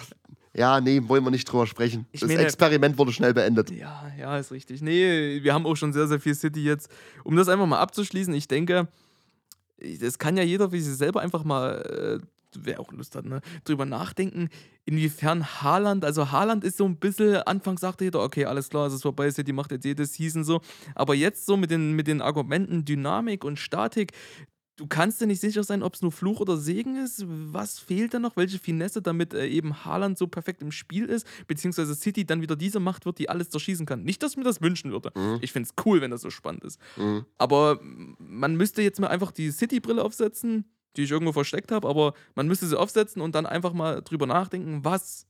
ja, 0.60 0.82
nee, 0.82 1.02
wollen 1.08 1.24
wir 1.24 1.32
nicht 1.32 1.46
drüber 1.46 1.66
sprechen. 1.66 2.06
Ich 2.12 2.20
das 2.20 2.30
meine- 2.30 2.44
Experiment 2.44 2.98
wurde 2.98 3.14
schnell 3.14 3.34
beendet. 3.34 3.72
Ja, 3.72 4.12
ja, 4.20 4.38
ist 4.38 4.52
richtig. 4.52 4.82
Nee, 4.82 5.40
wir 5.42 5.54
haben 5.54 5.66
auch 5.66 5.76
schon 5.76 5.94
sehr, 5.94 6.08
sehr 6.08 6.20
viel 6.20 6.36
City 6.36 6.64
jetzt. 6.64 6.90
Um 7.24 7.36
das 7.36 7.48
einfach 7.48 7.66
mal 7.66 7.80
abzuschließen, 7.80 8.34
ich 8.34 8.48
denke, 8.48 8.88
das 10.02 10.20
kann 10.20 10.36
ja 10.36 10.44
jeder 10.44 10.70
für 10.70 10.82
sich 10.82 10.96
selber 10.98 11.22
einfach 11.22 11.44
mal 11.44 12.20
äh, 12.22 12.26
wer 12.56 12.80
auch 12.80 12.92
Lust 12.92 13.16
hat, 13.16 13.26
ne, 13.26 13.42
drüber 13.64 13.86
nachdenken, 13.86 14.50
inwiefern 14.86 15.46
Haaland, 15.62 16.04
also 16.04 16.32
Haaland 16.32 16.64
ist 16.64 16.78
so 16.78 16.86
ein 16.86 16.98
bisschen, 16.98 17.36
anfangs 17.44 17.82
sagte 17.82 18.06
jeder, 18.06 18.22
okay, 18.24 18.46
alles 18.46 18.70
klar, 18.70 18.88
es 18.88 18.94
ist 18.94 19.04
vorbei, 19.04 19.30
City 19.30 19.54
macht 19.54 19.72
jetzt 19.72 19.86
jede 19.86 20.06
Season 20.06 20.44
so, 20.44 20.62
aber 20.96 21.14
jetzt 21.14 21.46
so 21.46 21.58
mit 21.58 21.72
den, 21.72 21.94
mit 21.94 22.08
den 22.08 22.22
Argumenten 22.22 22.86
Dynamik 22.86 23.44
und 23.44 23.60
Statik, 23.60 24.14
du 24.80 24.88
kannst 24.88 25.20
dir 25.20 25.28
nicht 25.28 25.42
sicher 25.42 25.64
sein, 25.64 25.84
ob 25.84 25.94
es 25.94 26.02
nur 26.02 26.12
Fluch 26.12 26.40
oder 26.40 26.58
Segen 26.58 26.96
ist. 26.96 27.26
Was 27.28 27.80
fehlt 27.80 28.14
da 28.14 28.20
noch? 28.20 28.38
Welche 28.38 28.60
Finesse, 28.60 29.02
damit 29.02 29.34
äh, 29.34 29.48
eben 29.48 29.84
Haaland 29.84 30.18
so 30.18 30.28
perfekt 30.28 30.62
im 30.62 30.72
Spiel 30.72 31.06
ist, 31.06 31.28
beziehungsweise 31.48 31.94
City 31.96 32.26
dann 32.26 32.42
wieder 32.42 32.56
diese 32.56 32.80
Macht 32.80 33.06
wird, 33.06 33.20
die 33.20 33.30
alles 33.30 33.50
zerschießen 33.50 33.86
kann. 33.86 34.04
Nicht, 34.04 34.24
dass 34.24 34.32
ich 34.32 34.38
mir 34.38 34.46
das 34.46 34.62
wünschen 34.62 34.92
würde. 34.92 35.12
Mhm. 35.16 35.40
Ich 35.42 35.52
finde 35.52 35.70
es 35.70 35.86
cool, 35.86 36.02
wenn 36.02 36.12
das 36.12 36.22
so 36.22 36.30
spannend 36.30 36.64
ist. 36.64 36.80
Mhm. 36.96 37.26
Aber 37.38 37.80
man 37.82 38.56
müsste 38.56 38.82
jetzt 38.82 39.00
mal 39.00 39.08
einfach 39.08 39.32
die 39.32 39.52
City-Brille 39.52 40.04
aufsetzen, 40.04 40.66
die 40.96 41.04
ich 41.04 41.12
irgendwo 41.12 41.34
versteckt 41.34 41.72
habe, 41.72 41.88
aber 41.88 42.14
man 42.36 42.48
müsste 42.48 42.66
sie 42.66 42.80
aufsetzen 42.80 43.22
und 43.22 43.36
dann 43.36 43.46
einfach 43.46 43.74
mal 43.74 44.02
drüber 44.02 44.26
nachdenken, 44.26 44.84
was 44.84 45.28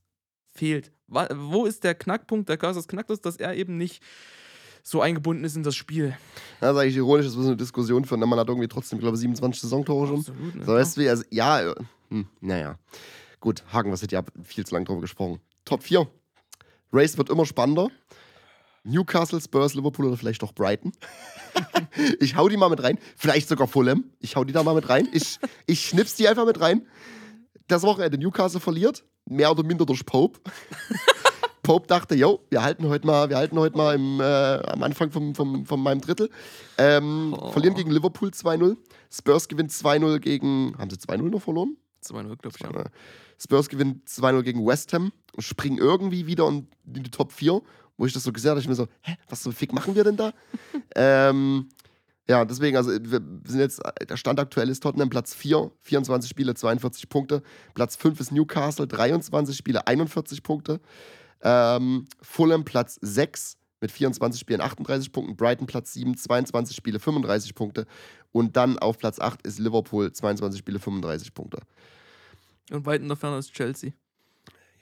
fehlt. 0.52 0.92
Wo 1.08 1.66
ist 1.66 1.82
der 1.82 1.94
Knackpunkt, 1.96 2.48
der 2.48 2.56
Cursus 2.56 2.86
Knacktus, 2.86 3.20
dass 3.20 3.36
er 3.36 3.54
eben 3.56 3.76
nicht 3.76 4.02
so 4.82 5.00
eingebunden 5.00 5.44
ist 5.44 5.56
in 5.56 5.62
das 5.62 5.76
Spiel? 5.76 6.16
Das 6.60 6.72
ist 6.74 6.80
eigentlich 6.80 6.96
ironisch, 6.96 7.26
dass 7.26 7.36
wir 7.36 7.42
so 7.42 7.48
eine 7.48 7.56
Diskussion 7.56 8.04
führen. 8.04 8.20
denn 8.20 8.28
Man 8.28 8.38
hat 8.38 8.48
irgendwie 8.48 8.68
trotzdem, 8.68 8.98
glaube 8.98 9.16
ich, 9.16 9.20
27 9.20 9.60
Saisontore 9.62 10.06
schon. 10.06 10.18
Absolut, 10.18 10.54
ne? 10.54 10.64
So, 10.64 10.72
weißt 10.72 10.96
du, 10.96 11.08
also, 11.08 11.24
ja, 11.30 11.60
äh, 11.60 11.74
hm, 12.08 12.26
naja. 12.40 12.78
Gut, 13.40 13.64
haken 13.72 13.90
wir 13.90 13.96
City 13.96 14.16
ab. 14.16 14.30
Viel 14.44 14.66
zu 14.66 14.74
lange 14.74 14.84
drüber 14.84 15.00
gesprochen. 15.00 15.40
Top 15.64 15.82
4. 15.82 16.06
Race 16.92 17.16
wird 17.16 17.30
immer 17.30 17.46
spannender. 17.46 17.88
Newcastle, 18.84 19.40
Spurs, 19.40 19.74
Liverpool 19.74 20.06
oder 20.06 20.16
vielleicht 20.16 20.42
auch 20.42 20.52
Brighton. 20.52 20.92
ich 22.20 22.36
hau 22.36 22.48
die 22.48 22.56
mal 22.56 22.70
mit 22.70 22.82
rein. 22.82 22.98
Vielleicht 23.16 23.48
sogar 23.48 23.68
Fulham. 23.68 24.04
Ich 24.18 24.36
hau 24.36 24.44
die 24.44 24.52
da 24.52 24.62
mal 24.62 24.74
mit 24.74 24.88
rein. 24.88 25.08
Ich, 25.12 25.38
ich 25.66 25.86
schnips 25.86 26.14
die 26.14 26.28
einfach 26.28 26.46
mit 26.46 26.60
rein. 26.60 26.86
Das 27.68 27.82
Wochenende 27.82 28.18
Newcastle 28.18 28.60
verliert. 28.60 29.04
Mehr 29.26 29.50
oder 29.50 29.62
minder 29.62 29.86
durch 29.86 30.04
Pope. 30.04 30.40
Pope 31.62 31.86
dachte, 31.86 32.14
yo, 32.14 32.40
wir 32.48 32.62
halten 32.62 32.88
heute 32.88 33.06
mal, 33.06 33.28
wir 33.28 33.36
halten 33.36 33.58
heute 33.58 33.76
mal 33.76 33.94
im, 33.94 34.20
äh, 34.20 34.24
am 34.24 34.82
Anfang 34.82 35.10
vom, 35.10 35.34
vom, 35.34 35.66
von 35.66 35.80
meinem 35.82 36.00
Drittel. 36.00 36.30
Ähm, 36.78 37.34
Oh. 37.38 37.50
Verlieren 37.52 37.74
gegen 37.74 37.90
Liverpool 37.90 38.30
2-0. 38.30 38.76
Spurs 39.12 39.48
gewinnt 39.48 39.70
2-0 39.70 40.18
gegen. 40.18 40.74
Haben 40.78 40.90
sie 40.90 40.96
2-0 40.96 41.22
noch 41.30 41.42
verloren? 41.42 41.76
2-0, 42.04 42.36
glaube 42.36 42.56
ich, 42.56 42.62
ja. 42.62 42.84
Spurs 43.38 43.68
gewinnt 43.68 44.08
2-0 44.08 44.42
gegen 44.42 44.66
West 44.66 44.92
Ham 44.92 45.12
und 45.34 45.42
springen 45.42 45.78
irgendwie 45.78 46.26
wieder 46.26 46.48
in 46.48 46.66
in 46.86 47.02
die 47.02 47.10
Top 47.10 47.32
4, 47.32 47.60
wo 47.96 48.06
ich 48.06 48.12
das 48.12 48.22
so 48.24 48.32
gesehen 48.32 48.50
habe, 48.50 48.60
ich 48.60 48.68
mir 48.68 48.74
so, 48.74 48.86
hä, 49.02 49.16
was 49.28 49.42
zum 49.42 49.52
Fick 49.52 49.72
machen 49.72 49.94
wir 49.94 50.04
denn 50.04 50.16
da? 50.16 50.32
ähm, 50.96 51.68
ja, 52.28 52.44
deswegen, 52.44 52.76
also 52.76 52.90
wir 52.90 53.20
sind 53.44 53.60
jetzt, 53.60 53.80
der 54.08 54.16
Stand 54.16 54.38
aktuell 54.38 54.68
ist 54.68 54.82
Tottenham 54.82 55.10
Platz 55.10 55.34
4, 55.34 55.70
24 55.82 56.30
Spiele, 56.30 56.54
42 56.54 57.08
Punkte. 57.08 57.42
Platz 57.74 57.96
5 57.96 58.20
ist 58.20 58.32
Newcastle, 58.32 58.86
23 58.86 59.56
Spiele, 59.56 59.86
41 59.86 60.42
Punkte. 60.42 60.80
Ähm, 61.42 62.06
Fulham 62.22 62.64
Platz 62.64 62.98
6 63.00 63.56
mit 63.80 63.90
24 63.90 64.40
Spielen, 64.40 64.60
38 64.60 65.12
Punkten. 65.12 65.36
Brighton 65.36 65.66
Platz 65.66 65.92
7, 65.94 66.16
22 66.16 66.76
Spiele, 66.76 66.98
35 66.98 67.54
Punkte. 67.54 67.86
Und 68.32 68.56
dann 68.56 68.78
auf 68.78 68.98
Platz 68.98 69.18
8 69.18 69.42
ist 69.42 69.58
Liverpool, 69.58 70.12
22 70.12 70.58
Spiele, 70.58 70.78
35 70.78 71.34
Punkte. 71.34 71.60
Und 72.70 72.86
weit 72.86 73.00
in 73.00 73.08
der 73.08 73.16
Ferne 73.16 73.38
ist 73.38 73.52
Chelsea. 73.52 73.92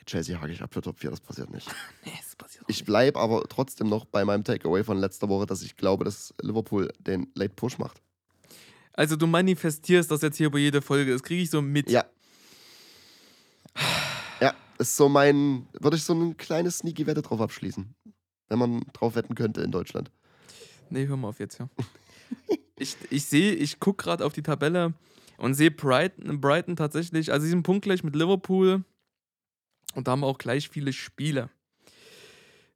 Chelsea 0.05 0.40
hake 0.40 0.53
ich 0.53 0.62
ab 0.62 0.73
für 0.73 0.81
Top 0.81 0.99
4, 0.99 1.11
das 1.11 1.21
passiert 1.21 1.51
nicht. 1.51 1.68
Nee, 2.05 2.12
das 2.18 2.35
passiert 2.35 2.64
Ich 2.66 2.85
bleibe 2.85 3.21
aber 3.21 3.44
trotzdem 3.49 3.88
noch 3.88 4.07
bei 4.07 4.25
meinem 4.25 4.42
Takeaway 4.42 4.83
von 4.83 4.99
letzter 4.99 5.29
Woche, 5.29 5.47
dass 5.47 5.62
ich 5.62 5.77
glaube, 5.77 6.05
dass 6.05 6.35
Liverpool 6.40 6.90
den 6.99 7.31
Late 7.35 7.55
Push 7.55 7.79
macht. 7.79 8.01
Also 8.94 9.16
du 9.16 9.27
manifestierst 9.27 10.11
das 10.11 10.23
jetzt 10.23 10.38
hier 10.38 10.51
bei 10.51 10.59
jeder 10.59 10.83
Folge. 10.83 11.12
Das 11.12 11.23
kriege 11.23 11.42
ich 11.42 11.51
so 11.51 11.62
mit. 11.62 11.90
Ja. 11.90 12.05
Ist 14.79 14.97
so 14.97 15.09
mein, 15.09 15.67
würde 15.81 15.97
ich 15.97 16.05
so 16.05 16.14
eine 16.14 16.35
kleine 16.35 16.71
sneaky 16.71 17.07
Wette 17.07 17.23
drauf 17.23 17.41
abschließen. 17.41 17.95
Wenn 18.49 18.59
man 18.59 18.83
drauf 18.93 19.14
wetten 19.14 19.35
könnte 19.35 19.61
in 19.62 19.73
Deutschland. 19.73 20.11
Nee, 20.91 21.07
hör 21.07 21.17
mal 21.17 21.29
auf 21.29 21.41
jetzt, 21.41 21.59
ja. 21.59 21.69
ich 22.79 22.97
ich 23.11 23.25
sehe, 23.27 23.53
ich 23.53 23.81
gucke 23.81 24.05
gerade 24.05 24.25
auf 24.25 24.33
die 24.33 24.43
Tabelle 24.43 24.95
und 25.37 25.55
sehe 25.55 25.71
Brighton, 25.71 26.41
Brighton 26.41 26.77
tatsächlich, 26.77 27.33
also 27.33 27.45
sie 27.45 27.51
sind 27.51 27.62
punktgleich 27.62 28.05
mit 28.05 28.17
Liverpool 28.17 28.85
und 29.95 30.07
da 30.07 30.12
haben 30.12 30.21
wir 30.21 30.27
auch 30.27 30.38
gleich 30.38 30.69
viele 30.69 30.93
Spiele. 30.93 31.51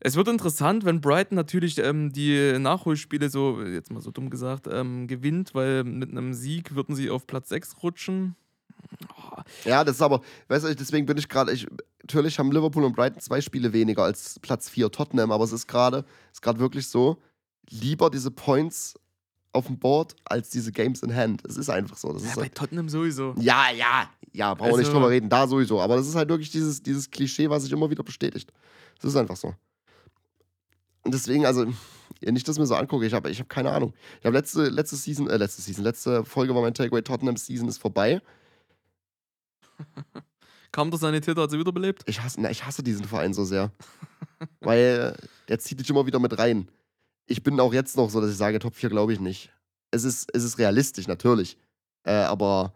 Es 0.00 0.16
wird 0.16 0.26
interessant, 0.26 0.84
wenn 0.84 1.00
Brighton 1.00 1.36
natürlich 1.36 1.78
ähm, 1.78 2.12
die 2.12 2.58
Nachholspiele 2.58 3.30
so, 3.30 3.62
jetzt 3.62 3.92
mal 3.92 4.00
so 4.00 4.10
dumm 4.10 4.30
gesagt, 4.30 4.66
ähm, 4.68 5.06
gewinnt, 5.06 5.54
weil 5.54 5.84
mit 5.84 6.10
einem 6.10 6.34
Sieg 6.34 6.74
würden 6.74 6.96
sie 6.96 7.08
auf 7.08 7.28
Platz 7.28 7.48
6 7.50 7.84
rutschen. 7.84 8.34
Oh, 9.08 9.40
Ja, 9.64 9.84
das 9.84 9.96
ist 9.96 10.02
aber, 10.02 10.20
weißt 10.48 10.64
du, 10.64 10.74
deswegen 10.74 11.06
bin 11.06 11.18
ich 11.18 11.28
gerade, 11.28 11.52
ich, 11.52 11.68
natürlich 12.02 12.38
haben 12.38 12.52
Liverpool 12.52 12.84
und 12.84 12.94
Brighton 12.94 13.20
zwei 13.20 13.40
Spiele 13.40 13.72
weniger 13.72 14.02
als 14.04 14.38
Platz 14.40 14.68
4 14.68 14.90
Tottenham, 14.90 15.30
aber 15.32 15.44
es 15.44 15.52
ist 15.52 15.66
gerade, 15.66 16.04
ist 16.32 16.42
gerade 16.42 16.58
wirklich 16.58 16.88
so, 16.88 17.18
lieber 17.70 18.10
diese 18.10 18.30
Points 18.30 18.94
auf 19.52 19.66
dem 19.66 19.78
Board 19.78 20.16
als 20.24 20.50
diese 20.50 20.72
Games 20.72 21.02
in 21.02 21.14
Hand. 21.14 21.44
Es 21.46 21.56
ist 21.56 21.68
einfach 21.68 21.96
so. 21.96 22.12
Das 22.12 22.22
ja, 22.22 22.30
ist 22.30 22.36
bei 22.36 22.48
Tottenham 22.48 22.88
sowieso. 22.88 23.34
Ja, 23.38 23.70
ja, 23.70 24.08
ja, 24.32 24.54
brauchen 24.54 24.72
wir 24.72 24.78
nicht 24.78 24.86
Also- 24.86 24.98
drüber 24.98 25.10
reden, 25.10 25.28
da 25.28 25.46
sowieso. 25.46 25.80
Aber 25.80 25.96
das 25.96 26.08
ist 26.08 26.14
halt 26.14 26.28
wirklich 26.28 26.50
dieses, 26.50 26.82
dieses 26.82 27.10
Klischee, 27.10 27.50
was 27.50 27.64
sich 27.64 27.72
immer 27.72 27.90
wieder 27.90 28.02
bestätigt. 28.02 28.52
Das 29.00 29.10
ist 29.10 29.16
einfach 29.16 29.36
so. 29.36 29.54
Und 31.04 31.12
deswegen, 31.12 31.44
also, 31.44 31.66
nicht, 32.20 32.46
dass 32.48 32.56
ich 32.56 32.60
mir 32.60 32.66
so 32.66 32.76
angucke, 32.76 33.04
ich 33.04 33.12
habe 33.12 33.28
ich 33.30 33.40
hab 33.40 33.48
keine 33.48 33.70
Ahnung. 33.72 33.92
Ich 34.20 34.26
habe 34.26 34.36
letzte, 34.36 34.68
letzte 34.68 34.96
Season, 34.96 35.28
äh, 35.28 35.36
letzte 35.36 35.60
Season, 35.60 35.82
letzte 35.84 36.24
Folge 36.24 36.54
war 36.54 36.62
mein 36.62 36.74
Takeaway, 36.74 37.02
Tottenham 37.02 37.36
Season 37.36 37.68
ist 37.68 37.78
vorbei. 37.78 38.22
Kam 40.72 40.90
der 40.90 40.98
Sanitäter, 40.98 41.42
hat 41.42 41.50
sie 41.50 41.58
wiederbelebt? 41.58 42.02
Ich 42.06 42.22
hasse, 42.22 42.40
na, 42.40 42.50
ich 42.50 42.64
hasse 42.64 42.82
diesen 42.82 43.04
Verein 43.04 43.34
so 43.34 43.44
sehr. 43.44 43.70
weil 44.60 45.14
der 45.48 45.58
zieht 45.58 45.78
dich 45.78 45.90
immer 45.90 46.06
wieder 46.06 46.18
mit 46.18 46.38
rein. 46.38 46.68
Ich 47.26 47.42
bin 47.42 47.60
auch 47.60 47.72
jetzt 47.72 47.96
noch 47.96 48.10
so, 48.10 48.20
dass 48.20 48.30
ich 48.30 48.36
sage, 48.36 48.58
Top 48.58 48.74
4 48.74 48.88
glaube 48.88 49.12
ich 49.12 49.20
nicht. 49.20 49.52
Es 49.90 50.04
ist, 50.04 50.28
es 50.34 50.42
ist 50.44 50.58
realistisch, 50.58 51.06
natürlich. 51.06 51.58
Äh, 52.04 52.12
aber. 52.12 52.72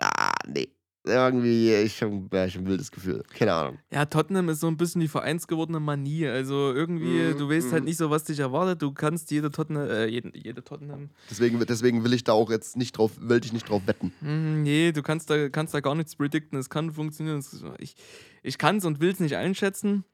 Ah, 0.00 0.32
nee. 0.46 0.68
Irgendwie, 1.04 1.74
ich 1.74 2.00
habe 2.00 2.28
ja, 2.32 2.46
hab 2.46 2.54
ein 2.54 2.66
wildes 2.66 2.92
Gefühl. 2.92 3.24
Keine 3.36 3.52
Ahnung. 3.52 3.78
Ja, 3.90 4.04
Tottenham 4.04 4.48
ist 4.50 4.60
so 4.60 4.68
ein 4.68 4.76
bisschen 4.76 5.00
die 5.00 5.08
vereinsgewordene 5.08 5.80
Manie. 5.80 6.28
Also 6.28 6.72
irgendwie, 6.72 7.32
Mhm, 7.32 7.38
du 7.38 7.50
weißt 7.50 7.72
halt 7.72 7.82
mhm. 7.82 7.88
nicht 7.88 7.96
so, 7.96 8.08
was 8.10 8.22
dich 8.22 8.38
erwartet. 8.38 8.82
Du 8.82 8.92
kannst 8.92 9.32
jede 9.32 9.50
Tottenham, 9.50 9.88
äh, 9.90 10.06
jede, 10.06 10.30
jede 10.38 10.62
Tottenham. 10.62 11.10
Deswegen, 11.28 11.58
deswegen 11.66 12.04
will 12.04 12.12
ich 12.12 12.22
da 12.22 12.32
auch 12.32 12.50
jetzt 12.50 12.76
nicht 12.76 12.96
drauf, 12.96 13.12
will 13.18 13.40
ich 13.44 13.52
nicht 13.52 13.68
drauf 13.68 13.82
wetten. 13.86 14.12
Hm, 14.20 14.62
nee, 14.62 14.92
du 14.92 15.02
kannst 15.02 15.28
da, 15.28 15.48
kannst 15.48 15.74
da 15.74 15.80
gar 15.80 15.96
nichts 15.96 16.14
predikten. 16.14 16.56
Es 16.56 16.70
kann 16.70 16.92
funktionieren. 16.92 17.44
Ich 17.78 17.96
ich 18.44 18.58
kann 18.58 18.76
es 18.76 18.84
und 18.84 19.00
will 19.00 19.10
es 19.10 19.18
nicht 19.18 19.34
einschätzen. 19.36 20.04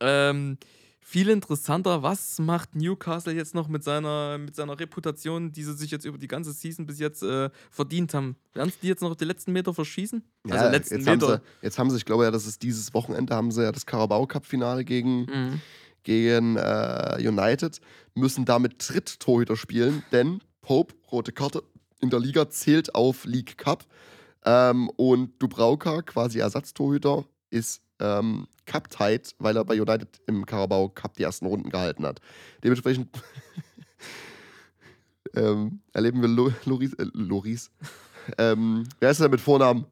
Ähm, 0.00 0.58
viel 1.10 1.30
interessanter, 1.30 2.02
was 2.02 2.38
macht 2.38 2.74
Newcastle 2.74 3.32
jetzt 3.32 3.54
noch 3.54 3.66
mit 3.68 3.82
seiner, 3.82 4.36
mit 4.36 4.54
seiner 4.54 4.78
Reputation, 4.78 5.52
die 5.52 5.62
sie 5.64 5.72
sich 5.72 5.90
jetzt 5.90 6.04
über 6.04 6.18
die 6.18 6.28
ganze 6.28 6.52
Season 6.52 6.84
bis 6.84 6.98
jetzt 6.98 7.22
äh, 7.22 7.48
verdient 7.70 8.12
haben? 8.12 8.36
Werden 8.52 8.70
sie 8.70 8.76
die 8.82 8.88
jetzt 8.88 9.00
noch 9.00 9.12
auf 9.12 9.16
die 9.16 9.24
letzten 9.24 9.52
Meter 9.52 9.72
verschießen? 9.72 10.22
also 10.50 10.64
Ja, 10.66 10.70
letzten 10.70 10.96
jetzt, 10.96 11.06
haben 11.08 11.18
Meter. 11.18 11.36
sie, 11.60 11.64
jetzt 11.64 11.78
haben 11.78 11.90
sie, 11.90 11.96
ich 11.96 12.04
glaube 12.04 12.24
ja, 12.24 12.30
das 12.30 12.46
ist 12.46 12.62
dieses 12.62 12.92
Wochenende, 12.92 13.34
haben 13.34 13.50
sie 13.50 13.62
ja 13.62 13.72
das 13.72 13.86
Carabao 13.86 14.26
Cup-Finale 14.26 14.84
gegen, 14.84 15.20
Mhm. 15.24 15.60
gegen 16.02 16.56
äh, 16.56 17.16
United, 17.20 17.80
müssen 18.14 18.44
damit 18.44 18.74
Dritt-Torhüter 18.78 19.56
spielen, 19.56 20.02
denn 20.12 20.40
Pope, 20.60 20.94
rote 21.10 21.32
Karte, 21.32 21.62
in 22.00 22.10
der 22.10 22.20
Liga 22.20 22.50
zählt 22.50 22.94
auf 22.94 23.24
League 23.24 23.56
Cup. 23.56 23.86
Ähm, 24.44 24.90
und 24.90 25.42
Dubrauka, 25.42 26.02
quasi 26.02 26.38
Ersatztorhüter, 26.38 27.24
ist 27.50 27.80
ähm, 28.00 28.46
Cup-tied, 28.66 29.34
weil 29.38 29.56
er 29.56 29.64
bei 29.64 29.80
United 29.80 30.20
im 30.26 30.44
Carabao 30.46 30.88
Cup 30.88 31.14
die 31.16 31.22
ersten 31.24 31.46
Runden 31.46 31.70
gehalten 31.70 32.04
hat. 32.06 32.20
Dementsprechend 32.62 33.08
ähm, 35.34 35.80
erleben 35.92 36.20
wir 36.22 36.28
Lo 36.28 36.52
Loris, 36.64 36.94
äh, 36.94 37.06
Loris. 37.12 37.70
ähm, 38.38 38.84
wer 39.00 39.10
ist 39.10 39.20
denn 39.20 39.30
mit 39.30 39.40
Vornamen? 39.40 39.86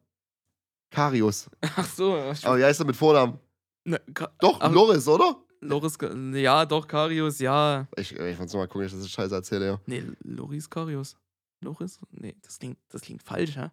Karius. 0.91 1.51
Ach 1.61 1.87
so, 1.89 2.15
Aber 2.15 2.59
wer 2.59 2.71
ist 2.71 2.79
denn 2.81 2.87
mit 2.87 2.97
Vornamen? 2.97 3.39
ne, 3.85 4.01
Ka- 4.15 4.33
Doch, 4.41 4.61
Ach- 4.61 4.73
Loris, 4.73 5.07
oder? 5.09 5.37
Loris, 5.61 5.97
ja, 6.35 6.65
doch, 6.67 6.87
Karius, 6.87 7.39
ja. 7.41 7.89
Ich, 7.97 8.13
ich 8.15 8.39
muss 8.39 8.53
mal 8.55 8.69
gucken, 8.69 8.87
ich 8.87 8.93
das 8.93 9.11
Scheiße 9.11 9.35
erzähle, 9.35 9.67
ja. 9.67 9.81
Nee, 9.87 10.05
Loris 10.23 10.69
Karius. 10.71 11.17
Loris? 11.63 11.99
Nee, 12.13 12.37
das 12.43 12.59
klingt, 12.59 12.79
das 12.91 13.01
klingt 13.01 13.23
falsch, 13.23 13.57
hä? 13.57 13.71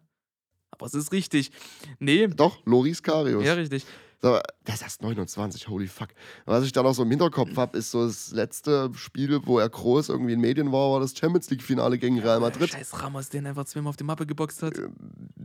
Aber 0.70 0.86
es 0.86 0.94
ist 0.94 1.12
richtig. 1.12 1.52
Nee, 2.00 2.26
Doch, 2.28 2.64
Loris 2.66 3.02
Karius. 3.02 3.44
ja, 3.44 3.52
richtig. 3.52 3.86
So, 4.24 4.38
der 4.66 4.74
ist 4.74 4.80
erst 4.80 5.02
29, 5.02 5.68
holy 5.68 5.86
fuck. 5.86 6.08
Was 6.46 6.64
ich 6.64 6.72
da 6.72 6.82
noch 6.82 6.94
so 6.94 7.02
im 7.02 7.10
Hinterkopf 7.10 7.54
habe, 7.58 7.76
ist 7.76 7.90
so 7.90 8.06
das 8.06 8.32
letzte 8.32 8.90
Spiel, 8.94 9.38
wo 9.44 9.58
er 9.58 9.68
groß 9.68 10.08
irgendwie 10.08 10.32
in 10.32 10.40
Medien 10.40 10.72
war, 10.72 10.92
war 10.92 11.00
das 11.00 11.14
Champions 11.14 11.50
League-Finale 11.50 11.98
gegen 11.98 12.18
Real 12.20 12.40
Madrid. 12.40 12.70
Scheiß 12.70 13.02
Ramos, 13.02 13.28
den 13.28 13.46
einfach 13.46 13.66
zweimal 13.66 13.90
auf 13.90 13.98
die 13.98 14.04
Mappe 14.04 14.24
geboxt 14.24 14.62
hat. 14.62 14.80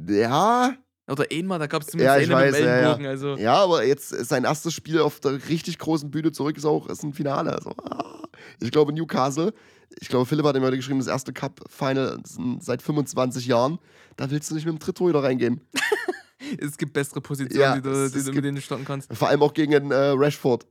Ja, 0.07 0.75
Oder 1.09 1.25
einmal, 1.29 1.59
da 1.59 1.67
gab 1.67 1.81
es 1.81 1.87
Ja, 1.87 2.21
zumindest 2.21 2.21
ich 2.21 2.33
einen 2.33 2.45
mit 2.45 2.53
weiß, 2.53 2.61
ja, 2.61 2.97
ja. 2.97 3.09
Also, 3.09 3.35
ja, 3.35 3.55
aber 3.55 3.83
jetzt 3.83 4.13
ist 4.13 4.29
sein 4.29 4.45
erstes 4.45 4.73
Spiel 4.73 5.01
auf 5.01 5.19
der 5.19 5.49
richtig 5.49 5.77
großen 5.77 6.09
Bühne 6.09 6.31
zurück, 6.31 6.55
ist 6.55 6.63
auch 6.63 6.87
ist 6.87 7.03
ein 7.03 7.11
Finale. 7.11 7.51
Also, 7.51 7.71
ah. 7.83 8.23
Ich 8.61 8.71
glaube, 8.71 8.93
Newcastle, 8.93 9.53
ich 9.99 10.07
glaube, 10.07 10.25
Philipp 10.25 10.45
hat 10.45 10.55
immer 10.55 10.71
geschrieben, 10.71 10.99
das 10.99 11.07
erste 11.09 11.33
Cup-Final 11.33 12.21
seit 12.61 12.81
25 12.81 13.45
Jahren. 13.45 13.79
Da 14.15 14.31
willst 14.31 14.49
du 14.49 14.55
nicht 14.55 14.65
mit 14.65 14.73
dem 14.73 14.79
Dritttorhüter 14.79 15.21
reingehen. 15.21 15.59
Es 16.59 16.77
gibt 16.77 16.93
bessere 16.93 17.21
Positionen, 17.21 17.61
Ja, 17.61 17.75
die 17.75 17.81
du, 17.81 18.09
die 18.09 18.23
du 18.23 18.33
mit 18.33 18.43
denen 18.43 18.55
du 18.55 18.61
starten 18.61 18.85
kannst. 18.85 19.13
Vor 19.13 19.27
allem 19.27 19.41
auch 19.41 19.53
gegen 19.53 19.75
einen, 19.75 19.91
äh, 19.91 20.13
Rashford. 20.15 20.65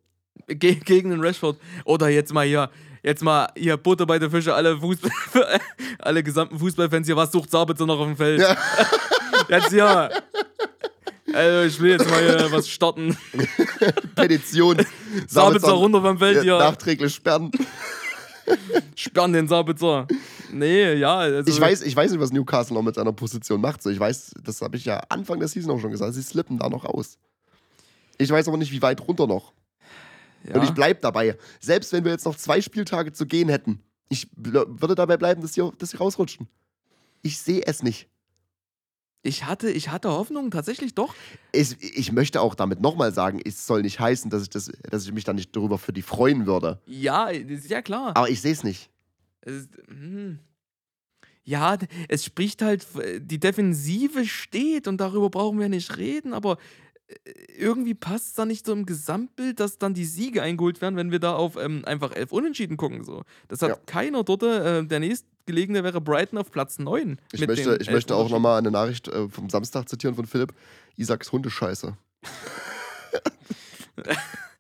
Ge 0.47 0.75
gegen 0.77 1.11
den 1.11 1.21
Rashford. 1.21 1.59
Oder 1.85 2.09
jetzt 2.09 2.33
mal 2.33 2.47
hier, 2.47 2.71
jetzt 3.03 3.23
mal 3.23 3.49
hier 3.57 3.77
Butter 3.77 4.07
bei 4.07 4.19
der 4.19 4.31
Fische, 4.31 4.55
alle 4.55 4.79
Fußball, 4.79 5.11
alle 5.99 6.23
gesamten 6.23 6.59
Fußballfans 6.59 7.07
hier, 7.07 7.17
was 7.17 7.33
sucht 7.33 7.51
Sabitzer 7.51 7.87
noch 7.87 7.99
auf 7.99 8.07
dem 8.07 8.17
Feld? 8.17 8.41
Ja. 8.41 8.57
Jetzt 9.49 9.71
hier. 9.71 10.11
Also 11.33 11.67
ich 11.67 11.81
will 11.81 11.93
jetzt 11.93 12.11
mal 12.11 12.21
hier 12.21 12.51
was 12.51 12.69
starten. 12.69 13.17
Petition. 14.15 14.85
Sabitzer 15.27 15.73
runter 15.73 16.03
vom 16.03 16.19
Feld 16.19 16.37
ja, 16.37 16.43
hier. 16.43 16.59
Nachträglich 16.59 17.15
sperren. 17.15 17.51
Sperren 18.95 19.33
den 19.33 19.49
Sabitzer. 19.49 20.07
Nee, 20.53 20.95
ja. 20.95 21.17
Also, 21.19 21.51
Ich 21.51 21.61
weiß, 21.61 21.83
ich 21.83 21.95
weiß 21.95 22.11
nicht, 22.11 22.21
was 22.21 22.33
Newcastle 22.33 22.75
noch 22.75 22.83
mit 22.83 22.95
seiner 22.95 23.13
Position 23.13 23.61
macht. 23.61 23.83
So, 23.83 23.91
ich 23.91 24.01
weiß, 24.01 24.33
das 24.43 24.61
habe 24.63 24.77
ich 24.77 24.85
ja 24.85 25.01
Anfang 25.09 25.39
der 25.39 25.49
Season 25.49 25.71
auch 25.71 25.81
schon 25.81 25.91
gesagt. 25.91 26.15
Sie 26.15 26.23
slippen 26.23 26.59
da 26.59 26.69
noch 26.69 26.85
aus. 26.85 27.19
Ich 28.17 28.31
weiß 28.31 28.49
aber 28.49 28.57
nicht, 28.57 28.73
wie 28.73 28.83
weit 28.83 29.07
runter 29.07 29.27
noch. 29.27 29.53
ja. 30.45 30.55
Und 30.57 30.65
ich 30.65 30.71
bleib 30.71 31.01
dabei. 31.03 31.37
Selbst 31.61 31.93
wenn 31.93 32.05
wir 32.05 32.13
jetzt 32.13 32.25
noch 32.25 32.37
zwei 32.37 32.61
Spieltage 32.61 33.13
zu 33.13 33.27
gehen 33.27 33.49
hätten, 33.49 33.81
ich 34.09 34.27
würde 34.37 34.95
dabei 34.95 35.17
bleiben, 35.17 35.43
dass 35.43 35.53
sie, 35.55 35.71
dass 35.79 35.91
sie 35.91 35.99
rausrutschen. 35.99 36.49
Ich 37.23 37.39
sehe 37.39 37.63
es 37.67 37.83
nicht. 37.83 38.09
Ich, 39.29 39.45
hatte, 39.45 39.71
ich 39.71 39.91
hatte 39.91 40.09
Hoffnung, 40.11 40.51
tatsächlich 40.51 40.95
doch. 40.95 41.15
Ich, 41.53 41.77
ich 41.81 42.11
möchte 42.13 42.41
auch 42.41 42.55
damit 42.55 42.81
nochmal 42.81 43.13
sagen, 43.13 43.41
es 43.45 43.67
soll 43.67 43.83
nicht 43.83 44.01
heißen, 44.01 44.31
dass 44.31 44.43
ich, 44.43 44.51
das, 44.51 44.71
dass 44.91 45.05
ich 45.05 45.13
mich 45.13 45.25
da 45.25 45.33
nicht 45.33 45.55
darüber 45.55 45.79
für 45.79 45.93
die 45.93 46.03
freuen 46.03 46.47
würde. 46.47 46.81
Ja, 46.87 47.27
ist 47.29 47.69
ja 47.71 47.83
klar. 47.83 48.17
Aber 48.17 48.29
ich 48.29 48.41
sehe 48.41 48.53
es 48.53 48.65
nicht. 48.65 48.91
Hm. 49.45 50.39
Ja, 51.45 51.79
es 52.09 52.27
spricht 52.27 52.61
halt, 52.61 52.83
f- 52.83 53.21
die 53.23 53.41
Defensive 53.41 54.27
steht 54.27 54.87
und 54.87 54.99
darüber 55.01 55.31
brauchen 55.31 55.59
wir 55.59 55.71
nicht 55.71 55.97
reden, 55.97 56.35
aber 56.35 56.53
äh, 56.53 56.57
irgendwie 57.57 57.95
passt 57.95 58.29
es 58.29 58.35
da 58.35 58.45
nicht 58.45 58.67
so 58.67 58.73
im 58.73 58.87
Gesamtbild, 58.87 59.61
dass 59.61 59.79
dann 59.79 59.95
die 59.95 60.05
Siege 60.05 60.43
eingeholt 60.43 60.81
werden, 60.81 60.97
wenn 60.97 61.11
wir 61.11 61.19
da 61.19 61.35
auf 61.35 61.57
ähm, 61.57 61.85
einfach 61.85 62.13
elf 62.13 62.33
Unentschieden 62.33 62.77
gucken. 62.77 63.05
So. 63.05 63.23
Das 63.49 63.63
hat 63.63 63.71
Ja. 63.71 63.77
keiner 63.87 64.25
dort. 64.25 64.43
Äh, 64.43 64.85
der 64.85 65.01
nächstgelegene 65.01 65.85
wäre 65.85 66.01
Brighton 66.01 66.39
auf 66.39 66.51
Platz 66.51 66.79
9. 66.79 67.19
Ich 67.33 67.47
möchte, 67.47 67.79
ich 67.81 67.91
möchte 67.91 68.15
auch 68.15 68.29
nochmal 68.29 68.59
eine 68.59 68.71
Nachricht 68.71 69.09
äh, 69.09 69.29
vom 69.29 69.51
Samstag 69.51 69.89
zitieren 69.89 70.15
von 70.15 70.27
Philipp. 70.27 70.55
Isaacs 70.97 71.33
Hundescheiße. 71.33 71.97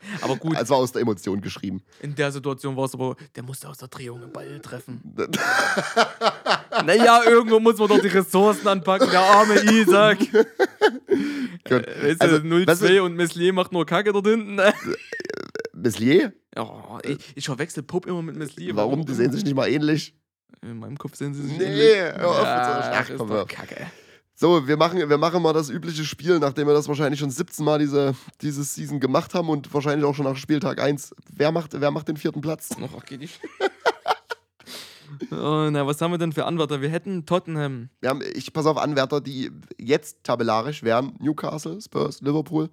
Aber 0.20 0.36
gut, 0.36 0.56
Also 0.56 0.74
aus 0.74 0.92
der 0.92 1.02
Emotion 1.02 1.40
geschrieben. 1.40 1.82
in 2.00 2.14
der 2.14 2.30
Situation 2.32 2.76
war 2.76 2.84
es 2.84 2.94
aber, 2.94 3.16
der 3.34 3.42
musste 3.42 3.68
aus 3.68 3.78
der 3.78 3.88
Drehung 3.88 4.22
einen 4.22 4.32
Ball 4.32 4.60
treffen. 4.60 5.00
naja, 6.84 7.22
irgendwo 7.26 7.58
muss 7.60 7.78
man 7.78 7.88
doch 7.88 8.00
die 8.00 8.08
Ressourcen 8.08 8.66
anpacken, 8.68 9.10
der 9.10 9.20
arme 9.20 9.54
Isaac. 9.72 10.18
Gut. 11.68 11.86
Weißt 12.02 12.20
Also, 12.22 12.38
du, 12.38 12.48
0-2 12.48 12.66
weißt 12.66 12.82
du- 12.82 13.04
und 13.04 13.14
Meslier 13.14 13.52
macht 13.52 13.72
nur 13.72 13.84
Kacke 13.86 14.12
dort 14.12 14.26
hinten. 14.26 14.60
Meslier? 15.72 16.32
Oh, 16.56 16.98
ich, 17.02 17.18
ich 17.36 17.44
verwechsel 17.44 17.82
Pup 17.82 18.06
immer 18.06 18.22
mit 18.22 18.36
Meslier. 18.36 18.74
Warum? 18.76 19.04
Die 19.04 19.14
sehen 19.14 19.32
sich 19.32 19.44
nicht 19.44 19.54
mal 19.54 19.68
ähnlich. 19.68 20.14
In 20.62 20.78
meinem 20.78 20.98
Kopf 20.98 21.14
sehen 21.14 21.34
sie 21.34 21.42
sich 21.46 21.56
Nee, 21.58 21.64
ähnlich. 21.64 22.12
mit 22.14 22.22
so 22.22 22.28
einer 22.30 22.90
Ach, 22.94 23.08
ist 23.10 23.18
doch. 23.20 23.46
Kacke. 23.48 23.86
So, 24.40 24.68
wir 24.68 24.76
machen, 24.76 25.00
wir 25.08 25.18
machen 25.18 25.42
mal 25.42 25.52
das 25.52 25.68
übliche 25.68 26.04
Spiel, 26.04 26.38
nachdem 26.38 26.68
wir 26.68 26.72
das 26.72 26.86
wahrscheinlich 26.86 27.18
schon 27.18 27.28
17 27.28 27.64
Mal 27.64 27.80
diese, 27.80 28.14
diese 28.40 28.62
Season 28.62 29.00
gemacht 29.00 29.34
haben 29.34 29.48
und 29.48 29.74
wahrscheinlich 29.74 30.06
auch 30.06 30.14
schon 30.14 30.26
nach 30.26 30.36
Spieltag 30.36 30.80
1. 30.80 31.12
Wer 31.32 31.50
macht, 31.50 31.72
wer 31.80 31.90
macht 31.90 32.06
den 32.06 32.16
vierten 32.16 32.40
Platz? 32.40 32.68
Noch 32.78 33.04
geht 33.04 33.18
nicht. 33.18 33.40
oh, 35.32 35.68
na, 35.72 35.84
was 35.88 36.00
haben 36.00 36.12
wir 36.12 36.18
denn 36.18 36.32
für 36.32 36.44
Anwärter? 36.44 36.80
Wir 36.80 36.88
hätten 36.88 37.26
Tottenham. 37.26 37.88
Wir 38.00 38.10
haben, 38.10 38.22
ich 38.34 38.52
pass 38.52 38.66
auf, 38.66 38.76
Anwärter, 38.76 39.20
die 39.20 39.50
jetzt 39.76 40.22
tabellarisch 40.22 40.84
wären: 40.84 41.16
Newcastle, 41.18 41.80
Spurs, 41.80 42.20
Liverpool, 42.20 42.70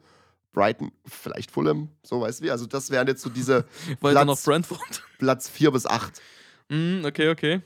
Brighton, 0.54 0.92
vielleicht 1.08 1.50
Fulham, 1.50 1.90
so 2.04 2.22
weißt 2.22 2.42
du 2.42 2.46
wie. 2.46 2.52
Also, 2.52 2.68
das 2.68 2.92
wären 2.92 3.08
jetzt 3.08 3.24
so 3.24 3.32
diese 3.32 3.66
Platz- 4.02 4.24
noch 4.28 4.40
Brentford. 4.40 5.04
Platz 5.18 5.50
4 5.50 5.72
bis 5.72 5.88
8. 5.88 6.22
Hm, 6.70 7.02
okay, 7.08 7.30
okay. 7.30 7.62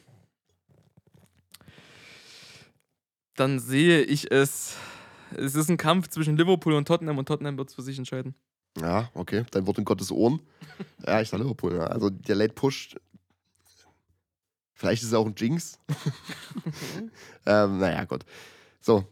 Dann 3.39 3.59
sehe 3.59 4.01
ich 4.01 4.31
es. 4.31 4.75
Es 5.37 5.55
ist 5.55 5.69
ein 5.69 5.77
Kampf 5.77 6.09
zwischen 6.09 6.35
Liverpool 6.35 6.73
und 6.73 6.85
Tottenham 6.85 7.19
und 7.19 7.25
Tottenham 7.25 7.57
wird 7.57 7.69
es 7.69 7.75
für 7.75 7.81
sich 7.81 7.97
entscheiden. 7.97 8.35
Ja, 8.77 9.09
okay, 9.13 9.45
dein 9.51 9.65
Wort 9.65 9.77
in 9.77 9.85
Gottes 9.85 10.11
Ohren. 10.11 10.41
ja, 11.07 11.21
ich 11.21 11.29
sag 11.29 11.39
Liverpool. 11.39 11.73
Ja. 11.73 11.85
Also, 11.85 12.09
der 12.09 12.35
Late 12.35 12.53
Push. 12.53 12.97
Vielleicht 14.73 15.03
ist 15.03 15.07
es 15.07 15.13
auch 15.13 15.25
ein 15.25 15.35
Jinx. 15.37 15.79
ähm, 17.45 17.77
naja, 17.77 18.03
Gott. 18.03 18.25
So, 18.81 19.05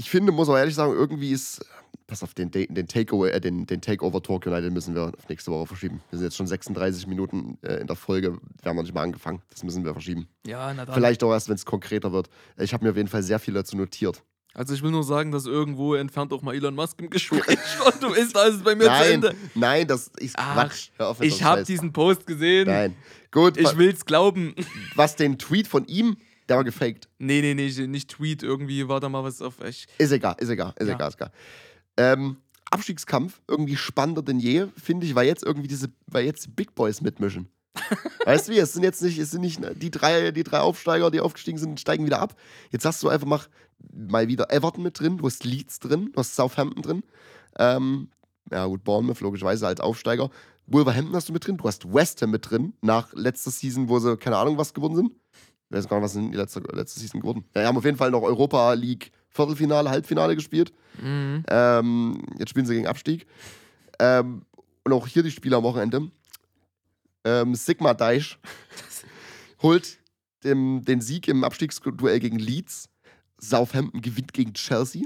ich 0.00 0.08
finde, 0.08 0.32
muss 0.32 0.48
auch 0.48 0.56
ehrlich 0.56 0.74
sagen, 0.74 0.92
irgendwie 0.94 1.30
ist. 1.30 1.64
Pass 2.06 2.24
auf, 2.24 2.34
den, 2.34 2.50
den, 2.50 2.88
Takeaway, 2.88 3.30
äh, 3.30 3.40
den, 3.40 3.66
den 3.66 3.80
Takeover 3.80 4.20
Talk 4.20 4.46
United 4.46 4.72
müssen 4.72 4.96
wir 4.96 5.12
auf 5.16 5.28
nächste 5.28 5.52
Woche 5.52 5.66
verschieben. 5.66 6.00
Wir 6.10 6.18
sind 6.18 6.26
jetzt 6.26 6.36
schon 6.36 6.46
36 6.48 7.06
Minuten 7.06 7.56
äh, 7.62 7.74
in 7.74 7.86
der 7.86 7.94
Folge. 7.94 8.38
Wir 8.62 8.68
haben 8.68 8.76
noch 8.76 8.82
nicht 8.82 8.94
mal 8.94 9.02
angefangen. 9.02 9.42
Das 9.50 9.62
müssen 9.62 9.84
wir 9.84 9.92
verschieben. 9.92 10.26
Ja, 10.44 10.72
na 10.74 10.86
dann. 10.86 10.94
Vielleicht 10.94 11.22
auch 11.22 11.30
erst, 11.30 11.48
wenn 11.48 11.54
es 11.54 11.64
konkreter 11.64 12.12
wird. 12.12 12.28
Ich 12.56 12.72
habe 12.72 12.84
mir 12.84 12.90
auf 12.90 12.96
jeden 12.96 13.08
Fall 13.08 13.22
sehr 13.22 13.38
viel 13.38 13.54
dazu 13.54 13.76
notiert. 13.76 14.24
Also 14.54 14.74
ich 14.74 14.82
will 14.82 14.90
nur 14.90 15.04
sagen, 15.04 15.30
dass 15.30 15.46
irgendwo 15.46 15.94
entfernt 15.94 16.32
auch 16.32 16.42
mal 16.42 16.54
Elon 16.54 16.74
Musk 16.74 17.00
im 17.00 17.10
Gespräch 17.10 17.44
war. 17.84 17.92
Du 17.92 18.10
weißt, 18.10 18.34
da 18.34 18.44
ist 18.46 18.56
es 18.56 18.62
bei 18.64 18.74
mir 18.74 18.84
zu 18.84 18.90
Nein, 18.90 19.12
Ende. 19.12 19.34
nein, 19.54 19.86
das 19.86 20.08
ist 20.16 20.34
Ach, 20.36 20.54
Quatsch. 20.54 20.88
Hör 20.96 21.08
auf 21.10 21.20
Ich 21.20 21.44
habe 21.44 21.62
diesen 21.62 21.92
Post 21.92 22.26
gesehen. 22.26 22.66
Nein. 22.66 22.96
Gut, 23.30 23.56
Ich 23.56 23.76
will's 23.76 24.04
glauben. 24.04 24.54
was 24.96 25.14
den 25.14 25.38
Tweet 25.38 25.68
von 25.68 25.86
ihm, 25.86 26.16
der 26.50 26.56
war 26.56 26.64
gefaked. 26.64 27.08
Nee, 27.18 27.40
nee, 27.40 27.54
nee, 27.54 27.86
nicht 27.86 28.10
Tweet. 28.10 28.42
Irgendwie 28.42 28.88
war 28.88 28.98
da 29.00 29.08
mal 29.08 29.22
was 29.24 29.40
auf. 29.40 29.62
Ich, 29.64 29.86
Ist 29.98 30.10
egal, 30.10 30.34
ist 30.38 30.48
egal, 30.50 30.74
ist 30.76 30.88
Ja. 30.88 30.94
egal, 30.94 31.08
ist 31.08 31.14
egal. 31.14 31.32
Ähm, 31.96 32.36
Abstiegskampf, 32.70 33.40
irgendwie 33.48 33.76
spannender 33.76 34.22
denn 34.22 34.38
je, 34.40 34.66
finde 34.76 35.06
ich, 35.06 35.14
weil 35.14 35.26
jetzt 35.26 35.44
irgendwie 35.44 35.68
diese, 35.68 35.88
weil 36.06 36.24
jetzt 36.24 36.46
die 36.46 36.50
Big 36.50 36.74
Boys 36.74 37.00
mitmischen. 37.00 37.48
weißt 38.24 38.48
du 38.48 38.52
wie, 38.52 38.58
es 38.58 38.72
sind 38.72 38.82
jetzt 38.82 39.00
nicht, 39.00 39.18
es 39.18 39.30
sind 39.30 39.42
nicht 39.42 39.60
die 39.80 39.90
drei, 39.92 40.32
die 40.32 40.42
drei 40.42 40.58
Aufsteiger, 40.58 41.10
die 41.10 41.20
aufgestiegen 41.20 41.58
sind, 41.58 41.78
steigen 41.78 42.04
wieder 42.04 42.20
ab. 42.20 42.34
Jetzt 42.70 42.84
hast 42.84 43.00
du 43.02 43.08
einfach 43.08 43.26
mal, 43.28 43.40
mal 43.92 44.26
wieder 44.28 44.52
Everton 44.52 44.82
mit 44.82 44.98
drin, 44.98 45.18
du 45.18 45.26
hast 45.26 45.44
Leeds 45.44 45.78
drin, 45.78 46.10
du 46.12 46.18
hast 46.18 46.34
Southampton 46.34 46.82
drin. 46.82 47.02
Ähm, 47.58 48.10
ja 48.50 48.66
gut, 48.66 48.82
Bournemouth 48.82 49.20
logischerweise 49.20 49.66
als 49.68 49.80
Aufsteiger. 49.80 50.30
Wolverhampton 50.66 51.14
hast 51.16 51.28
du 51.28 51.32
mit 51.32 51.46
drin, 51.46 51.56
du 51.56 51.64
hast 51.64 51.92
West 51.92 52.22
Ham 52.22 52.30
mit 52.30 52.50
drin, 52.50 52.74
nach 52.80 53.12
letzter 53.12 53.50
Season, 53.50 53.88
wo 53.88 53.98
sie 53.98 54.16
keine 54.16 54.36
Ahnung 54.36 54.58
was 54.58 54.74
gewonnen 54.74 54.96
sind. 54.96 55.12
Ich 55.70 55.76
weiß 55.76 55.88
gar 55.88 55.96
nicht, 55.98 56.04
was 56.04 56.12
sind 56.12 56.32
die 56.32 56.36
letzte, 56.36 56.60
letzte 56.72 56.98
Season 56.98 57.20
geworden. 57.20 57.44
Ja, 57.54 57.62
die 57.62 57.66
haben 57.68 57.76
auf 57.76 57.84
jeden 57.84 57.96
Fall 57.96 58.10
noch 58.10 58.22
Europa 58.22 58.72
League 58.72 59.12
Viertelfinale, 59.28 59.88
Halbfinale 59.88 60.34
gespielt. 60.34 60.72
mhm. 61.00 61.44
Ähm, 61.48 62.22
jetzt 62.38 62.50
spielen 62.50 62.66
sie 62.66 62.74
gegen 62.74 62.88
Abstieg. 62.88 63.26
Ähm, 64.00 64.42
und 64.84 64.92
auch 64.92 65.06
hier 65.06 65.22
die 65.22 65.30
Spiele 65.30 65.56
am 65.56 65.62
Wochenende. 65.62 66.10
Ähm, 67.24 67.54
Sigma 67.54 67.94
Deich 67.94 68.38
holt 69.62 69.98
dem, 70.42 70.84
den 70.84 71.00
Sieg 71.00 71.28
im 71.28 71.44
Abstiegsduell 71.44 72.18
gegen 72.18 72.38
Leeds. 72.38 72.88
Southampton 73.38 74.00
gewinnt 74.00 74.32
gegen 74.32 74.52
Chelsea. 74.54 75.04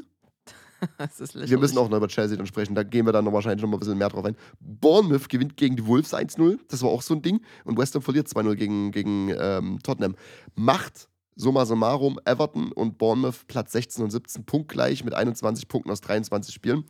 Wir 1.34 1.58
müssen 1.58 1.78
auch 1.78 1.88
noch 1.88 1.96
über 1.96 2.08
Chelsea 2.08 2.36
dann 2.36 2.46
sprechen. 2.46 2.74
Da 2.74 2.82
gehen 2.82 3.06
wir 3.06 3.12
dann 3.12 3.24
noch 3.24 3.32
wahrscheinlich 3.32 3.62
noch 3.62 3.68
mal 3.68 3.76
ein 3.76 3.80
bisschen 3.80 3.98
mehr 3.98 4.08
drauf 4.08 4.24
ein. 4.24 4.36
Bournemouth 4.60 5.28
gewinnt 5.28 5.56
gegen 5.56 5.76
die 5.76 5.86
Wolves 5.86 6.14
1-0. 6.14 6.58
Das 6.68 6.82
war 6.82 6.90
auch 6.90 7.02
so 7.02 7.14
ein 7.14 7.22
Ding. 7.22 7.40
Und 7.64 7.78
West 7.78 7.94
Ham 7.94 8.02
verliert 8.02 8.28
2-0 8.28 8.54
gegen, 8.54 8.90
gegen 8.92 9.34
ähm, 9.38 9.78
Tottenham. 9.82 10.16
Macht 10.54 11.08
summa 11.36 11.66
summarum 11.66 12.20
Everton 12.24 12.72
und 12.72 12.98
Bournemouth 12.98 13.46
Platz 13.46 13.72
16 13.72 14.04
und 14.04 14.10
17 14.10 14.44
punktgleich 14.44 15.04
mit 15.04 15.14
21 15.14 15.68
Punkten 15.68 15.90
aus 15.90 16.00
23 16.00 16.54
Spielen. 16.54 16.84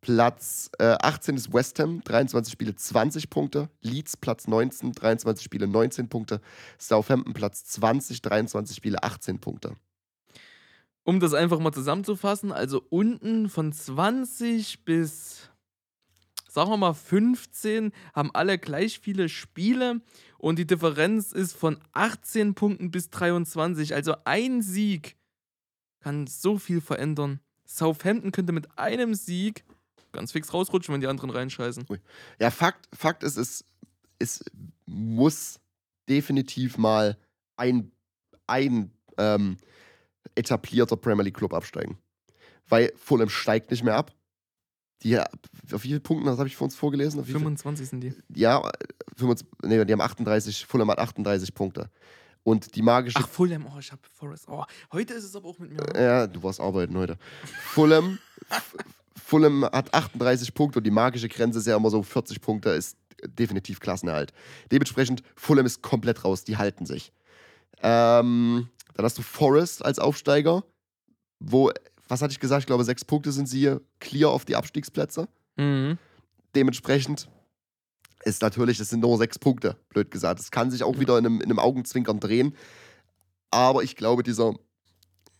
Platz 0.00 0.70
äh, 0.78 0.96
18 1.00 1.36
ist 1.36 1.54
West 1.54 1.78
Ham, 1.78 2.02
23 2.04 2.52
Spiele, 2.52 2.74
20 2.74 3.30
Punkte. 3.30 3.70
Leeds 3.80 4.18
Platz 4.18 4.46
19, 4.46 4.92
23 4.92 5.42
Spiele, 5.42 5.66
19 5.66 6.10
Punkte. 6.10 6.42
Southampton 6.78 7.32
Platz 7.32 7.64
20, 7.64 8.20
23 8.20 8.76
Spiele, 8.76 9.02
18 9.02 9.40
Punkte. 9.40 9.76
Um 11.04 11.20
das 11.20 11.34
einfach 11.34 11.58
mal 11.58 11.72
zusammenzufassen, 11.72 12.50
also 12.50 12.82
unten 12.88 13.48
von 13.48 13.72
20 13.72 14.84
bis, 14.84 15.50
sagen 16.48 16.70
wir 16.70 16.76
mal, 16.78 16.94
15 16.94 17.92
haben 18.14 18.30
alle 18.34 18.58
gleich 18.58 19.00
viele 19.00 19.28
Spiele 19.28 20.00
und 20.38 20.58
die 20.58 20.66
Differenz 20.66 21.32
ist 21.32 21.52
von 21.52 21.78
18 21.92 22.54
Punkten 22.54 22.90
bis 22.90 23.10
23. 23.10 23.94
Also 23.94 24.14
ein 24.24 24.62
Sieg 24.62 25.16
kann 26.00 26.26
so 26.26 26.58
viel 26.58 26.80
verändern. 26.80 27.40
Southampton 27.66 28.32
könnte 28.32 28.52
mit 28.52 28.78
einem 28.78 29.14
Sieg 29.14 29.64
ganz 30.12 30.32
fix 30.32 30.54
rausrutschen, 30.54 30.94
wenn 30.94 31.02
die 31.02 31.06
anderen 31.06 31.30
reinscheißen. 31.30 31.86
Ja, 32.38 32.50
Fakt, 32.50 32.88
Fakt 32.96 33.22
ist, 33.22 33.36
es, 33.36 33.64
es 34.18 34.44
muss 34.86 35.60
definitiv 36.08 36.78
mal 36.78 37.18
ein, 37.56 37.92
ein 38.46 38.90
ähm, 39.18 39.58
etablierter 40.34 40.96
Premier 40.96 41.24
League 41.24 41.36
Club 41.36 41.54
absteigen. 41.54 41.98
Weil 42.68 42.92
Fulham 42.96 43.28
steigt 43.28 43.70
nicht 43.70 43.84
mehr 43.84 43.96
ab. 43.96 44.12
Die, 45.02 45.18
auf 45.18 45.28
wie 45.70 45.88
viele 45.88 46.00
Punkten, 46.00 46.26
das 46.26 46.38
habe 46.38 46.48
ich 46.48 46.56
für 46.56 46.64
uns 46.64 46.76
vorgelesen? 46.76 47.20
Auf 47.20 47.26
wie 47.26 47.32
viel? 47.32 47.40
25 47.40 47.88
sind 47.88 48.00
die. 48.00 48.14
Ja, 48.34 48.62
25, 49.16 49.46
nee, 49.62 49.84
die 49.84 49.92
haben 49.92 50.00
38, 50.00 50.64
Fulham 50.66 50.90
hat 50.90 50.98
38 50.98 51.52
Punkte. 51.54 51.90
Und 52.42 52.74
die 52.74 52.82
magische. 52.82 53.18
Ach, 53.18 53.28
Fulham, 53.28 53.66
oh, 53.66 53.78
ich 53.78 53.90
hab 53.90 54.04
Forest. 54.06 54.48
Oh, 54.48 54.64
heute 54.92 55.14
ist 55.14 55.24
es 55.24 55.34
aber 55.34 55.48
auch 55.48 55.58
mit 55.58 55.72
mir. 55.72 55.82
Ja, 55.94 56.26
du 56.26 56.42
warst 56.42 56.60
arbeiten 56.60 56.96
heute. 56.96 57.16
Fulham, 57.44 58.18
Fulham 59.16 59.64
hat 59.64 59.92
38 59.92 60.52
Punkte 60.54 60.78
und 60.78 60.84
die 60.84 60.90
magische 60.90 61.28
Grenze 61.28 61.58
ist 61.58 61.66
ja 61.66 61.76
immer 61.76 61.90
so 61.90 62.02
40 62.02 62.40
Punkte, 62.40 62.70
ist 62.70 62.96
definitiv 63.26 63.80
Klassenerhalt. 63.80 64.32
Dementsprechend, 64.70 65.22
Fulham 65.36 65.64
ist 65.64 65.82
komplett 65.82 66.24
raus, 66.24 66.44
die 66.44 66.56
halten 66.56 66.84
sich. 66.84 67.12
Ähm, 67.82 68.68
dann 68.94 69.04
hast 69.04 69.18
du 69.18 69.22
Forest 69.22 69.84
als 69.84 69.98
Aufsteiger, 69.98 70.64
wo, 71.40 71.70
was 72.08 72.22
hatte 72.22 72.32
ich 72.32 72.40
gesagt, 72.40 72.60
ich 72.60 72.66
glaube, 72.66 72.84
sechs 72.84 73.04
Punkte 73.04 73.32
sind 73.32 73.48
sie 73.48 73.58
hier 73.58 73.80
clear 74.00 74.30
auf 74.30 74.44
die 74.44 74.56
Abstiegsplätze. 74.56 75.28
Mhm. 75.56 75.98
Dementsprechend 76.54 77.28
ist 78.24 78.40
natürlich, 78.42 78.78
das 78.78 78.88
sind 78.88 79.00
nur 79.00 79.18
sechs 79.18 79.38
Punkte, 79.38 79.76
blöd 79.90 80.10
gesagt. 80.10 80.40
Es 80.40 80.50
kann 80.50 80.70
sich 80.70 80.82
auch 80.82 80.94
Ja. 80.94 81.00
wieder 81.00 81.18
in 81.18 81.26
einem, 81.26 81.40
in 81.40 81.50
einem 81.50 81.58
Augenzwinkern 81.58 82.20
drehen. 82.20 82.54
Aber 83.50 83.82
ich 83.82 83.96
glaube, 83.96 84.22
dieser, 84.22 84.54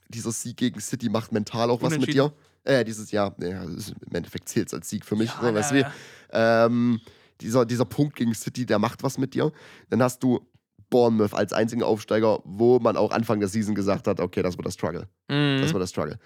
dieser 0.08 0.32
Sieg 0.32 0.56
gegen 0.56 0.80
City 0.80 1.08
macht 1.08 1.32
mental 1.32 1.70
auch 1.70 1.82
was 1.82 1.98
mit 1.98 2.12
dir. 2.12 2.32
Äh, 2.64 2.84
dieses 2.84 3.10
Jahr, 3.10 3.34
ja, 3.40 3.62
im 3.64 4.14
Endeffekt 4.14 4.48
zählt 4.48 4.68
es 4.68 4.74
als 4.74 4.88
Sieg 4.88 5.04
für 5.04 5.16
mich. 5.16 5.30
Ja, 5.30 5.48
so, 5.48 5.54
weißt 5.54 5.70
du 5.72 5.78
ja, 5.80 5.86
wie? 5.88 5.92
Ähm, 6.32 7.00
dieser, 7.40 7.64
dieser 7.66 7.84
Punkt 7.84 8.16
gegen 8.16 8.34
City, 8.34 8.64
der 8.66 8.78
macht 8.78 9.02
was 9.02 9.18
mit 9.18 9.34
dir. 9.34 9.52
Dann 9.90 10.02
hast 10.02 10.22
du 10.22 10.46
Bournemouth 10.94 11.34
als 11.34 11.52
einzigen 11.52 11.82
Aufsteiger, 11.82 12.38
wo 12.44 12.78
man 12.78 12.96
auch 12.96 13.10
Anfang 13.10 13.40
der 13.40 13.48
Season 13.48 13.74
gesagt 13.74 14.06
hat, 14.06 14.20
okay, 14.20 14.42
das 14.42 14.56
wird 14.56 14.64
das 14.64 14.74
Struggle. 14.74 15.08
Mhm. 15.28 15.58
Das 15.60 15.72
war 15.72 15.80
der 15.80 15.88
Struggle. 15.88 16.20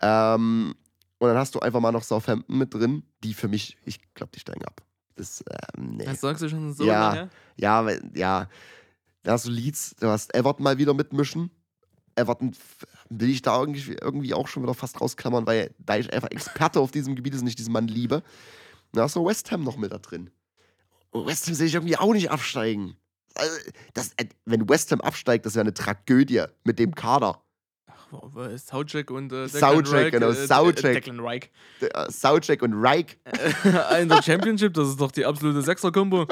Ähm, 0.00 0.74
und 1.18 1.28
dann 1.28 1.36
hast 1.36 1.54
du 1.54 1.60
einfach 1.60 1.80
mal 1.80 1.92
noch 1.92 2.02
Southampton 2.02 2.56
mit 2.56 2.72
drin, 2.72 3.02
die 3.22 3.34
für 3.34 3.48
mich, 3.48 3.76
ich 3.84 4.00
glaube, 4.14 4.32
die 4.34 4.40
steigen 4.40 4.64
ab. 4.64 4.80
Das, 5.14 5.44
ähm, 5.76 5.96
nee. 5.98 6.06
Das 6.06 6.22
sagst 6.22 6.42
du 6.42 6.48
schon 6.48 6.72
so 6.72 6.84
Ja. 6.86 7.12
lange? 7.12 7.30
Ja, 7.56 7.86
ja. 8.14 8.48
Da 9.24 9.32
hast 9.32 9.44
du 9.44 9.50
Leeds, 9.50 9.94
du 10.00 10.06
hast 10.08 10.34
Everton 10.34 10.64
mal 10.64 10.78
wieder 10.78 10.94
mitmischen. 10.94 11.50
Everton 12.14 12.56
will 13.10 13.28
ich 13.28 13.42
da 13.42 13.60
irgendwie, 13.60 14.32
auch 14.32 14.48
schon 14.48 14.62
wieder 14.62 14.72
fast 14.72 15.02
rausklammern, 15.02 15.46
weil 15.46 15.74
da 15.78 15.98
ich 15.98 16.10
einfach 16.14 16.30
Experte 16.30 16.80
auf 16.80 16.92
diesem 16.92 17.14
Gebiet 17.14 17.34
ist 17.34 17.42
und 17.42 17.48
ich 17.48 17.56
diesen 17.56 17.74
Mann 17.74 17.88
liebe. 17.88 18.22
Dann 18.92 19.04
hast 19.04 19.16
du 19.16 19.26
West 19.26 19.52
Ham 19.52 19.64
noch 19.64 19.76
mit 19.76 19.92
da 19.92 19.98
drin. 19.98 20.30
Und 21.10 21.26
West 21.26 21.46
Ham 21.46 21.54
sehe 21.54 21.66
ich 21.66 21.74
irgendwie 21.74 21.98
auch 21.98 22.14
nicht 22.14 22.30
absteigen. 22.30 22.96
Also, 23.36 23.56
das, 23.94 24.12
äh, 24.16 24.26
wenn 24.44 24.68
West 24.68 24.92
Ham 24.92 25.00
absteigt, 25.00 25.44
das 25.46 25.54
wäre 25.54 25.62
eine 25.62 25.74
Tragödie 25.74 26.44
mit 26.64 26.78
dem 26.78 26.94
Kader. 26.94 27.40
Soucek 28.56 29.10
und 29.10 29.32
äh, 29.32 29.48
genau, 30.10 30.30
äh. 30.30 30.44
Äh, 30.44 30.94
Declan 30.94 31.20
Reich. 31.20 31.50
Soucek 32.08 32.62
und 32.62 32.74
Reich. 32.74 33.18
In 34.00 34.08
der 34.08 34.22
Championship, 34.22 34.74
das 34.74 34.88
ist 34.88 35.00
doch 35.00 35.10
die 35.10 35.24
absolute 35.26 35.62
Sechser-Kombo. 35.62 36.26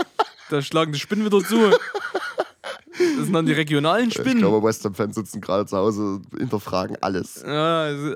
Da 0.50 0.62
schlagen 0.62 0.92
die 0.92 0.98
Spinnen 1.00 1.24
wieder 1.26 1.40
zu. 1.42 1.70
Das 1.70 3.24
sind 3.24 3.32
dann 3.32 3.46
die 3.46 3.52
regionalen 3.52 4.08
Ich 4.08 4.14
Spinnen. 4.14 4.38
glaube, 4.38 4.64
West 4.66 4.84
Ham-Fans 4.84 5.14
sitzen 5.14 5.40
gerade 5.40 5.66
zu 5.66 5.76
Hause 5.76 6.02
und 6.02 6.26
hinterfragen 6.38 6.96
alles. 7.00 7.42
Ja, 7.44 7.82
also, 7.84 8.14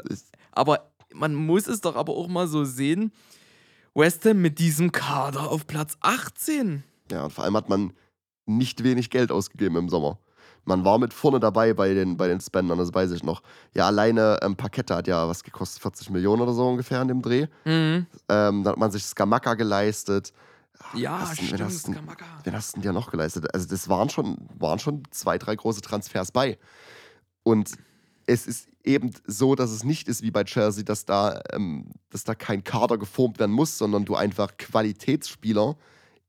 aber 0.52 0.92
man 1.12 1.34
muss 1.34 1.66
es 1.66 1.80
doch 1.80 1.96
aber 1.96 2.12
auch 2.12 2.28
mal 2.28 2.46
so 2.46 2.64
sehen. 2.64 3.12
West 3.94 4.24
Ham 4.26 4.42
mit 4.42 4.58
diesem 4.58 4.92
Kader 4.92 5.50
auf 5.50 5.66
Platz 5.66 5.96
18. 6.00 6.84
Ja, 7.10 7.24
und 7.24 7.32
vor 7.32 7.44
allem 7.44 7.56
hat 7.56 7.68
man 7.68 7.94
nicht 8.46 8.82
wenig 8.84 9.10
Geld 9.10 9.30
ausgegeben 9.30 9.76
im 9.76 9.88
Sommer. 9.88 10.18
Man 10.64 10.84
war 10.84 10.98
mit 10.98 11.14
vorne 11.14 11.38
dabei 11.38 11.74
bei 11.74 11.94
den, 11.94 12.16
bei 12.16 12.26
den 12.26 12.40
Spendern, 12.40 12.78
das 12.78 12.92
weiß 12.92 13.12
ich 13.12 13.22
noch. 13.22 13.42
Ja, 13.74 13.86
alleine 13.86 14.38
ähm, 14.42 14.56
Pakette 14.56 14.96
hat 14.96 15.06
ja 15.06 15.28
was 15.28 15.44
gekostet, 15.44 15.80
40 15.82 16.10
Millionen 16.10 16.42
oder 16.42 16.52
so 16.54 16.66
ungefähr 16.68 17.00
in 17.02 17.08
dem 17.08 17.22
Dreh. 17.22 17.46
Mhm. 17.64 18.06
Ähm, 18.28 18.62
dann 18.64 18.66
hat 18.66 18.76
man 18.78 18.90
sich 18.90 19.04
Skamaka 19.04 19.54
geleistet. 19.54 20.32
Ja, 20.94 21.22
Was 21.22 21.36
denn, 21.36 21.38
wenn 21.38 21.46
stimmt, 21.56 21.62
hast 21.62 21.86
du- 21.88 21.92
Skamaka. 21.92 22.24
Wen 22.42 22.52
hast 22.54 22.72
du 22.72 22.74
denn 22.74 22.82
dir 22.82 22.92
noch 22.92 23.10
geleistet? 23.12 23.46
Also, 23.54 23.68
das 23.68 23.88
waren 23.88 24.10
schon, 24.10 24.36
waren 24.58 24.78
schon 24.80 25.02
zwei, 25.12 25.38
drei 25.38 25.54
große 25.54 25.80
Transfers 25.82 26.32
bei. 26.32 26.58
Und 27.44 27.70
es 28.26 28.46
ist 28.48 28.68
eben 28.82 29.12
so, 29.26 29.54
dass 29.54 29.70
es 29.70 29.84
nicht 29.84 30.08
ist 30.08 30.22
wie 30.22 30.32
bei 30.32 30.42
Chelsea, 30.44 30.82
dass 30.82 31.04
da, 31.04 31.40
ähm, 31.52 31.90
dass 32.10 32.24
da 32.24 32.34
kein 32.34 32.64
Kader 32.64 32.98
geformt 32.98 33.38
werden 33.38 33.52
muss, 33.52 33.78
sondern 33.78 34.04
du 34.04 34.16
einfach 34.16 34.56
Qualitätsspieler 34.56 35.76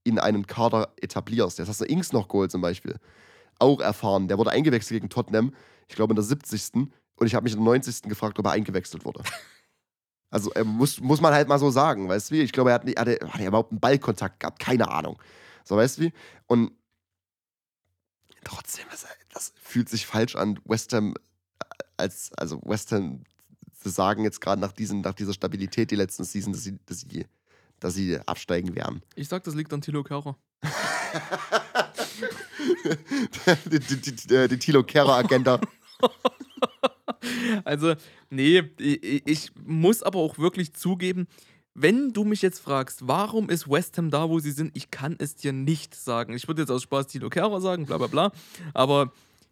in 0.08 0.20
einen 0.20 0.48
Kader 0.48 0.94
etablierst. 1.02 1.60
Jetzt 1.60 1.68
hast 1.68 1.82
du 1.82 1.86
Ings 1.86 2.14
noch 2.14 2.28
geholt 2.28 2.52
zum 2.52 2.62
Beispiel. 2.62 2.96
Auch 3.60 3.80
erfahren. 3.80 4.28
Der 4.28 4.38
wurde 4.38 4.52
eingewechselt 4.52 4.96
gegen 4.98 5.10
Tottenham, 5.10 5.54
ich 5.88 5.96
glaube 5.96 6.12
in 6.12 6.16
der 6.16 6.24
70. 6.24 6.90
Und 7.20 7.26
ich 7.28 7.34
habe 7.36 7.44
mich 7.44 7.54
in 7.54 7.60
der 7.60 7.66
90. 7.66 8.04
gefragt, 8.04 8.38
ob 8.40 8.46
er 8.46 8.52
eingewechselt 8.52 9.06
wurde. 9.06 9.22
Also 10.30 10.52
äh, 10.56 10.66
muss, 10.66 11.00
muss 11.00 11.22
man 11.22 11.34
halt 11.34 11.48
mal 11.48 11.58
so 11.58 11.72
sagen, 11.72 12.10
weißt 12.10 12.30
du 12.32 12.36
wie? 12.36 12.42
Ich 12.42 12.52
glaube, 12.52 12.72
er 12.72 12.74
hat, 12.74 12.84
nicht, 12.84 13.00
hat, 13.00 13.08
er, 13.08 13.30
hat 13.32 13.40
er 13.40 13.48
überhaupt 13.48 13.72
einen 13.72 13.80
Ballkontakt 13.80 14.42
gehabt, 14.42 14.60
keine 14.60 14.90
Ahnung. 14.92 15.18
So, 15.64 15.78
weißt 15.78 15.98
du 15.98 16.02
wie? 16.02 16.14
Und 16.48 16.74
trotzdem, 18.44 18.86
das, 18.92 19.06
das 19.34 19.54
fühlt 19.56 19.88
sich 19.88 20.06
falsch 20.06 20.36
an, 20.36 20.60
West 20.66 20.92
Ham 20.92 21.14
äh, 21.14 21.66
als, 21.96 22.34
also 22.34 22.62
West 22.66 22.92
Ham 22.92 23.24
zu 23.74 23.88
sagen 23.88 24.26
jetzt 24.26 24.42
gerade 24.42 24.60
nach, 24.62 24.74
diesen- 24.74 25.00
nach 25.00 25.14
dieser 25.14 25.34
Stabilität 25.34 25.92
die 25.92 25.96
letzten 25.96 26.26
Season, 26.26 26.52
dass 26.52 26.64
sie, 26.64 26.78
dass 26.86 27.00
sie, 27.02 27.26
dass 27.80 27.96
sie 27.96 28.20
absteigen 28.26 28.76
werden. 28.76 29.02
Ich 29.16 29.28
sag, 29.28 29.44
das 29.44 29.56
liegt 29.56 29.74
an 29.74 29.82
Thilo 29.82 30.04
Kerrer. 30.04 30.38
die, 33.72 34.60
Tilo 34.60 34.84
Kerrer-Agenda. 34.84 35.60
Also, 37.66 37.96
nee, 38.30 38.64
ich, 38.78 39.52
muss 39.66 40.04
aber 40.04 40.20
auch 40.20 40.38
wirklich 40.38 40.74
zugeben, 40.74 41.28
wenn 41.74 42.14
du 42.14 42.24
mich 42.24 42.42
jetzt 42.42 42.60
fragst, 42.60 43.08
warum 43.08 43.50
ist 43.50 43.70
West 43.70 43.98
Ham 43.98 44.10
da, 44.10 44.30
wo 44.30 44.40
sie 44.40 44.52
sind, 44.52 44.76
ich 44.76 44.92
kann 44.92 45.16
es 45.20 45.36
dir 45.36 45.54
nicht 45.54 45.94
sagen. 45.96 46.34
Ich 46.34 46.48
würde 46.48 46.62
jetzt 46.62 46.72
aus 46.72 46.84
Spaß 46.84 47.08
Tilo 47.08 47.30
Kerrer 47.30 47.62
sagen, 47.62 47.86
bla 47.86 47.98
bla 47.98 48.08
bla, 48.08 48.32
aber 48.74 49.12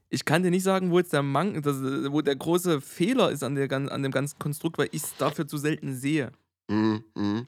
ich 0.09 0.25
kann 0.25 0.43
dir 0.43 0.51
nicht 0.51 0.63
sagen, 0.63 0.91
wo 0.91 0.99
jetzt 0.99 1.13
der 1.13 1.23
Mang, 1.23 1.61
das, 1.61 1.77
äh, 1.77 2.11
wo 2.11 2.21
der 2.21 2.35
große 2.35 2.81
Fehler 2.81 3.31
ist 3.31 3.43
an, 3.43 3.55
der, 3.55 3.71
an 3.71 4.03
dem 4.03 4.11
ganzen 4.11 4.39
Konstrukt, 4.39 4.77
weil 4.77 4.89
ich 4.91 5.03
es 5.03 5.15
dafür 5.17 5.47
zu 5.47 5.57
selten 5.57 5.95
sehe. 5.95 6.31
Mhm, 6.67 7.03
mhm. 7.15 7.47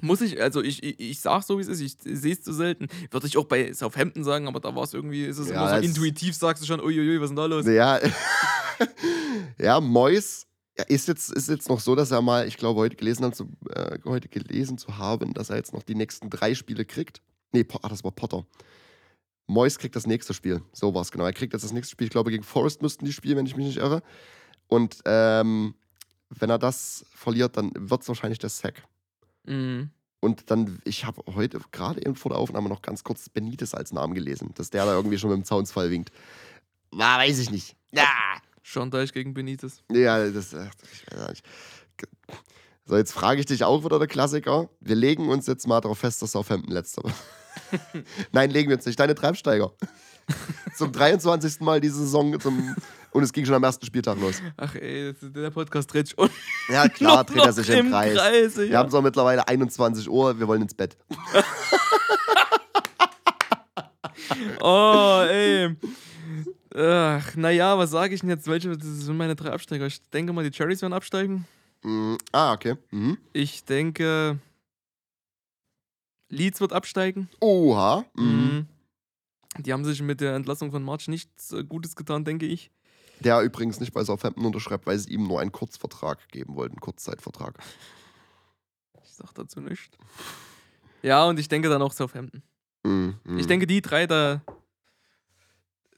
Muss 0.00 0.20
ich, 0.20 0.40
also 0.40 0.62
ich, 0.62 0.82
ich, 0.82 0.98
ich 0.98 1.20
sag 1.20 1.42
so, 1.42 1.58
wie 1.58 1.62
es 1.62 1.68
ist, 1.68 1.80
ich 1.80 1.96
sehe 2.02 2.32
es 2.32 2.42
zu 2.42 2.52
selten. 2.52 2.88
Würde 3.10 3.26
ich 3.26 3.36
auch 3.36 3.44
bei 3.44 3.72
Southampton 3.72 4.24
sagen, 4.24 4.48
aber 4.48 4.60
da 4.60 4.74
war 4.74 4.82
es 4.82 4.92
irgendwie, 4.92 5.24
ist 5.24 5.38
es 5.38 5.48
Ja, 5.48 5.54
immer 5.54 5.82
so 5.82 5.86
intuitiv, 5.86 6.34
sagst 6.34 6.62
du 6.62 6.66
schon, 6.66 6.80
uiuiui, 6.80 7.20
was 7.20 7.26
ist 7.26 7.30
denn 7.30 7.36
da 7.36 7.46
los? 7.46 7.66
Ja, 7.66 8.00
ja 9.58 9.80
Mois 9.80 10.46
ja, 10.76 10.84
ist, 10.84 11.06
jetzt, 11.06 11.32
ist 11.32 11.48
jetzt 11.48 11.68
noch 11.68 11.80
so, 11.80 11.94
dass 11.94 12.10
er 12.10 12.20
mal, 12.20 12.48
ich 12.48 12.56
glaube, 12.56 12.80
heute 12.80 12.96
gelesen, 12.96 13.24
hat, 13.24 13.36
zu, 13.36 13.48
äh, 13.70 13.98
heute 14.04 14.28
gelesen 14.28 14.78
zu 14.78 14.98
haben, 14.98 15.32
dass 15.32 15.50
er 15.50 15.56
jetzt 15.56 15.72
noch 15.72 15.84
die 15.84 15.94
nächsten 15.94 16.30
drei 16.30 16.54
Spiele 16.54 16.84
kriegt. 16.84 17.22
Nee, 17.52 17.64
ah, 17.82 17.88
das 17.88 18.02
war 18.02 18.10
Potter. 18.10 18.44
Mois 19.46 19.78
kriegt 19.78 19.94
das 19.94 20.06
nächste 20.06 20.34
Spiel. 20.34 20.62
So 20.72 20.94
war 20.94 21.02
es 21.02 21.12
genau. 21.12 21.24
Er 21.24 21.32
kriegt 21.32 21.52
jetzt 21.52 21.62
das 21.62 21.72
nächste 21.72 21.92
Spiel. 21.92 22.06
Ich 22.06 22.10
glaube, 22.10 22.30
gegen 22.30 22.42
Forest 22.42 22.82
müssten 22.82 23.04
die 23.04 23.12
spielen, 23.12 23.36
wenn 23.36 23.46
ich 23.46 23.56
mich 23.56 23.66
nicht 23.66 23.76
irre. 23.76 24.02
Und 24.66 24.98
ähm, 25.04 25.74
wenn 26.30 26.50
er 26.50 26.58
das 26.58 27.04
verliert, 27.14 27.56
dann 27.56 27.70
wird 27.76 28.02
es 28.02 28.08
wahrscheinlich 28.08 28.38
der 28.38 28.50
Sack. 28.50 28.82
Mhm. 29.46 29.90
Und 30.20 30.50
dann, 30.50 30.80
ich 30.84 31.04
habe 31.04 31.22
heute 31.34 31.60
gerade 31.70 32.00
eben 32.04 32.16
vor 32.16 32.30
der 32.30 32.38
Aufnahme 32.38 32.70
noch 32.70 32.80
ganz 32.80 33.04
kurz 33.04 33.28
Benitez 33.28 33.74
als 33.74 33.92
Namen 33.92 34.14
gelesen, 34.14 34.52
dass 34.54 34.70
der 34.70 34.86
da 34.86 34.94
irgendwie 34.94 35.18
schon 35.18 35.30
mit 35.30 35.38
dem 35.38 35.44
Zaunsfall 35.44 35.90
winkt. 35.90 36.12
Na, 36.92 37.18
weiß 37.18 37.38
ich 37.40 37.50
nicht. 37.50 37.76
Ja, 37.92 38.08
Sean 38.62 38.90
Deich 38.90 39.12
gegen 39.12 39.34
Benitez. 39.34 39.82
ja 39.90 40.30
das. 40.30 40.54
ach, 40.54 40.70
Ich 40.92 41.14
weiß 41.14 41.28
nicht. 41.28 41.44
So, 42.86 42.96
jetzt 42.96 43.12
frage 43.12 43.40
ich 43.40 43.46
dich 43.46 43.64
auch 43.64 43.84
wieder 43.84 43.98
der 43.98 44.08
Klassiker. 44.08 44.68
Wir 44.80 44.94
legen 44.94 45.28
uns 45.28 45.46
jetzt 45.46 45.66
mal 45.66 45.80
darauf 45.80 45.98
fest, 45.98 46.20
dass 46.20 46.32
Southampton 46.32 46.72
letzter 46.72 47.02
wird. 47.04 48.04
Nein, 48.32 48.50
legen 48.50 48.68
wir 48.68 48.76
uns 48.76 48.84
nicht. 48.84 48.98
Deine 49.00 49.14
Treibsteiger. 49.14 49.72
zum 50.76 50.92
23. 50.92 51.60
Mal 51.60 51.80
diese 51.80 51.98
Saison. 51.98 52.38
Zum, 52.40 52.74
und 53.12 53.22
es 53.22 53.32
ging 53.32 53.44
schon 53.46 53.54
am 53.54 53.62
ersten 53.62 53.86
Spieltag 53.86 54.18
los. 54.20 54.42
Ach 54.56 54.74
ey, 54.74 55.14
der 55.22 55.50
Podcast 55.50 55.92
dreht 55.92 56.08
sich 56.08 56.18
un- 56.18 56.30
Ja, 56.68 56.88
klar, 56.88 57.18
noch- 57.18 57.24
dreht 57.24 57.44
er 57.44 57.52
sich 57.52 57.68
im 57.70 57.90
Kreis. 57.90 58.16
Kreis 58.16 58.56
Wir 58.56 58.66
ja. 58.66 58.78
haben 58.78 58.88
es 58.88 58.94
auch 58.94 59.02
mittlerweile 59.02 59.46
21 59.46 60.08
Uhr. 60.10 60.38
Wir 60.38 60.48
wollen 60.48 60.62
ins 60.62 60.74
Bett. 60.74 60.96
Oh, 64.60 65.24
ey. 65.28 65.76
Ach, 66.74 67.36
naja, 67.36 67.78
was 67.78 67.90
sage 67.90 68.14
ich 68.14 68.20
denn 68.20 68.30
jetzt? 68.30 68.46
Welche 68.48 68.70
das 68.76 68.82
sind 68.86 69.16
meine 69.16 69.36
drei 69.36 69.50
Absteiger? 69.50 69.86
Ich 69.86 70.00
denke 70.10 70.32
mal, 70.32 70.44
die 70.44 70.50
Cherries 70.50 70.82
werden 70.82 70.92
absteigen. 70.92 71.46
Mhm. 71.82 72.18
Ah, 72.32 72.52
okay. 72.52 72.76
Mhm. 72.90 73.18
Ich 73.32 73.64
denke, 73.64 74.38
Leeds 76.30 76.60
wird 76.60 76.72
absteigen. 76.72 77.28
Oha. 77.40 78.04
Mhm. 78.16 78.66
Die 79.58 79.72
haben 79.72 79.84
sich 79.84 80.02
mit 80.02 80.20
der 80.20 80.34
Entlassung 80.34 80.70
von 80.70 80.82
March 80.82 81.08
nichts 81.08 81.52
äh, 81.52 81.64
Gutes 81.64 81.96
getan, 81.96 82.24
denke 82.24 82.46
ich. 82.46 82.70
Der 83.20 83.40
übrigens 83.42 83.78
nicht 83.80 83.92
bei 83.92 84.04
Southampton 84.04 84.44
unterschreibt, 84.44 84.86
weil 84.86 84.98
sie 84.98 85.10
ihm 85.10 85.26
nur 85.26 85.40
einen 85.40 85.52
Kurzvertrag 85.52 86.28
geben 86.28 86.56
wollten, 86.56 86.80
Kurzzeitvertrag. 86.80 87.58
Ich 89.04 89.10
sag 89.12 89.32
dazu 89.34 89.60
nichts. 89.60 89.96
Ja, 91.02 91.24
und 91.24 91.38
ich 91.38 91.48
denke 91.48 91.68
dann 91.68 91.82
auch 91.82 91.92
Southampton. 91.92 92.42
Mhm. 92.82 93.18
mhm. 93.24 93.38
Ich 93.38 93.46
denke, 93.46 93.66
die 93.66 93.80
drei 93.80 94.06
da, 94.06 94.42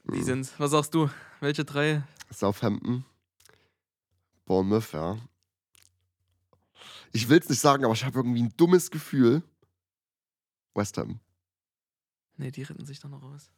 die 0.05 0.19
Mhm. 0.19 0.23
sind. 0.23 0.59
Was 0.59 0.71
sagst 0.71 0.93
du? 0.93 1.09
Welche 1.39 1.65
drei? 1.65 2.03
Southampton, 2.31 3.03
Bournemouth, 4.45 4.91
ja. 4.93 5.17
Ich 7.13 7.27
will 7.29 7.39
es 7.39 7.49
nicht 7.49 7.59
sagen, 7.61 7.83
aber 7.85 7.93
ich 7.93 8.05
habe 8.05 8.19
irgendwie 8.19 8.43
ein 8.43 8.53
dummes 8.57 8.91
Gefühl. 8.91 9.41
West 10.75 10.97
Ham. 10.97 11.19
Nee, 12.37 12.51
die 12.51 12.63
retten 12.63 12.85
sich 12.85 12.99
da 12.99 13.07
noch 13.07 13.21
raus. 13.21 13.51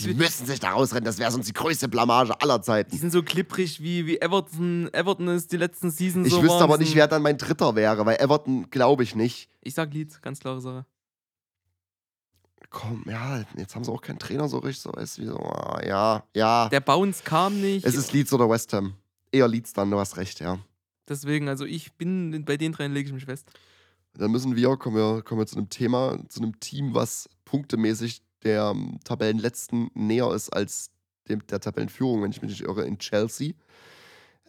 Die 0.00 0.14
müssen 0.14 0.46
sich 0.46 0.58
da 0.58 0.72
rausrennen, 0.72 1.04
das 1.04 1.18
wäre 1.18 1.30
sonst 1.30 1.46
die 1.46 1.52
größte 1.52 1.88
Blamage 1.88 2.40
aller 2.40 2.58
die 2.58 2.64
Zeiten. 2.64 2.96
sind 2.96 3.12
so 3.12 3.22
klipprig 3.22 3.80
wie, 3.80 4.04
wie 4.06 4.20
Everton. 4.20 4.92
Everton 4.92 5.28
ist 5.28 5.52
die 5.52 5.58
letzten 5.58 5.90
Seasons 5.90 6.26
Ich 6.26 6.32
so 6.32 6.42
wüsste 6.42 6.64
aber 6.64 6.76
Die 6.76 6.84
nicht, 6.84 6.96
wer 6.96 7.06
dann 7.06 7.22
mein 7.22 7.38
Dritter 7.38 7.76
wäre, 7.76 8.04
weil 8.04 8.16
Everton 8.16 8.68
glaube 8.70 9.04
ich 9.04 9.14
nicht. 9.14 9.48
Ich 9.60 9.74
sag 9.74 9.92
Leeds, 9.92 10.20
ganz 10.22 10.40
klare 10.40 10.60
Sache. 10.60 10.86
Komm, 12.70 13.04
ja, 13.06 13.44
jetzt 13.56 13.74
haben 13.74 13.84
sie 13.84 13.92
auch 13.92 14.00
keinen 14.00 14.18
Trainer 14.18 14.48
so 14.48 14.58
richtig, 14.58 14.82
so 14.82 14.92
ist 14.92 15.18
wie 15.18 15.26
so, 15.26 15.36
ah, 15.36 15.80
ja, 15.84 16.24
ja. 16.34 16.68
Der 16.68 16.80
Bounce 16.80 17.22
kam 17.24 17.60
nicht. 17.60 17.84
Es 17.84 17.94
ist 17.94 18.12
Leeds 18.12 18.32
oder 18.32 18.48
West 18.48 18.72
Ham. 18.72 18.94
Eher 19.32 19.48
Leeds 19.48 19.72
dann, 19.72 19.90
du 19.90 19.98
hast 19.98 20.16
recht, 20.16 20.40
ja. 20.40 20.58
Deswegen, 21.08 21.48
also 21.48 21.64
ich 21.64 21.92
bin, 21.94 22.44
bei 22.44 22.56
den 22.56 22.72
dreien 22.72 22.92
lege 22.92 23.08
ich 23.08 23.14
mich 23.14 23.24
fest. 23.24 23.50
Dann 24.14 24.30
müssen 24.30 24.56
wir, 24.56 24.76
kommen 24.76 24.96
wir, 24.96 25.22
kommen 25.22 25.40
wir 25.40 25.46
zu 25.46 25.56
einem 25.56 25.68
Thema, 25.70 26.18
zu 26.28 26.40
einem 26.42 26.58
Team, 26.60 26.94
was 26.94 27.28
punktemäßig 27.44 28.22
der 28.42 28.70
ähm, 28.74 28.98
Tabellenletzten 29.04 29.90
näher 29.94 30.32
ist 30.32 30.50
als 30.50 30.90
dem, 31.28 31.46
der 31.46 31.60
Tabellenführung, 31.60 32.22
wenn 32.22 32.30
ich 32.30 32.42
mich 32.42 32.50
nicht 32.50 32.62
irre, 32.62 32.84
in 32.84 32.98
Chelsea. 32.98 33.52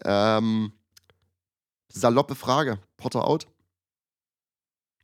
Ähm, 0.03 0.73
saloppe 1.91 2.35
Frage. 2.35 2.79
Potter 2.97 3.25
out? 3.27 3.47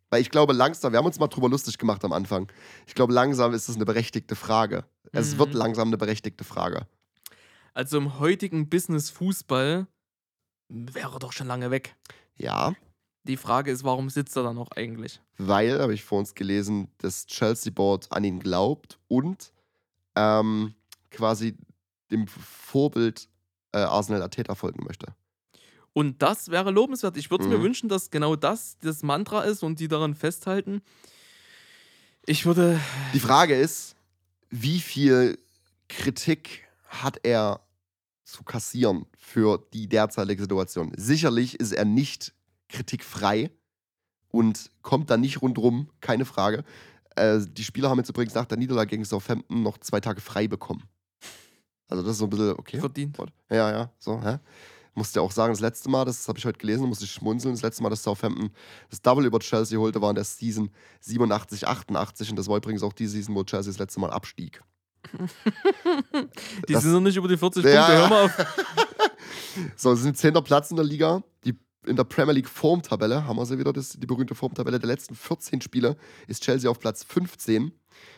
Weil 0.10 0.22
ich 0.22 0.32
glaube, 0.32 0.54
langsam, 0.54 0.94
wir 0.94 1.00
haben 1.00 1.06
uns 1.06 1.20
mal 1.20 1.28
drüber 1.28 1.50
lustig 1.50 1.78
gemacht 1.78 2.04
am 2.06 2.14
Anfang. 2.14 2.50
Ich 2.88 2.96
glaube, 2.96 3.14
langsam 3.14 3.54
ist 3.54 3.68
es 3.68 3.76
eine 3.76 3.86
berechtigte 3.86 4.36
Frage. 4.36 4.86
Es 5.12 5.34
Mhm. 5.34 5.40
wird 5.40 5.54
langsam 5.54 5.90
eine 5.90 5.98
berechtigte 5.98 6.44
Frage. 6.46 6.88
Also 7.74 7.98
im 7.98 8.18
heutigen 8.20 8.70
Business-Fußball 8.70 9.86
wäre 10.70 11.20
doch 11.20 11.34
schon 11.34 11.48
lange 11.48 11.72
weg. 11.72 11.96
Ja, 12.38 12.74
Die 13.28 13.38
Frage 13.38 13.72
ist, 13.72 13.84
warum 13.84 14.10
sitzt 14.10 14.36
er 14.38 14.44
da 14.44 14.54
noch 14.54 14.72
eigentlich? 14.72 15.20
weil, 15.38 15.80
habe 15.80 15.94
ich 15.94 16.04
vor 16.04 16.20
uns 16.20 16.34
gelesen, 16.34 16.88
das 16.98 17.26
Chelsea 17.28 17.72
Board 17.72 18.08
an 18.12 18.24
ihn 18.24 18.40
glaubt 18.40 18.98
und 19.08 19.52
ähm, 20.16 20.74
quasi 21.12 21.56
dem 22.12 22.28
Vorbild 22.28 23.28
äh, 23.74 23.78
Arsenal 23.80 24.24
Ateta 24.24 24.56
folgen 24.56 24.84
möchte. 24.86 25.08
Und 25.94 26.22
das 26.22 26.50
wäre 26.50 26.72
lobenswert. 26.72 27.18
Ich 27.18 27.30
würde 27.30 27.44
es 27.44 27.50
mir 27.50 27.58
Mhm. 27.58 27.64
wünschen, 27.64 27.90
dass 27.90 28.10
genau 28.10 28.36
das 28.36 28.78
das 28.82 29.04
Mantra 29.04 29.42
ist 29.44 29.62
und 29.64 29.80
die 29.80 29.88
daran 29.88 30.16
festhalten. 30.16 30.82
Ich 32.26 32.46
würde. 32.46 32.80
Die 33.14 33.20
Frage 33.20 33.56
ist, 33.56 33.96
wie 34.50 34.80
viel 34.80 35.38
Kritik 35.90 36.68
hat 36.88 37.20
er 37.24 37.62
zu 38.24 38.44
kassieren 38.44 39.06
für 39.18 39.66
die 39.74 39.88
derzeitige 39.88 40.42
Situation? 40.42 40.92
Sicherlich 40.98 41.60
ist 41.60 41.72
er 41.74 41.86
nicht 41.86 42.34
kritikfrei 42.70 43.52
und 44.30 44.72
kommt 44.82 45.10
da 45.10 45.18
nicht 45.18 45.42
rundrum, 45.42 45.90
keine 46.02 46.26
Frage. 46.26 46.64
Äh, 47.16 47.40
die 47.50 47.64
Spieler 47.64 47.90
haben 47.90 47.98
jetzt 48.00 48.10
übrigens 48.10 48.34
nach 48.36 48.46
der 48.46 48.58
Niederlage 48.58 48.90
gegen 48.90 49.06
Southampton 49.06 49.64
noch 49.64 49.78
zwei 49.80 50.00
Tage 50.00 50.22
frei 50.22 50.48
bekommen. 50.48 50.84
Also 51.90 52.04
das 52.04 52.14
ist 52.14 52.18
so 52.20 52.26
ein 52.26 52.30
bisschen, 52.30 52.52
okay. 52.58 52.80
Verdient. 52.80 53.18
Ja, 53.50 53.72
ja, 53.72 53.92
so, 53.98 54.22
hä? 54.22 54.40
Musste 54.94 55.20
ja 55.20 55.24
auch 55.26 55.32
sagen, 55.32 55.54
das 55.54 55.60
letzte 55.62 55.90
Mal, 55.90 56.06
das 56.06 56.28
habe 56.28 56.40
ich 56.40 56.46
heute 56.46 56.58
gelesen, 56.58 56.88
musste 56.90 57.06
ich 57.06 57.12
schmunzeln, 57.12 57.54
das 57.54 57.62
letzte 57.62 57.84
Mal, 57.84 57.90
dass 57.90 58.02
Southampton 58.04 58.50
das 58.90 59.02
Double 59.02 59.26
über 59.26 59.40
Chelsea 59.40 59.78
holte, 59.80 60.02
war 60.02 60.10
in 60.10 60.16
der 60.16 60.24
Season 60.24 60.70
87, 61.02 61.68
88 61.68 62.32
und 62.32 62.36
das 62.36 62.48
war 62.48 62.58
übrigens 62.58 62.82
auch 62.84 62.94
die 62.94 63.06
Season, 63.08 63.36
wo 63.36 63.44
Chelsea 63.44 63.72
das 63.72 63.78
letzte 63.80 64.00
Mal 64.00 64.10
abstieg. 64.12 64.62
Die 66.68 66.74
Das- 66.74 66.84
sind 66.84 66.92
noch 66.94 67.00
nicht 67.02 67.16
über 67.16 67.28
die 67.28 67.38
40 67.38 67.64
Ja, 67.64 67.72
Punkte. 67.86 67.94
ja. 67.94 68.00
Hör 68.02 68.10
mal 68.10 68.24
auf. 68.26 68.56
So, 69.76 69.96
sie 69.96 70.04
sind 70.04 70.18
10. 70.18 70.34
Platz 70.44 70.70
in 70.70 70.78
der 70.78 70.86
Liga. 70.86 71.24
Die, 71.44 71.58
in 71.88 71.96
der 71.96 72.04
Premier 72.04 72.34
League 72.34 72.50
Formtabelle 72.50 73.26
haben 73.26 73.38
wir 73.38 73.46
sie 73.46 73.58
wieder, 73.58 73.74
das, 73.74 73.94
die 73.94 74.06
berühmte 74.06 74.36
Formtabelle 74.36 74.80
der 74.80 74.88
letzten 74.88 75.16
14 75.16 75.62
Spiele 75.62 75.98
ist 76.28 76.44
Chelsea 76.44 76.70
auf 76.70 76.80
Platz 76.80 77.04
15 77.04 77.72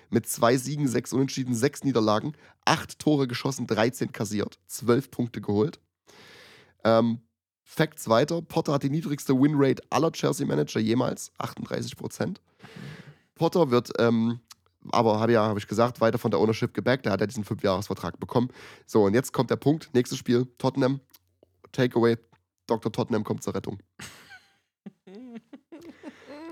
mit 0.10 0.28
zwei 0.28 0.58
Siegen, 0.58 0.88
sechs 0.88 1.14
Unentschieden, 1.14 1.54
sechs 1.54 1.84
Niederlagen, 1.84 2.34
acht 2.66 3.00
Tore 3.00 3.28
geschossen, 3.28 3.68
13 3.68 4.12
kassiert, 4.12 4.60
12 4.68 5.12
Punkte 5.12 5.42
geholt. 5.42 5.80
Ähm, 6.84 7.20
Facts 7.64 8.10
weiter: 8.10 8.42
Potter 8.42 8.74
hat 8.74 8.84
die 8.84 8.90
niedrigste 8.90 9.40
Winrate 9.40 9.84
aller 9.92 10.12
Chelsea-Manager 10.12 10.80
jemals, 10.80 11.32
38 11.38 11.96
Prozent. 11.96 12.42
Potter 13.36 13.70
wird, 13.70 13.92
ähm, 14.00 14.40
aber 14.92 15.20
habe 15.20 15.34
ja, 15.34 15.44
habe 15.44 15.60
ich 15.60 15.68
gesagt, 15.68 16.02
weiter 16.02 16.18
von 16.18 16.32
der 16.32 16.40
Ownership 16.40 16.74
gebackt. 16.74 17.06
Er 17.06 17.12
hat 17.12 17.22
ja 17.22 17.28
diesen 17.28 17.44
Fünfjahresvertrag 17.44 18.20
bekommen. 18.20 18.50
So, 18.88 19.04
und 19.04 19.14
jetzt 19.14 19.34
kommt 19.34 19.52
der 19.52 19.58
Punkt. 19.58 19.92
Nächstes 19.94 20.18
Spiel: 20.18 20.48
Tottenham. 20.58 21.00
Takeaway. 21.72 22.18
Dr. 22.70 22.92
Tottenham 22.92 23.24
kommt 23.24 23.44
zur 23.44 23.56
Rettung. 23.56 23.80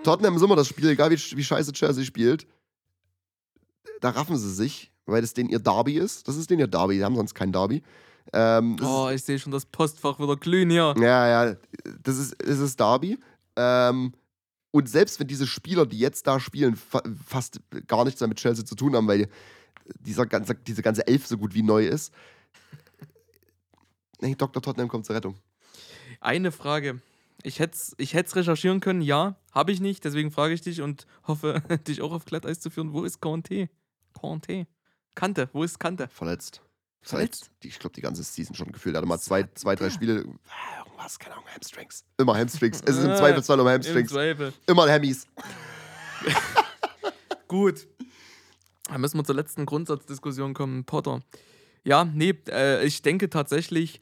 Tottenham 0.03 0.35
ist 0.35 0.41
immer 0.41 0.55
das 0.55 0.67
Spiel, 0.67 0.89
egal 0.89 1.11
wie, 1.11 1.15
wie 1.37 1.43
scheiße 1.43 1.73
Chelsea 1.73 2.03
spielt. 2.05 2.47
Da 4.01 4.09
raffen 4.11 4.37
sie 4.37 4.53
sich, 4.53 4.91
weil 5.05 5.21
das 5.21 5.33
denen 5.33 5.49
ihr 5.49 5.59
Derby 5.59 5.97
ist. 5.97 6.27
Das 6.27 6.35
ist 6.37 6.49
denen 6.49 6.59
ihr 6.59 6.67
Derby, 6.67 6.95
die 6.97 7.03
haben 7.03 7.15
sonst 7.15 7.33
kein 7.33 7.51
Derby. 7.51 7.83
Ähm, 8.33 8.77
Oh, 8.81 9.09
ich 9.09 9.23
sehe 9.23 9.39
schon 9.39 9.51
das 9.51 9.65
Postfach 9.65 10.19
wieder 10.19 10.35
glühen 10.35 10.69
hier. 10.69 10.93
ja, 10.97 11.45
ja, 11.45 11.55
das 12.03 12.17
ist, 12.17 12.35
das 12.39 12.59
ist 12.59 12.79
Derby. 12.79 13.17
Ähm, 13.55 14.13
und 14.71 14.89
selbst 14.89 15.19
wenn 15.19 15.27
diese 15.27 15.47
Spieler, 15.47 15.85
die 15.85 15.97
jetzt 15.99 16.27
da 16.27 16.39
spielen, 16.39 16.75
fa 16.75 17.01
fast 17.25 17.61
gar 17.87 18.05
nichts 18.05 18.19
mehr 18.21 18.27
mit 18.27 18.37
Chelsea 18.37 18.65
zu 18.65 18.75
tun 18.75 18.95
haben, 18.95 19.07
weil 19.07 19.27
dieser 19.99 20.25
ganze, 20.25 20.53
diese 20.55 20.81
ganze 20.81 21.07
Elf 21.07 21.25
so 21.25 21.37
gut 21.37 21.53
wie 21.53 21.63
neu 21.63 21.87
ist. 21.87 22.13
Nee, 24.19 24.35
Dr. 24.35 24.61
Tottenham 24.61 24.89
kommt 24.89 25.05
zur 25.05 25.15
Rettung. 25.15 25.35
Eine 26.19 26.51
Frage. 26.51 27.01
Ich 27.43 27.59
hätte 27.59 27.75
es 27.75 27.95
ich 27.97 28.13
hätt's 28.13 28.35
recherchieren 28.35 28.79
können, 28.79 29.01
ja. 29.01 29.35
Habe 29.51 29.71
ich 29.71 29.79
nicht, 29.79 30.03
deswegen 30.03 30.31
frage 30.31 30.53
ich 30.53 30.61
dich 30.61 30.81
und 30.81 31.05
hoffe, 31.27 31.61
dich 31.87 32.01
auch 32.01 32.11
auf 32.11 32.25
Glatteis 32.25 32.59
zu 32.59 32.69
führen. 32.69 32.93
Wo 32.93 33.03
ist 33.03 33.21
Conte? 33.21 33.69
Conte. 34.13 34.67
Kante, 35.15 35.49
wo 35.53 35.63
ist 35.63 35.79
Kante? 35.79 36.07
Verletzt. 36.07 36.61
Verletzt? 37.01 37.51
Seit, 37.61 37.65
ich 37.65 37.79
glaube, 37.79 37.95
die 37.95 38.01
ganze 38.01 38.23
Season 38.23 38.55
schon 38.55 38.71
gefühlt. 38.71 38.95
Er 38.95 38.97
hatte 38.97 39.07
mal 39.07 39.19
zwei, 39.19 39.43
zwei 39.53 39.75
drei 39.75 39.89
Spiele. 39.89 40.25
Irgendwas, 40.87 41.17
keine 41.19 41.35
Ahnung, 41.35 41.47
Hamstrings. 41.53 42.03
Immer 42.17 42.35
Hamstrings. 42.35 42.81
Es 42.85 42.97
ist 42.97 43.05
im 43.05 43.15
Zweifelsfall 43.17 43.59
um 43.59 43.67
Im 43.67 43.73
Hamstrings. 43.73 44.11
Zweifel. 44.11 44.53
Immer 44.65 44.91
Hammies. 44.91 45.27
Gut. 47.47 47.87
Dann 48.89 49.01
müssen 49.01 49.17
wir 49.17 49.23
zur 49.23 49.35
letzten 49.35 49.65
Grundsatzdiskussion 49.65 50.53
kommen. 50.53 50.83
Potter. 50.83 51.21
Ja, 51.83 52.03
nee, 52.03 52.35
äh, 52.49 52.85
ich 52.85 53.01
denke 53.01 53.29
tatsächlich, 53.29 54.01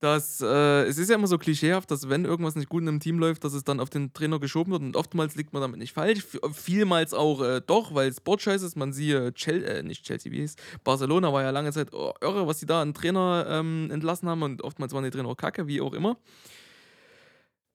dass 0.00 0.40
äh, 0.40 0.84
es 0.84 0.98
ist 0.98 1.08
ja 1.08 1.16
immer 1.16 1.26
so 1.26 1.38
klischeehaft, 1.38 1.90
dass 1.90 2.08
wenn 2.08 2.24
irgendwas 2.24 2.54
nicht 2.54 2.68
gut 2.68 2.82
in 2.82 2.88
einem 2.88 3.00
Team 3.00 3.18
läuft, 3.18 3.44
dass 3.44 3.52
es 3.52 3.64
dann 3.64 3.80
auf 3.80 3.90
den 3.90 4.12
Trainer 4.12 4.38
geschoben 4.38 4.72
wird. 4.72 4.82
Und 4.82 4.96
oftmals 4.96 5.34
liegt 5.34 5.52
man 5.52 5.62
damit 5.62 5.78
nicht 5.78 5.92
falsch, 5.92 6.24
vielmals 6.52 7.14
auch 7.14 7.42
äh, 7.42 7.60
doch, 7.66 7.94
weil 7.94 8.08
es 8.08 8.18
Sportscheiß 8.18 8.62
ist, 8.62 8.76
man 8.76 8.92
siehe 8.92 9.32
Chel 9.34 9.64
äh, 9.64 9.82
nicht 9.82 10.04
Chelsea, 10.04 10.30
wie 10.30 10.40
hieß, 10.40 10.56
Barcelona 10.84 11.32
war 11.32 11.42
ja 11.42 11.50
lange 11.50 11.72
Zeit 11.72 11.92
oh, 11.92 12.12
irre, 12.20 12.46
was 12.46 12.58
die 12.58 12.66
da 12.66 12.82
an 12.82 12.94
Trainer 12.94 13.46
ähm, 13.48 13.90
entlassen 13.90 14.28
haben. 14.28 14.42
Und 14.42 14.62
oftmals 14.62 14.92
waren 14.92 15.04
die 15.04 15.10
Trainer 15.10 15.28
auch 15.28 15.36
kacke, 15.36 15.66
wie 15.66 15.80
auch 15.80 15.92
immer. 15.92 16.16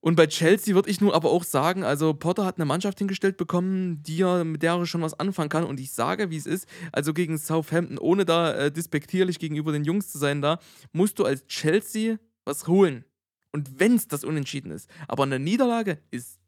Und 0.04 0.16
bei 0.16 0.26
Chelsea 0.26 0.74
würde 0.74 0.90
ich 0.90 1.00
nur 1.00 1.14
aber 1.14 1.30
auch 1.30 1.44
sagen, 1.44 1.82
also 1.82 2.12
Potter 2.12 2.44
hat 2.44 2.58
eine 2.58 2.66
Mannschaft 2.66 2.98
hingestellt 2.98 3.38
bekommen, 3.38 4.02
die 4.02 4.20
er, 4.20 4.44
mit 4.44 4.62
der 4.62 4.74
er 4.74 4.84
schon 4.84 5.00
was 5.00 5.18
anfangen 5.18 5.48
kann. 5.48 5.64
Und 5.64 5.80
ich 5.80 5.92
sage, 5.92 6.28
wie 6.28 6.36
es 6.36 6.44
ist, 6.44 6.68
also 6.92 7.14
gegen 7.14 7.38
Southampton, 7.38 7.96
ohne 7.96 8.26
da 8.26 8.52
äh, 8.52 8.70
despektierlich 8.70 9.38
gegenüber 9.38 9.72
den 9.72 9.84
Jungs 9.84 10.12
zu 10.12 10.18
sein, 10.18 10.42
da 10.42 10.58
musst 10.92 11.18
du 11.18 11.24
als 11.24 11.46
Chelsea 11.46 12.18
was 12.44 12.66
holen. 12.66 13.06
Und 13.50 13.80
wenn 13.80 13.94
es 13.94 14.06
das 14.06 14.24
Unentschieden 14.24 14.72
ist. 14.72 14.90
Aber 15.08 15.22
eine 15.22 15.38
Niederlage 15.38 15.96
ist 16.10 16.38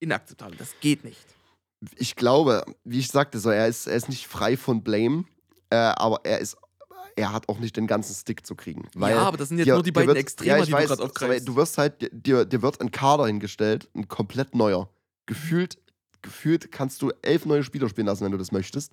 inakzeptabel. 0.00 0.56
Das 0.58 0.74
geht 0.80 1.04
nicht. 1.04 1.24
Ich 1.94 2.16
glaube, 2.16 2.64
wie 2.82 2.98
ich 2.98 3.06
sagte, 3.06 3.38
so, 3.38 3.50
er, 3.50 3.68
ist, 3.68 3.86
er 3.86 3.94
ist 3.94 4.08
nicht 4.08 4.26
frei 4.26 4.56
von 4.56 4.82
Blame, 4.82 5.24
äh, 5.70 5.76
aber 5.76 6.22
er 6.24 6.40
ist. 6.40 6.56
Er 7.16 7.32
hat 7.32 7.48
auch 7.48 7.58
nicht 7.60 7.76
den 7.76 7.86
ganzen 7.86 8.14
Stick 8.14 8.44
zu 8.46 8.54
kriegen. 8.54 8.88
Weil 8.94 9.14
ja, 9.14 9.22
aber 9.22 9.36
das 9.36 9.48
sind 9.48 9.58
jetzt 9.58 9.66
dir- 9.66 9.74
nur 9.74 9.82
die 9.82 9.92
beiden 9.92 10.08
wird- 10.08 10.18
Extreme, 10.18 10.48
ja, 10.50 10.58
ich 10.58 10.66
die 10.66 10.72
weiß, 10.72 10.88
du 10.88 10.96
gerade 10.96 11.02
aufgreifst. 11.04 11.48
Du 11.48 11.56
wirst 11.56 11.78
halt, 11.78 12.10
dir, 12.12 12.44
dir 12.44 12.62
wird 12.62 12.80
ein 12.80 12.90
Kader 12.90 13.26
hingestellt, 13.26 13.88
ein 13.94 14.08
komplett 14.08 14.54
neuer. 14.54 14.88
Gefühlt, 15.26 15.78
gefühlt 16.22 16.72
kannst 16.72 17.00
du 17.02 17.12
elf 17.22 17.46
neue 17.46 17.62
Spieler 17.62 17.88
spielen 17.88 18.06
lassen, 18.06 18.24
wenn 18.24 18.32
du 18.32 18.38
das 18.38 18.52
möchtest. 18.52 18.92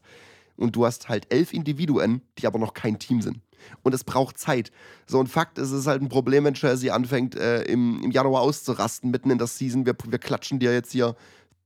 Und 0.58 0.76
du 0.76 0.86
hast 0.86 1.10
halt 1.10 1.34
elf 1.34 1.54
Individuen, 1.54 2.22
die 2.38 2.46
aber 2.46 2.60
noch 2.60 2.74
kein 2.74 3.00
Team 3.00 3.22
sind. 3.22 3.40
Und 3.84 3.94
es 3.94 4.04
braucht 4.04 4.38
Zeit. 4.38 4.72
So, 5.08 5.20
und 5.20 5.28
Fakt 5.28 5.58
ist, 5.58 5.72
es 5.72 5.80
ist 5.82 5.88
halt 5.88 6.02
ein 6.02 6.10
Problem, 6.10 6.44
wenn 6.44 6.54
Chelsea 6.54 6.94
anfängt, 6.94 7.36
äh, 7.36 7.64
im, 7.64 8.04
im 8.04 8.12
Januar 8.12 8.42
auszurasten, 8.42 9.12
mitten 9.12 9.32
in 9.32 9.38
der 9.38 9.48
Season. 9.48 9.86
Wir, 9.86 9.96
wir 10.08 10.20
klatschen 10.20 10.60
dir 10.60 10.74
jetzt 10.74 10.92
hier 10.92 11.16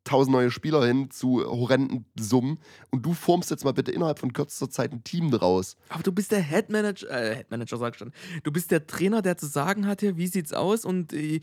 tausend 0.06 0.34
neue 0.34 0.52
Spieler 0.52 0.86
hin 0.86 1.12
zu 1.12 1.44
horrenden 1.44 2.06
Summen. 2.18 2.60
Und 2.92 3.06
du 3.06 3.14
formst 3.14 3.50
jetzt 3.50 3.66
mal 3.66 3.74
bitte 3.74 3.92
innerhalb 3.92 4.20
von 4.20 4.32
kürzester 4.32 4.70
Zeit 4.70 4.94
ein 4.94 5.04
Team 5.04 5.32
draus. 5.32 5.76
Aber 5.90 6.04
du 6.04 6.12
bist 6.12 6.32
der 6.32 6.40
Headmanager, 6.40 7.10
äh, 7.10 7.36
Headmanager 7.36 7.78
sag 7.78 7.94
ich 7.94 8.00
schon. 8.00 8.14
Du 8.44 8.52
bist 8.52 8.72
der 8.72 8.88
Trainer, 8.88 9.22
der 9.22 9.36
zu 9.38 9.48
sagen 9.48 9.88
hat 9.88 10.00
hier, 10.00 10.16
wie 10.16 10.28
sieht's 10.28 10.54
aus 10.54 10.86
und 10.86 11.12
äh, 11.12 11.42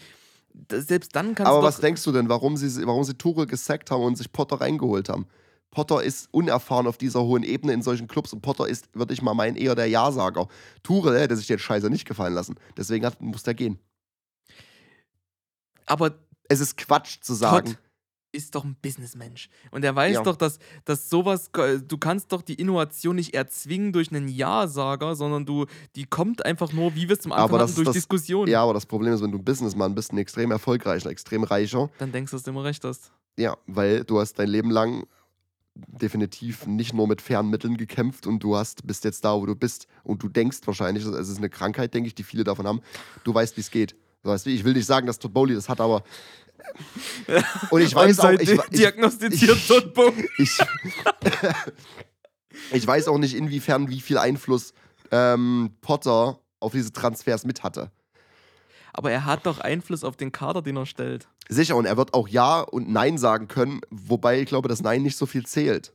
selbst 0.70 1.14
dann 1.14 1.34
kannst 1.34 1.50
Aber 1.50 1.60
du 1.60 1.66
was 1.66 1.76
doch, 1.76 1.82
denkst 1.82 2.02
du 2.04 2.12
denn, 2.12 2.28
warum 2.28 2.56
sie, 2.56 2.86
warum 2.86 3.04
sie 3.04 3.14
Tuchel 3.14 3.46
gesackt 3.46 3.90
haben 3.90 4.02
und 4.02 4.16
sich 4.16 4.32
Potter 4.32 4.60
reingeholt 4.60 5.08
haben? 5.08 5.26
Potter 5.70 6.02
ist 6.02 6.28
unerfahren 6.32 6.86
auf 6.86 6.98
dieser 6.98 7.22
hohen 7.22 7.42
Ebene 7.42 7.72
in 7.72 7.82
solchen 7.82 8.06
Clubs 8.06 8.32
und 8.34 8.42
Potter 8.42 8.68
ist, 8.68 8.94
würde 8.94 9.14
ich 9.14 9.22
mal 9.22 9.32
meinen, 9.32 9.56
eher 9.56 9.74
der 9.74 9.86
Ja-Sager. 9.86 10.48
Tuchel 10.82 11.18
hätte 11.18 11.36
sich 11.36 11.46
den 11.46 11.58
Scheiße 11.58 11.88
nicht 11.88 12.06
gefallen 12.06 12.34
lassen. 12.34 12.56
Deswegen 12.76 13.06
hat, 13.06 13.20
muss 13.22 13.42
der 13.42 13.54
gehen. 13.54 13.78
aber 15.86 16.18
Es 16.48 16.60
ist 16.60 16.76
Quatsch 16.76 17.22
zu 17.22 17.32
sagen. 17.32 17.68
Todd 17.68 17.78
ist 18.33 18.55
doch 18.55 18.64
ein 18.64 18.76
Businessmensch. 18.80 19.49
Und 19.70 19.85
er 19.85 19.95
weiß 19.95 20.14
Ja. 20.14 20.22
doch, 20.22 20.37
dass, 20.37 20.59
dass 20.87 21.09
sowas, 21.11 21.51
du 21.53 21.99
kannst 21.99 22.33
doch 22.33 22.41
die 22.43 22.55
Innovation 22.55 23.14
nicht 23.16 23.35
erzwingen 23.35 23.93
durch 23.93 24.11
einen 24.11 24.26
Ja-Sager, 24.28 25.14
sondern 25.14 25.45
du, 25.47 25.66
die 25.97 26.05
kommt 26.07 26.45
einfach 26.45 26.72
nur, 26.72 26.95
wie 26.95 27.09
wir 27.09 27.16
es 27.16 27.20
zum 27.22 27.33
Anfang 27.33 27.45
Aber 27.51 27.59
das 27.59 27.70
hatten, 27.72 27.76
durch 27.76 27.87
das- 27.89 27.95
Diskussion. 27.97 28.49
Ja, 28.49 28.62
aber 28.62 28.74
das 28.74 28.87
Problem 28.87 29.12
ist, 29.12 29.22
wenn 29.22 29.33
du 29.33 29.39
ein 29.39 29.45
Businessmann 29.45 29.95
bist, 29.95 30.12
ein 30.12 30.18
extrem 30.18 30.51
erfolgreicher, 30.51 31.11
extrem 31.11 31.45
reicher, 31.45 31.91
Dann 31.99 32.11
denkst 32.11 32.30
du, 32.30 32.37
dass 32.37 32.45
du 32.45 32.51
immer 32.51 32.64
recht 32.64 32.83
hast. 32.85 33.12
ja, 33.37 33.57
weil 33.66 34.03
du 34.05 34.18
hast 34.18 34.39
dein 34.39 34.49
Leben 34.49 34.70
lang 34.70 35.05
definitiv 35.74 36.66
nicht 36.66 36.93
nur 36.95 37.07
mit 37.09 37.20
fairen 37.22 37.49
Mitteln 37.49 37.76
gekämpft 37.76 38.26
und 38.26 38.41
du 38.43 38.57
hast, 38.57 38.87
bist 38.87 39.05
jetzt 39.05 39.24
da, 39.24 39.35
wo 39.35 39.47
du 39.47 39.55
bist 39.55 39.87
und 40.05 40.22
du 40.22 40.28
denkst 40.28 40.59
wahrscheinlich, 40.64 41.05
es 41.05 41.28
ist 41.28 41.39
eine 41.39 41.49
Krankheit, 41.51 41.95
denke 41.95 42.09
ich, 42.09 42.14
die 42.14 42.22
viele 42.24 42.45
davon 42.45 42.66
haben, 42.66 42.80
du 43.24 43.33
weißt, 43.35 43.57
wie 43.57 43.62
es 43.62 43.70
geht. 43.70 43.95
Du 44.22 44.28
weißt, 44.30 44.47
ich 44.47 44.62
will 44.64 44.74
nicht 44.74 44.87
sagen, 44.87 45.07
dass 45.07 45.18
Todd 45.18 45.33
Bowley 45.33 45.55
das 45.55 45.68
hat, 45.68 45.80
aber 45.80 46.05
und 47.70 47.82
ich 47.82 47.94
weiß 47.94 48.20
auch, 48.20 48.30
ich, 48.32 48.58
diagnostiziert 48.70 49.56
ich- 49.56 49.70
ich, 50.38 50.58
ich 52.72 52.86
weiß 52.86 53.08
auch 53.08 53.18
nicht, 53.18 53.34
inwiefern, 53.34 53.88
wie 53.88 54.00
viel 54.00 54.18
Einfluss 54.18 54.72
ähm, 55.10 55.70
Potter 55.80 56.38
auf 56.60 56.72
diese 56.72 56.92
Transfers 56.92 57.44
mit 57.44 57.62
hatte. 57.62 57.90
Aber 58.92 59.10
er 59.10 59.24
hat 59.24 59.46
doch 59.46 59.58
Einfluss 59.58 60.04
auf 60.04 60.16
den 60.16 60.32
Kader, 60.32 60.62
den 60.62 60.76
er 60.76 60.86
stellt. 60.86 61.28
Sicher, 61.48 61.76
und 61.76 61.86
er 61.86 61.96
wird 61.96 62.14
auch 62.14 62.28
Ja 62.28 62.60
und 62.60 62.90
Nein 62.90 63.18
sagen 63.18 63.48
können, 63.48 63.80
wobei 63.90 64.40
ich 64.40 64.46
glaube, 64.46 64.68
dass 64.68 64.82
Nein 64.82 65.02
nicht 65.02 65.16
so 65.16 65.26
viel 65.26 65.44
zählt. 65.46 65.94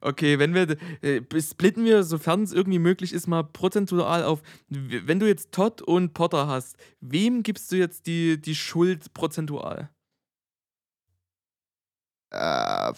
Okay, 0.00 0.38
wenn 0.38 0.54
wir, 0.54 0.76
äh, 1.02 1.20
splitten 1.40 1.84
wir, 1.84 2.04
sofern 2.04 2.44
es 2.44 2.52
irgendwie 2.52 2.78
möglich 2.78 3.12
ist, 3.12 3.26
mal 3.26 3.42
prozentual 3.42 4.22
auf, 4.22 4.42
wenn 4.68 5.18
du 5.18 5.26
jetzt 5.26 5.50
Todd 5.50 5.82
und 5.82 6.14
Potter 6.14 6.46
hast, 6.46 6.76
wem 7.00 7.42
gibst 7.42 7.72
du 7.72 7.76
jetzt 7.76 8.06
die, 8.06 8.40
die 8.40 8.54
Schuld 8.54 9.12
prozentual? 9.12 9.90
Äh, 12.36 12.92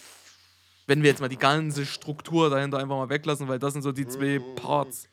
Wenn 0.87 1.03
wir 1.03 1.09
jetzt 1.09 1.21
mal 1.21 1.29
die 1.29 1.37
ganze 1.37 1.85
Struktur 1.85 2.49
dahinter 2.49 2.77
einfach 2.77 2.95
mal 2.97 3.09
weglassen, 3.09 3.47
weil 3.47 3.59
das 3.59 3.73
sind 3.73 3.81
so 3.81 3.91
die 3.91 4.07
zwei 4.07 4.39
Parts. 4.55 5.07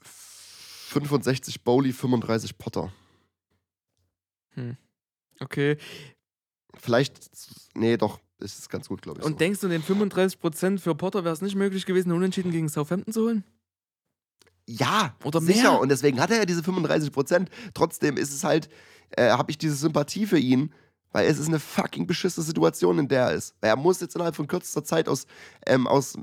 65 0.00 1.62
Bowley, 1.62 1.92
35 1.92 2.58
Potter. 2.58 2.92
Okay. 5.38 5.78
Vielleicht, 6.74 7.30
nee, 7.74 7.96
doch, 7.96 8.20
ist 8.40 8.58
es 8.58 8.68
ganz 8.68 8.88
gut, 8.88 9.00
glaube 9.00 9.20
ich. 9.20 9.24
Und 9.24 9.32
so. 9.32 9.38
denkst 9.38 9.60
du, 9.60 9.68
den 9.68 9.82
35% 9.82 10.78
für 10.78 10.94
Potter 10.94 11.24
wäre 11.24 11.32
es 11.32 11.40
nicht 11.40 11.54
möglich 11.54 11.86
gewesen, 11.86 12.10
einen 12.10 12.18
Unentschieden 12.18 12.50
gegen 12.50 12.68
Southampton 12.68 13.12
zu 13.12 13.22
holen? 13.22 13.44
ja, 14.70 15.16
Oder 15.24 15.40
sicher. 15.40 15.72
mehr? 15.72 15.80
Und 15.80 15.88
deswegen 15.90 16.20
hat 16.20 16.30
er 16.30 16.38
ja 16.38 16.44
diese 16.44 16.62
35 16.62 17.10
Prozent. 17.12 17.50
Trotzdem 17.74 18.16
ist 18.16 18.32
es 18.32 18.44
halt, 18.44 18.68
äh, 19.10 19.30
habe 19.30 19.50
ich 19.50 19.58
diese 19.58 19.74
Sympathie 19.74 20.26
für 20.26 20.38
ihn, 20.38 20.72
weil 21.12 21.26
es 21.26 21.38
ist 21.38 21.48
eine 21.48 21.60
fucking 21.60 22.06
beschissene 22.06 22.44
Situation, 22.44 22.98
in 22.98 23.08
der 23.08 23.26
er 23.26 23.32
ist. 23.32 23.54
Weil 23.60 23.70
er 23.70 23.76
muss 23.76 24.00
jetzt 24.00 24.14
innerhalb 24.14 24.36
von 24.36 24.46
kürzester 24.46 24.84
Zeit 24.84 25.08
aus, 25.08 25.26
ähm, 25.66 25.86
aus 25.86 26.16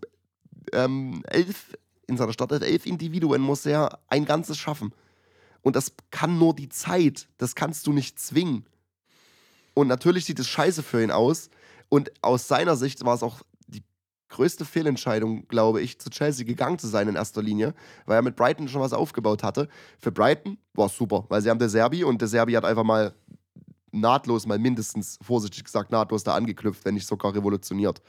ähm, 0.73 1.23
elf, 1.27 1.73
in 2.07 2.17
seiner 2.17 2.33
Startelf, 2.33 2.63
elf 2.63 2.85
Individuen 2.85 3.41
muss 3.41 3.65
er 3.65 3.99
ein 4.07 4.25
Ganzes 4.25 4.57
schaffen. 4.57 4.93
Und 5.61 5.75
das 5.75 5.91
kann 6.11 6.37
nur 6.37 6.55
die 6.55 6.69
Zeit. 6.69 7.27
Das 7.37 7.55
kannst 7.55 7.87
du 7.87 7.93
nicht 7.93 8.19
zwingen. 8.19 8.65
Und 9.73 9.87
natürlich 9.87 10.25
sieht 10.25 10.39
es 10.39 10.47
scheiße 10.47 10.83
für 10.83 11.03
ihn 11.03 11.11
aus. 11.11 11.49
Und 11.89 12.11
aus 12.21 12.47
seiner 12.47 12.75
Sicht 12.75 13.03
war 13.05 13.15
es 13.15 13.23
auch 13.23 13.41
die 13.67 13.83
größte 14.29 14.65
Fehlentscheidung, 14.65 15.47
glaube 15.47 15.81
ich, 15.81 15.99
zu 15.99 16.09
Chelsea 16.09 16.45
gegangen 16.45 16.79
zu 16.79 16.87
sein 16.87 17.07
in 17.07 17.15
erster 17.15 17.41
Linie, 17.41 17.73
weil 18.05 18.17
er 18.17 18.21
mit 18.21 18.35
Brighton 18.35 18.67
schon 18.67 18.81
was 18.81 18.93
aufgebaut 18.93 19.43
hatte. 19.43 19.67
Für 19.99 20.11
Brighton 20.11 20.57
war 20.73 20.87
es 20.87 20.97
super, 20.97 21.25
weil 21.29 21.41
sie 21.41 21.49
haben 21.49 21.59
der 21.59 21.69
Serbi 21.69 22.03
und 22.03 22.21
der 22.21 22.27
Serbi 22.27 22.53
hat 22.53 22.65
einfach 22.65 22.83
mal 22.83 23.13
nahtlos, 23.91 24.45
mal 24.45 24.59
mindestens, 24.59 25.17
vorsichtig 25.21 25.63
gesagt, 25.63 25.91
nahtlos 25.91 26.23
da 26.23 26.35
angeknüpft, 26.35 26.85
wenn 26.85 26.95
nicht 26.95 27.07
sogar 27.07 27.33
revolutioniert. 27.33 28.01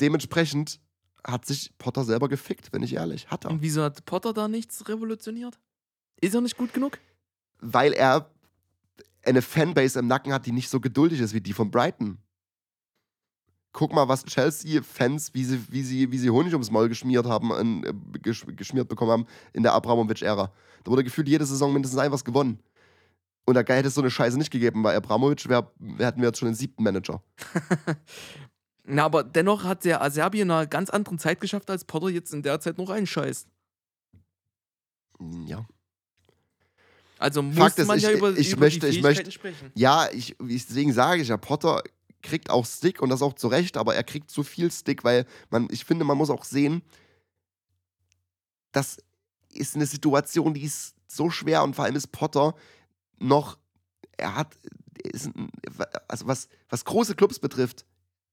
Dementsprechend 0.00 0.80
hat 1.24 1.46
sich 1.46 1.76
Potter 1.78 2.04
selber 2.04 2.28
gefickt, 2.28 2.72
wenn 2.72 2.82
ich 2.82 2.94
ehrlich. 2.94 3.28
Hat 3.28 3.44
er. 3.44 3.50
Und 3.50 3.62
wieso 3.62 3.82
hat 3.82 4.04
Potter 4.04 4.32
da 4.32 4.48
nichts 4.48 4.88
revolutioniert? 4.88 5.58
Ist 6.20 6.34
er 6.34 6.40
nicht 6.40 6.56
gut 6.56 6.72
genug? 6.72 6.98
Weil 7.60 7.92
er 7.92 8.30
eine 9.24 9.42
Fanbase 9.42 9.98
im 9.98 10.06
Nacken 10.06 10.32
hat, 10.32 10.46
die 10.46 10.52
nicht 10.52 10.68
so 10.68 10.80
geduldig 10.80 11.20
ist 11.20 11.34
wie 11.34 11.40
die 11.40 11.52
von 11.52 11.70
Brighton. 11.70 12.18
Guck 13.72 13.92
mal, 13.92 14.08
was 14.08 14.24
Chelsea-Fans, 14.24 15.34
wie 15.34 15.44
sie, 15.44 15.60
wie, 15.70 15.82
sie, 15.82 16.10
wie 16.10 16.18
sie 16.18 16.30
Honig 16.30 16.52
ums 16.54 16.70
Maul 16.70 16.88
geschmiert 16.88 17.26
haben, 17.26 17.50
in, 17.52 17.84
äh, 17.84 18.18
gesch, 18.20 18.46
geschmiert 18.56 18.88
bekommen 18.88 19.10
haben 19.10 19.26
in 19.52 19.62
der 19.62 19.74
Abramovic-Ära. 19.74 20.50
Da 20.84 20.90
wurde 20.90 21.04
gefühlt 21.04 21.28
jede 21.28 21.44
Saison 21.44 21.72
mindestens 21.72 22.00
ein 22.00 22.12
was 22.12 22.24
gewonnen. 22.24 22.60
Und 23.46 23.54
da 23.54 23.60
hätte 23.60 23.88
es 23.88 23.94
so 23.94 24.00
eine 24.00 24.10
Scheiße 24.10 24.36
nicht 24.36 24.50
gegeben, 24.50 24.82
weil 24.84 24.96
Abramovic 24.96 25.48
wär, 25.48 25.70
hätten 25.98 26.20
wir 26.20 26.28
jetzt 26.28 26.38
schon 26.38 26.48
den 26.48 26.54
siebten 26.54 26.82
Manager. 26.82 27.22
Na, 28.84 29.04
aber 29.04 29.24
dennoch 29.24 29.64
hat 29.64 29.84
der 29.84 30.02
Aserbi 30.02 30.40
in 30.40 30.50
einer 30.50 30.66
ganz 30.66 30.90
anderen 30.90 31.18
Zeit 31.18 31.40
geschafft, 31.40 31.70
als 31.70 31.84
Potter 31.84 32.08
jetzt 32.08 32.32
in 32.34 32.42
der 32.42 32.60
Zeit 32.60 32.76
noch 32.78 32.88
reinscheißt. 32.90 33.46
Ja. 35.46 35.64
Also 37.18 37.42
muss 37.42 37.56
Fakt 37.56 37.78
ist, 37.78 37.86
man 37.86 37.96
ich- 37.98 38.02
ja 38.04 38.10
über, 38.12 38.36
ich 38.36 38.52
über 38.52 38.60
möchte- 38.60 38.90
die 38.90 38.96
ich 38.98 39.02
möchte- 39.02 39.32
sprechen. 39.32 39.70
Ja, 39.74 40.08
ich- 40.12 40.36
deswegen 40.40 40.92
sage 40.92 41.22
ich 41.22 41.28
ja, 41.28 41.36
Potter 41.36 41.82
kriegt 42.22 42.50
auch 42.50 42.66
Stick 42.66 43.00
und 43.00 43.08
das 43.10 43.22
auch 43.22 43.34
zu 43.34 43.48
Recht, 43.48 43.76
aber 43.76 43.94
er 43.94 44.02
kriegt 44.04 44.30
zu 44.30 44.42
viel 44.42 44.70
Stick, 44.70 45.04
weil 45.04 45.24
man, 45.50 45.68
ich 45.70 45.84
finde, 45.84 46.04
man 46.04 46.18
muss 46.18 46.30
auch 46.30 46.44
sehen, 46.44 46.82
das 48.72 48.98
ist 49.52 49.76
eine 49.76 49.86
Situation, 49.86 50.52
die 50.52 50.62
ist 50.64 50.94
so 51.06 51.30
schwer 51.30 51.62
und 51.62 51.74
vor 51.74 51.84
allem 51.86 51.96
ist 51.96 52.08
Potter 52.12 52.54
noch, 53.18 53.58
er 54.16 54.34
hat, 54.34 54.56
ist 55.02 55.30
also 56.08 56.26
was, 56.26 56.48
was 56.68 56.84
große 56.84 57.14
Clubs 57.14 57.38
betrifft, 57.38 57.84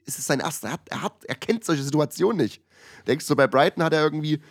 ist 0.06 0.20
es 0.20 0.26
sein 0.26 0.40
erster, 0.40 0.68
er, 0.68 0.74
hat, 0.74 0.90
er, 0.90 1.02
hat, 1.02 1.26
er 1.26 1.36
kennt 1.36 1.64
solche 1.64 1.84
Situationen 1.84 2.38
nicht. 2.38 2.62
Denkst 3.08 3.28
du, 3.28 3.36
bei 3.36 3.48
Brighton 3.48 3.84
hat 3.84 3.94
er 3.94 4.04
irgendwie 4.04 4.42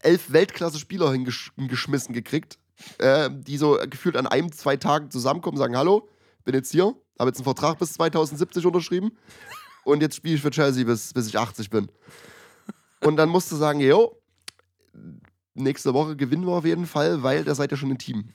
elf 0.00 0.32
Weltklasse-Spieler 0.32 1.12
hingesch 1.12 1.52
hingeschmissen 1.56 2.14
gekriegt, 2.14 2.58
äh, 2.98 3.30
die 3.32 3.56
so 3.56 3.78
gefühlt 3.88 4.16
an 4.16 4.26
einem, 4.26 4.52
zwei 4.52 4.76
Tagen 4.76 5.10
zusammenkommen, 5.10 5.56
sagen, 5.56 5.76
hallo, 5.76 6.08
bin 6.44 6.54
jetzt 6.54 6.72
hier, 6.72 6.94
habe 7.18 7.30
jetzt 7.30 7.38
einen 7.38 7.44
Vertrag 7.44 7.78
bis 7.78 7.94
2070 7.94 8.66
unterschrieben 8.66 9.16
und 9.84 10.02
jetzt 10.02 10.16
spiele 10.16 10.34
ich 10.34 10.42
für 10.42 10.50
Chelsea, 10.50 10.84
bis, 10.84 11.12
bis 11.12 11.28
ich 11.28 11.38
80 11.38 11.70
bin. 11.70 11.88
Und 13.00 13.16
dann 13.16 13.28
musst 13.28 13.50
du 13.52 13.56
sagen, 13.56 13.80
jo, 13.80 14.20
nächste 15.54 15.94
Woche 15.94 16.16
gewinnen 16.16 16.46
wir 16.46 16.52
auf 16.52 16.64
jeden 16.64 16.86
Fall, 16.86 17.22
weil 17.22 17.44
da 17.44 17.54
seid 17.54 17.70
ihr 17.70 17.76
schon 17.76 17.90
ein 17.90 17.98
Team. 17.98 18.30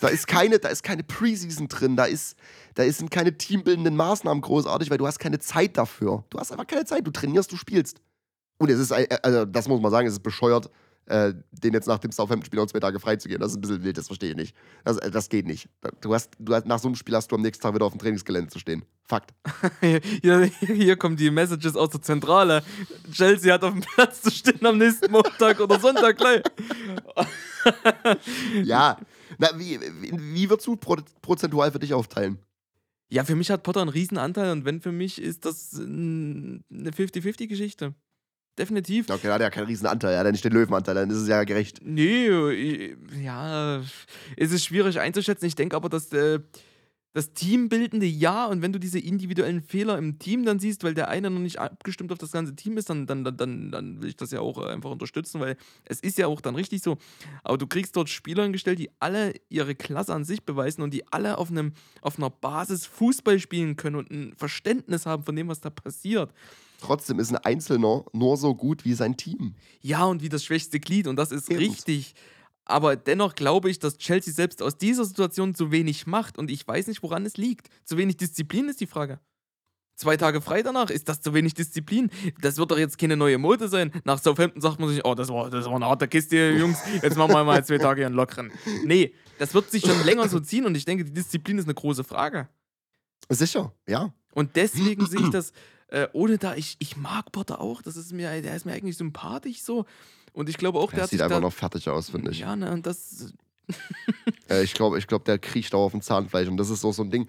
Da 0.00 0.08
ist 0.08 0.26
keine, 0.26 0.58
da 0.58 0.68
ist 0.68 0.82
keine 0.82 1.04
Preseason 1.04 1.68
drin, 1.68 1.96
da, 1.96 2.04
ist, 2.04 2.36
da 2.74 2.90
sind 2.90 3.10
keine 3.10 3.36
teambildenden 3.36 3.96
Maßnahmen 3.96 4.42
großartig, 4.42 4.90
weil 4.90 4.98
du 4.98 5.06
hast 5.06 5.18
keine 5.18 5.38
Zeit 5.38 5.76
dafür. 5.76 6.24
Du 6.30 6.38
hast 6.38 6.52
einfach 6.52 6.66
keine 6.66 6.84
Zeit, 6.84 7.06
du 7.06 7.10
trainierst, 7.10 7.52
du 7.52 7.56
spielst. 7.56 8.00
Und 8.58 8.70
es 8.70 8.78
ist, 8.78 8.90
äh, 8.90 9.06
also 9.22 9.44
das 9.44 9.68
muss 9.68 9.80
man 9.80 9.90
sagen, 9.90 10.06
es 10.06 10.14
ist 10.14 10.22
bescheuert, 10.22 10.70
äh, 11.06 11.34
den 11.50 11.74
jetzt 11.74 11.88
nach 11.88 11.98
dem 11.98 12.12
Southampton-Spiel 12.12 12.60
noch 12.60 12.66
zwei 12.66 12.80
Tage 12.80 13.00
freizugeben. 13.00 13.40
Das 13.40 13.52
ist 13.52 13.58
ein 13.58 13.60
bisschen 13.60 13.82
wild, 13.82 13.98
das 13.98 14.06
verstehe 14.06 14.30
ich 14.30 14.36
nicht. 14.36 14.56
Das, 14.84 14.98
äh, 14.98 15.10
das 15.10 15.28
geht 15.28 15.46
nicht. 15.46 15.68
Du 16.00 16.14
hast, 16.14 16.30
du 16.38 16.54
hast, 16.54 16.66
nach 16.66 16.78
so 16.78 16.88
einem 16.88 16.94
Spiel 16.94 17.16
hast 17.16 17.30
du 17.30 17.36
am 17.36 17.42
nächsten 17.42 17.62
Tag 17.62 17.74
wieder 17.74 17.86
auf 17.86 17.92
dem 17.92 17.98
Trainingsgelände 17.98 18.50
zu 18.50 18.58
stehen. 18.58 18.84
Fakt. 19.04 19.34
Hier, 20.22 20.50
hier 20.60 20.96
kommen 20.96 21.16
die 21.16 21.30
Messages 21.30 21.76
aus 21.76 21.90
der 21.90 22.00
Zentrale. 22.00 22.62
Chelsea 23.10 23.52
hat 23.52 23.64
auf 23.64 23.72
dem 23.72 23.82
Platz 23.82 24.22
zu 24.22 24.30
stehen 24.30 24.64
am 24.64 24.78
nächsten 24.78 25.10
Montag 25.10 25.60
oder 25.60 25.78
Sonntag 25.80 26.16
gleich. 26.16 26.42
Ja. 28.64 28.96
Na, 29.42 29.48
wie, 29.58 29.80
wie, 29.80 30.48
würdest 30.48 30.68
du 30.68 30.76
pro, 30.76 30.98
prozentual 31.20 31.72
für 31.72 31.80
dich 31.80 31.92
aufteilen? 31.92 32.38
Ja, 33.10 33.24
für 33.24 33.34
mich 33.34 33.50
hat 33.50 33.64
Potter 33.64 33.80
einen 33.80 33.90
riesen 33.90 34.16
Anteil 34.16 34.52
und 34.52 34.64
wenn 34.64 34.80
für 34.80 34.92
mich 34.92 35.20
ist 35.20 35.44
das 35.44 35.80
äh, 35.80 35.82
eine 35.82 36.62
50-50-Geschichte. 36.70 37.92
Definitiv. 38.56 39.10
Okay, 39.10 39.26
da 39.26 39.34
hat 39.34 39.40
er 39.40 39.46
ja 39.46 39.50
keinen 39.50 39.66
riesen 39.66 39.86
Anteil, 39.86 40.12
er 40.12 40.20
hat 40.20 40.26
ja 40.26 40.30
nicht 40.30 40.44
den 40.44 40.52
Löwenanteil, 40.52 40.94
dann 40.94 41.10
ist 41.10 41.16
es 41.16 41.26
ja 41.26 41.42
gerecht. 41.42 41.80
Nee, 41.82 42.94
ja, 43.20 43.82
es 44.36 44.52
ist 44.52 44.64
schwierig 44.64 45.00
einzuschätzen. 45.00 45.46
Ich 45.46 45.56
denke 45.56 45.74
aber, 45.74 45.88
dass 45.88 46.12
äh, 46.12 46.38
das 47.12 47.34
Teambildende 47.34 48.06
ja 48.06 48.46
und 48.46 48.62
wenn 48.62 48.72
du 48.72 48.80
diese 48.80 48.98
individuellen 48.98 49.60
Fehler 49.60 49.98
im 49.98 50.18
Team 50.18 50.44
dann 50.44 50.58
siehst, 50.58 50.82
weil 50.82 50.94
der 50.94 51.08
eine 51.08 51.28
noch 51.30 51.40
nicht 51.40 51.58
abgestimmt 51.58 52.10
auf 52.10 52.18
das 52.18 52.32
ganze 52.32 52.56
Team 52.56 52.78
ist, 52.78 52.88
dann, 52.88 53.06
dann, 53.06 53.24
dann, 53.24 53.70
dann, 53.70 54.00
will 54.00 54.08
ich 54.08 54.16
das 54.16 54.30
ja 54.30 54.40
auch 54.40 54.58
äh, 54.58 54.70
einfach 54.70 54.90
unterstützen, 54.90 55.40
weil 55.40 55.56
es 55.84 56.00
ist 56.00 56.16
ja 56.16 56.26
auch 56.26 56.40
dann 56.40 56.54
richtig 56.54 56.82
so. 56.82 56.96
Aber 57.44 57.58
du 57.58 57.66
kriegst 57.66 57.96
dort 57.96 58.08
Spieler 58.08 58.44
hingestellt, 58.44 58.78
die 58.78 58.90
alle 58.98 59.34
ihre 59.50 59.74
Klasse 59.74 60.14
an 60.14 60.24
sich 60.24 60.42
beweisen 60.44 60.82
und 60.82 60.94
die 60.94 61.06
alle 61.12 61.36
auf, 61.36 61.50
einem, 61.50 61.72
auf 62.00 62.18
einer 62.18 62.30
Basis 62.30 62.86
Fußball 62.86 63.38
spielen 63.38 63.76
können 63.76 63.96
und 63.96 64.10
ein 64.10 64.34
Verständnis 64.36 65.04
haben 65.04 65.24
von 65.24 65.36
dem, 65.36 65.48
was 65.48 65.60
da 65.60 65.68
passiert. 65.68 66.32
Trotzdem 66.80 67.20
ist 67.20 67.30
ein 67.30 67.36
Einzelner 67.36 68.04
nur 68.12 68.36
so 68.36 68.54
gut 68.54 68.84
wie 68.84 68.94
sein 68.94 69.16
Team. 69.16 69.54
Ja, 69.82 70.04
und 70.06 70.22
wie 70.22 70.28
das 70.28 70.44
schwächste 70.44 70.80
Glied, 70.80 71.06
und 71.06 71.16
das 71.16 71.30
ist 71.30 71.50
Eben. 71.50 71.58
richtig. 71.60 72.14
Aber 72.64 72.96
dennoch 72.96 73.34
glaube 73.34 73.70
ich, 73.70 73.78
dass 73.78 73.98
Chelsea 73.98 74.32
selbst 74.32 74.62
aus 74.62 74.78
dieser 74.78 75.04
Situation 75.04 75.54
zu 75.54 75.72
wenig 75.72 76.06
macht 76.06 76.38
und 76.38 76.50
ich 76.50 76.66
weiß 76.66 76.86
nicht, 76.86 77.02
woran 77.02 77.26
es 77.26 77.36
liegt. 77.36 77.68
Zu 77.84 77.96
wenig 77.96 78.16
Disziplin 78.16 78.68
ist 78.68 78.80
die 78.80 78.86
Frage. 78.86 79.20
Zwei 79.96 80.16
Tage 80.16 80.40
frei 80.40 80.62
danach, 80.62 80.90
ist 80.90 81.08
das 81.08 81.20
zu 81.20 81.34
wenig 81.34 81.54
Disziplin? 81.54 82.10
Das 82.40 82.56
wird 82.56 82.70
doch 82.70 82.78
jetzt 82.78 82.98
keine 82.98 83.16
neue 83.16 83.38
Mode 83.38 83.68
sein. 83.68 83.92
Nach 84.04 84.18
Southampton 84.18 84.60
sagt 84.60 84.80
man 84.80 84.88
sich, 84.88 85.04
oh, 85.04 85.14
das 85.14 85.28
war, 85.28 85.50
das 85.50 85.66
war 85.66 85.74
eine 85.74 85.86
harte 85.86 86.08
Kiste, 86.08 86.50
Jungs, 86.58 86.78
jetzt 87.02 87.16
machen 87.16 87.32
wir 87.32 87.44
mal 87.44 87.64
zwei 87.64 87.78
Tage 87.78 88.00
hier 88.00 88.06
einen 88.06 88.14
lockeren. 88.14 88.50
Nee, 88.84 89.14
das 89.38 89.54
wird 89.54 89.70
sich 89.70 89.84
schon 89.84 90.04
länger 90.04 90.28
so 90.28 90.40
ziehen 90.40 90.64
und 90.64 90.74
ich 90.76 90.84
denke, 90.84 91.04
die 91.04 91.12
Disziplin 91.12 91.58
ist 91.58 91.64
eine 91.64 91.74
große 91.74 92.04
Frage. 92.04 92.48
Sicher, 93.28 93.74
ja. 93.86 94.12
Und 94.34 94.56
deswegen 94.56 95.06
sehe 95.06 95.20
ich 95.20 95.30
das, 95.30 95.52
äh, 95.88 96.08
ohne 96.12 96.38
da, 96.38 96.54
ich, 96.54 96.76
ich 96.78 96.96
mag 96.96 97.30
Potter 97.30 97.60
auch, 97.60 97.82
das 97.82 97.96
ist 97.96 98.12
mir, 98.12 98.40
der 98.40 98.56
ist 98.56 98.64
mir 98.64 98.72
eigentlich 98.72 98.96
sympathisch 98.96 99.62
so. 99.62 99.84
Und 100.32 100.48
ich 100.48 100.56
glaube 100.56 100.78
auch, 100.78 100.90
der 100.90 101.00
Der 101.00 101.08
sieht 101.08 101.20
einfach 101.22 101.40
noch 101.40 101.52
fertig 101.52 101.88
aus, 101.88 102.10
finde 102.10 102.30
ich. 102.30 102.40
Ja, 102.40 102.56
ne, 102.56 102.72
und 102.72 102.86
das, 102.86 103.32
Äh, 104.48 104.62
ich 104.64 104.74
glaube, 104.74 104.98
ich 104.98 105.06
glaub, 105.06 105.24
der 105.24 105.38
kriecht 105.38 105.74
auch 105.74 105.84
auf 105.84 105.92
dem 105.92 106.02
Zahnfleisch. 106.02 106.48
Und 106.48 106.56
das 106.56 106.68
ist 106.70 106.80
so, 106.80 106.90
so 106.92 107.02
ein 107.02 107.10
Ding. 107.10 107.28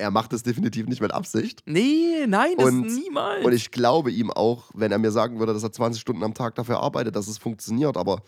Er 0.00 0.10
macht 0.12 0.32
es 0.32 0.44
definitiv 0.44 0.86
nicht 0.86 1.00
mit 1.00 1.12
Absicht. 1.12 1.62
nee, 1.66 2.24
nein, 2.28 2.52
das 2.56 2.66
Und- 2.68 2.82
niemals. 2.86 3.44
Und 3.44 3.52
ich 3.52 3.70
glaube 3.72 4.12
ihm 4.12 4.30
auch, 4.30 4.70
wenn 4.74 4.92
er 4.92 4.98
mir 4.98 5.10
sagen 5.10 5.40
würde, 5.40 5.52
dass 5.52 5.62
er 5.64 5.72
20 5.72 6.00
Stunden 6.00 6.22
am 6.22 6.34
Tag 6.34 6.54
dafür 6.54 6.80
arbeitet, 6.80 7.16
dass 7.16 7.26
es 7.26 7.38
funktioniert. 7.38 7.96
Aber 7.96 8.22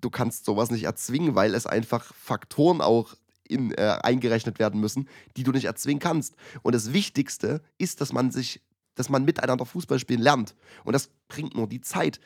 du 0.00 0.10
kannst 0.10 0.44
sowas 0.44 0.70
nicht 0.70 0.84
erzwingen, 0.84 1.34
weil 1.34 1.54
es 1.54 1.66
einfach 1.66 2.12
Faktoren 2.14 2.82
auch 2.82 3.14
in, 3.48 3.70
äh, 3.72 3.96
eingerechnet 4.02 4.58
werden 4.58 4.78
müssen, 4.80 5.08
die 5.38 5.42
du 5.44 5.52
nicht 5.52 5.64
erzwingen 5.64 6.00
kannst. 6.00 6.34
Und 6.62 6.74
das 6.74 6.92
Wichtigste 6.92 7.62
ist, 7.78 8.00
dass 8.02 8.12
man 8.12 8.30
sich, 8.30 8.60
dass 8.96 9.08
man 9.08 9.24
miteinander 9.24 9.64
Fußball 9.64 10.00
spielen 10.00 10.20
lernt. 10.20 10.56
Und 10.84 10.92
das 10.94 11.10
bringt 11.28 11.54
nur 11.54 11.68
die 11.68 11.80
Zeit. 11.80 12.18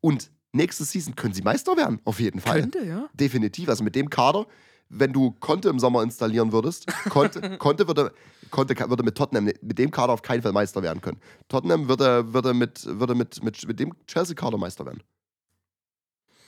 Und 0.00 0.32
nächste 0.52 0.84
Season 0.84 1.14
können 1.14 1.34
sie 1.34 1.42
Meister 1.42 1.76
werden, 1.76 2.00
auf 2.04 2.18
jeden 2.18 2.40
Fall. 2.40 2.62
Könnte, 2.62 2.84
ja. 2.84 3.08
Definitiv. 3.14 3.68
Also 3.68 3.84
mit 3.84 3.94
dem 3.94 4.10
Kader, 4.10 4.46
wenn 4.88 5.12
du 5.12 5.32
Conte 5.40 5.68
im 5.68 5.78
Sommer 5.78 6.02
installieren 6.02 6.52
würdest, 6.52 6.86
Conte, 7.10 7.56
Conte 7.58 7.86
würde, 7.86 8.12
Conte 8.50 8.76
würde 8.90 9.02
mit 9.02 9.16
Tottenham 9.16 9.44
mit 9.44 9.78
dem 9.78 9.90
Kader 9.90 10.12
auf 10.12 10.22
keinen 10.22 10.42
Fall 10.42 10.52
Meister 10.52 10.82
werden 10.82 11.00
können. 11.00 11.20
Tottenham 11.48 11.88
würde, 11.88 12.32
würde, 12.32 12.54
mit, 12.54 12.84
würde 12.86 13.14
mit, 13.14 13.42
mit, 13.42 13.66
mit 13.68 13.80
dem 13.80 13.94
Chelsea-Kader 14.06 14.58
Meister 14.58 14.84
werden. 14.84 15.02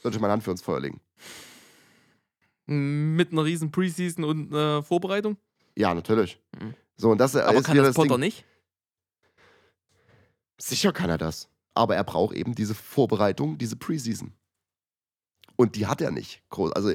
Sollte 0.02 0.16
ich 0.16 0.20
meine 0.20 0.32
Hand 0.32 0.42
für 0.42 0.50
uns 0.50 0.62
Feuer 0.62 0.80
legen. 0.80 1.00
Mit 2.66 3.32
einer 3.32 3.44
riesen 3.44 3.70
Preseason 3.70 4.24
und 4.24 4.52
einer 4.52 4.82
Vorbereitung. 4.82 5.36
Ja, 5.76 5.94
natürlich. 5.94 6.40
Mhm. 6.58 6.74
So, 6.96 7.10
und 7.10 7.18
das 7.18 7.36
Aber 7.36 7.58
ist 7.58 7.64
kann 7.64 7.76
das 7.76 7.94
Potter 7.94 8.10
Ding. 8.14 8.20
nicht? 8.20 8.44
Sicher 10.58 10.92
kann 10.92 11.10
er 11.10 11.18
das. 11.18 11.48
Aber 11.74 11.96
er 11.96 12.04
braucht 12.04 12.34
eben 12.34 12.54
diese 12.54 12.74
Vorbereitung, 12.74 13.58
diese 13.58 13.76
Preseason. 13.76 14.32
Und 15.56 15.76
die 15.76 15.86
hat 15.86 16.00
er 16.00 16.10
nicht. 16.10 16.42
Also 16.50 16.92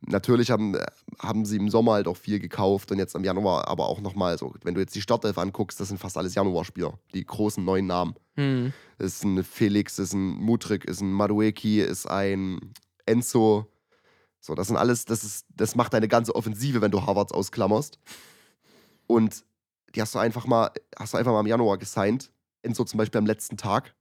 natürlich 0.00 0.50
haben, 0.50 0.74
äh, 0.74 0.86
haben 1.18 1.44
sie 1.44 1.56
im 1.56 1.68
Sommer 1.68 1.92
halt 1.92 2.08
auch 2.08 2.16
viel 2.16 2.38
gekauft 2.38 2.90
und 2.90 2.98
jetzt 2.98 3.14
im 3.14 3.24
Januar 3.24 3.68
aber 3.68 3.88
auch 3.88 4.00
nochmal 4.00 4.38
so. 4.38 4.54
Wenn 4.62 4.74
du 4.74 4.80
jetzt 4.80 4.94
die 4.94 5.02
Startelf 5.02 5.38
anguckst, 5.38 5.80
das 5.80 5.88
sind 5.88 5.98
fast 5.98 6.16
alles 6.16 6.34
Januarspieler. 6.34 6.98
Die 7.12 7.24
großen 7.24 7.64
neuen 7.64 7.86
Namen. 7.86 8.14
Hm. 8.36 8.72
Das 8.98 9.14
ist 9.14 9.24
ein 9.24 9.42
Felix, 9.44 9.98
ist 9.98 10.12
ein 10.12 10.36
Mutrik, 10.36 10.84
ist 10.84 11.00
ein 11.00 11.12
Madueki, 11.12 11.80
ist 11.80 12.06
ein 12.06 12.60
Enzo. 13.06 13.70
So, 14.40 14.54
das 14.54 14.68
sind 14.68 14.76
alles, 14.76 15.04
das 15.04 15.24
ist, 15.24 15.46
das 15.54 15.74
macht 15.74 15.94
deine 15.94 16.08
ganze 16.08 16.34
Offensive, 16.34 16.80
wenn 16.80 16.90
du 16.90 17.06
Harvards 17.06 17.32
ausklammerst. 17.32 17.98
Und 19.06 19.44
die 19.94 20.02
hast 20.02 20.14
du 20.14 20.18
einfach 20.18 20.46
mal, 20.46 20.70
hast 20.98 21.14
du 21.14 21.18
einfach 21.18 21.32
mal 21.32 21.40
im 21.40 21.46
Januar 21.46 21.78
gesigned. 21.78 22.30
Enzo 22.64 22.84
zum 22.84 22.98
Beispiel 22.98 23.18
am 23.18 23.26
letzten 23.26 23.56
Tag. 23.56 23.94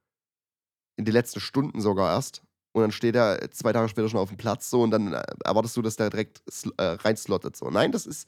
In 0.95 1.05
den 1.05 1.13
letzten 1.13 1.39
Stunden 1.39 1.81
sogar 1.81 2.13
erst. 2.13 2.43
Und 2.73 2.81
dann 2.81 2.91
steht 2.91 3.15
er 3.15 3.51
zwei 3.51 3.71
Tage 3.71 3.87
später 3.87 4.09
schon 4.09 4.19
auf 4.19 4.29
dem 4.29 4.37
Platz 4.37 4.69
so 4.69 4.81
und 4.81 4.91
dann 4.91 5.13
äh, 5.13 5.23
erwartest 5.45 5.77
du, 5.77 5.81
dass 5.81 5.95
der 5.95 6.09
direkt 6.09 6.41
äh, 6.77 6.83
reinslottet. 6.83 7.55
So. 7.55 7.69
Nein, 7.69 7.91
das 7.91 8.07
ist, 8.07 8.27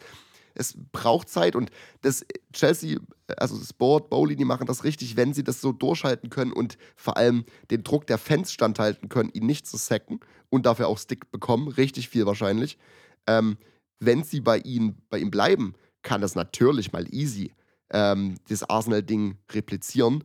es 0.54 0.76
braucht 0.92 1.30
Zeit 1.30 1.56
und 1.56 1.72
das 2.02 2.24
Chelsea, 2.54 3.00
also 3.38 3.58
das 3.58 3.74
Board, 3.74 4.10
Bowley, 4.10 4.36
die 4.36 4.46
machen 4.46 4.68
das 4.68 4.84
richtig, 4.84 5.18
wenn 5.18 5.34
sie 5.34 5.44
das 5.44 5.62
so 5.62 5.72
durchhalten 5.72 6.30
können 6.30 6.54
und 6.54 6.78
vor 6.96 7.18
allem 7.18 7.46
den 7.72 7.84
Druck 7.84 8.06
der 8.06 8.20
Fans 8.20 8.52
standhalten 8.52 9.10
können, 9.10 9.32
ihn 9.34 9.48
nicht 9.48 9.66
zu 9.66 9.78
sacken 9.78 10.20
und 10.50 10.68
dafür 10.68 10.88
auch 10.88 11.00
Stick 11.00 11.32
bekommen, 11.32 11.68
richtig 11.68 12.10
viel 12.10 12.28
wahrscheinlich. 12.28 12.78
Ähm, 13.26 13.58
wenn 14.00 14.24
sie 14.24 14.42
bei 14.42 14.60
ihm, 14.60 14.98
bei 15.10 15.18
ihm 15.18 15.32
bleiben, 15.32 15.74
kann 16.04 16.22
das 16.22 16.36
natürlich 16.36 16.94
mal 16.94 17.12
easy 17.12 17.52
ähm, 17.92 18.38
das 18.50 18.64
Arsenal-Ding 18.70 19.38
replizieren, 19.52 20.24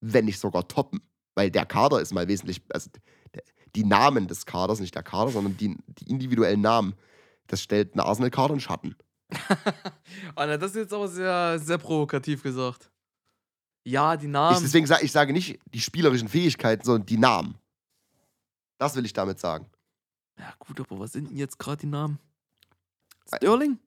wenn 0.00 0.24
nicht 0.26 0.38
sogar 0.38 0.68
toppen. 0.68 1.00
Weil 1.34 1.50
der 1.50 1.66
Kader 1.66 2.00
ist 2.00 2.12
mal 2.12 2.28
wesentlich, 2.28 2.62
also 2.70 2.90
die 3.76 3.84
Namen 3.84 4.26
des 4.26 4.46
Kaders, 4.46 4.80
nicht 4.80 4.94
der 4.94 5.02
Kader, 5.02 5.30
sondern 5.30 5.56
die, 5.56 5.76
die 5.86 6.08
individuellen 6.10 6.60
Namen, 6.60 6.94
das 7.46 7.62
stellt 7.62 7.92
einen 7.94 8.00
Arsenal-Kader 8.00 8.54
in 8.54 8.60
Schatten. 8.60 8.96
Anna, 10.34 10.56
das 10.56 10.72
ist 10.72 10.76
jetzt 10.76 10.92
aber 10.92 11.06
sehr, 11.08 11.58
sehr 11.58 11.78
provokativ 11.78 12.42
gesagt. 12.42 12.90
Ja, 13.84 14.16
die 14.16 14.26
Ich, 14.26 14.32
Namen. 14.32 14.58
deswegen 14.62 14.86
sage 14.86 15.04
ich 15.04 15.12
sage 15.12 15.32
nicht 15.32 15.58
die 15.72 15.80
spielerischen 15.80 16.28
Fähigkeiten, 16.28 16.84
sondern 16.84 17.06
die 17.06 17.16
Namen. 17.16 17.56
Das 18.78 18.96
will 18.96 19.04
ich 19.04 19.12
damit 19.12 19.38
sagen. 19.38 19.66
ja, 20.38 20.52
gut, 20.58 20.80
aber 20.80 20.98
was 20.98 21.12
sind 21.12 21.30
denn 21.30 21.36
jetzt 21.36 21.58
gerade 21.58 21.78
die 21.78 21.86
Namen? 21.86 22.18
Sterling? 23.28 23.78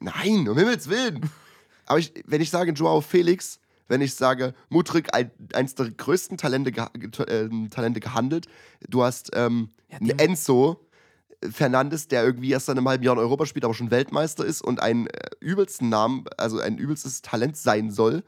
Nein, 0.00 0.48
um 0.48 0.58
Himmels 0.58 0.88
Willen. 0.88 1.30
Aber 1.88 1.98
ich, 1.98 2.12
wenn 2.26 2.40
ich 2.40 2.50
sage 2.50 2.72
Joao 2.72 3.00
Felix, 3.00 3.60
wenn 3.88 4.00
ich 4.00 4.14
sage 4.14 4.54
Mutrik, 4.68 5.14
ein, 5.14 5.30
eins 5.54 5.74
der 5.74 5.90
größten 5.90 6.36
Talente, 6.36 6.70
geha 6.70 6.90
äh, 6.94 7.48
Talente 7.70 8.00
gehandelt, 8.00 8.46
du 8.88 9.02
hast 9.02 9.30
ähm, 9.34 9.70
Ja, 9.88 10.14
Enzo 10.18 10.88
Fernandes, 11.50 12.08
der 12.08 12.24
irgendwie 12.24 12.50
erst 12.50 12.66
seit 12.66 12.76
einem 12.76 12.88
halben 12.88 13.04
Jahr 13.04 13.14
in 13.14 13.20
Europa 13.20 13.46
spielt, 13.46 13.64
aber 13.64 13.74
schon 13.74 13.90
Weltmeister 13.90 14.44
ist 14.44 14.60
und 14.60 14.80
einen 14.82 15.06
äh, 15.06 15.30
übelsten 15.40 15.88
Namen, 15.88 16.24
also 16.36 16.58
ein 16.60 16.78
übelstes 16.78 17.22
Talent 17.22 17.56
sein 17.56 17.90
soll. 17.90 18.24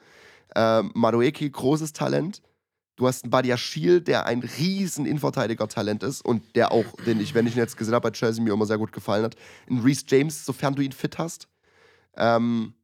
Ähm, 0.55 0.93
Madueke, 0.95 1.49
großes 1.49 1.93
Talent. 1.93 2.43
Du 2.97 3.07
hast 3.07 3.25
einen 3.25 3.31
Badia 3.31 3.57
Schiel, 3.57 4.01
der 4.01 4.27
ein 4.27 4.41
riesen 4.41 5.07
Innenverteidiger-Talent 5.07 6.03
ist 6.03 6.25
und 6.25 6.55
der 6.55 6.71
auch, 6.71 6.85
den 7.07 7.21
ich, 7.21 7.35
wenn 7.35 7.47
ich 7.47 7.55
ihn 7.55 7.61
jetzt 7.61 7.77
gesehen 7.77 7.95
habe 7.95 8.11
bei 8.11 8.13
Chelsea, 8.13 8.45
mir 8.45 8.53
immer 8.53 8.67
sehr 8.67 8.79
gut 8.79 8.93
gefallen 8.93 9.25
hat. 9.25 9.37
Ein 9.69 9.79
Reese 9.79 10.05
James, 10.07 10.45
sofern 10.45 10.75
du 10.75 10.83
ihn 10.83 10.93
fit 10.93 11.19
hast. 11.19 11.49
Ähm, 12.17 12.75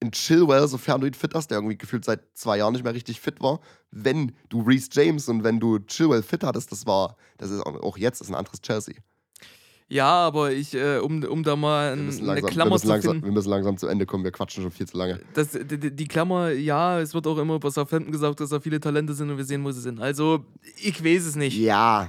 ein 0.00 0.12
Chilwell, 0.12 0.68
sofern 0.68 1.00
du 1.00 1.06
ihn 1.08 1.14
fit 1.14 1.34
hast, 1.34 1.50
der 1.50 1.58
irgendwie 1.58 1.76
gefühlt 1.76 2.04
seit 2.04 2.20
zwei 2.34 2.58
Jahren 2.58 2.72
nicht 2.72 2.84
mehr 2.84 2.94
richtig 2.94 3.20
fit 3.20 3.40
war. 3.40 3.60
Wenn 3.90 4.32
du 4.48 4.60
Reese 4.62 4.88
James 4.92 5.28
und 5.28 5.42
wenn 5.44 5.58
du 5.58 5.78
Chilwell 5.80 6.22
fit 6.22 6.44
hattest, 6.44 6.70
das 6.70 6.86
war, 6.86 7.16
das 7.36 7.50
ist 7.50 7.62
auch, 7.62 7.96
jetzt 7.98 8.20
ist 8.20 8.28
ein 8.28 8.34
anderes 8.36 8.60
Chelsea. 8.60 8.94
Ja, 9.90 10.06
aber 10.10 10.52
ich, 10.52 10.74
äh, 10.74 10.98
um, 10.98 11.24
um 11.24 11.42
da 11.42 11.56
mal 11.56 11.94
ein, 11.94 12.00
eine 12.00 12.10
langsam, 12.10 12.34
wir, 12.36 12.42
Klammer 12.50 12.78
zu 12.78 12.86
langsam, 12.88 13.12
finden. 13.12 13.24
wir 13.26 13.32
müssen 13.32 13.48
langsam 13.48 13.78
zu 13.78 13.86
Ende 13.86 14.04
kommen, 14.04 14.22
wir 14.22 14.32
quatschen 14.32 14.62
schon 14.62 14.70
viel 14.70 14.86
zu 14.86 14.98
lange. 14.98 15.18
Das, 15.32 15.52
die, 15.52 15.78
die- 15.80 15.96
die 15.96 16.06
Klammer, 16.06 16.50
ja, 16.50 17.00
es 17.00 17.14
wird 17.14 17.26
auch 17.26 17.38
immer 17.38 17.54
über 17.54 17.70
Southampton 17.70 18.12
gesagt, 18.12 18.38
dass 18.40 18.50
da 18.50 18.60
viele 18.60 18.80
Talente 18.80 19.14
sind 19.14 19.30
und 19.30 19.38
wir 19.38 19.44
sehen, 19.46 19.64
wo 19.64 19.72
sie 19.72 19.80
sind. 19.80 19.98
Also, 19.98 20.44
ich 20.76 21.02
weiß 21.02 21.24
es 21.24 21.36
nicht. 21.36 21.56
Ja, 21.56 22.08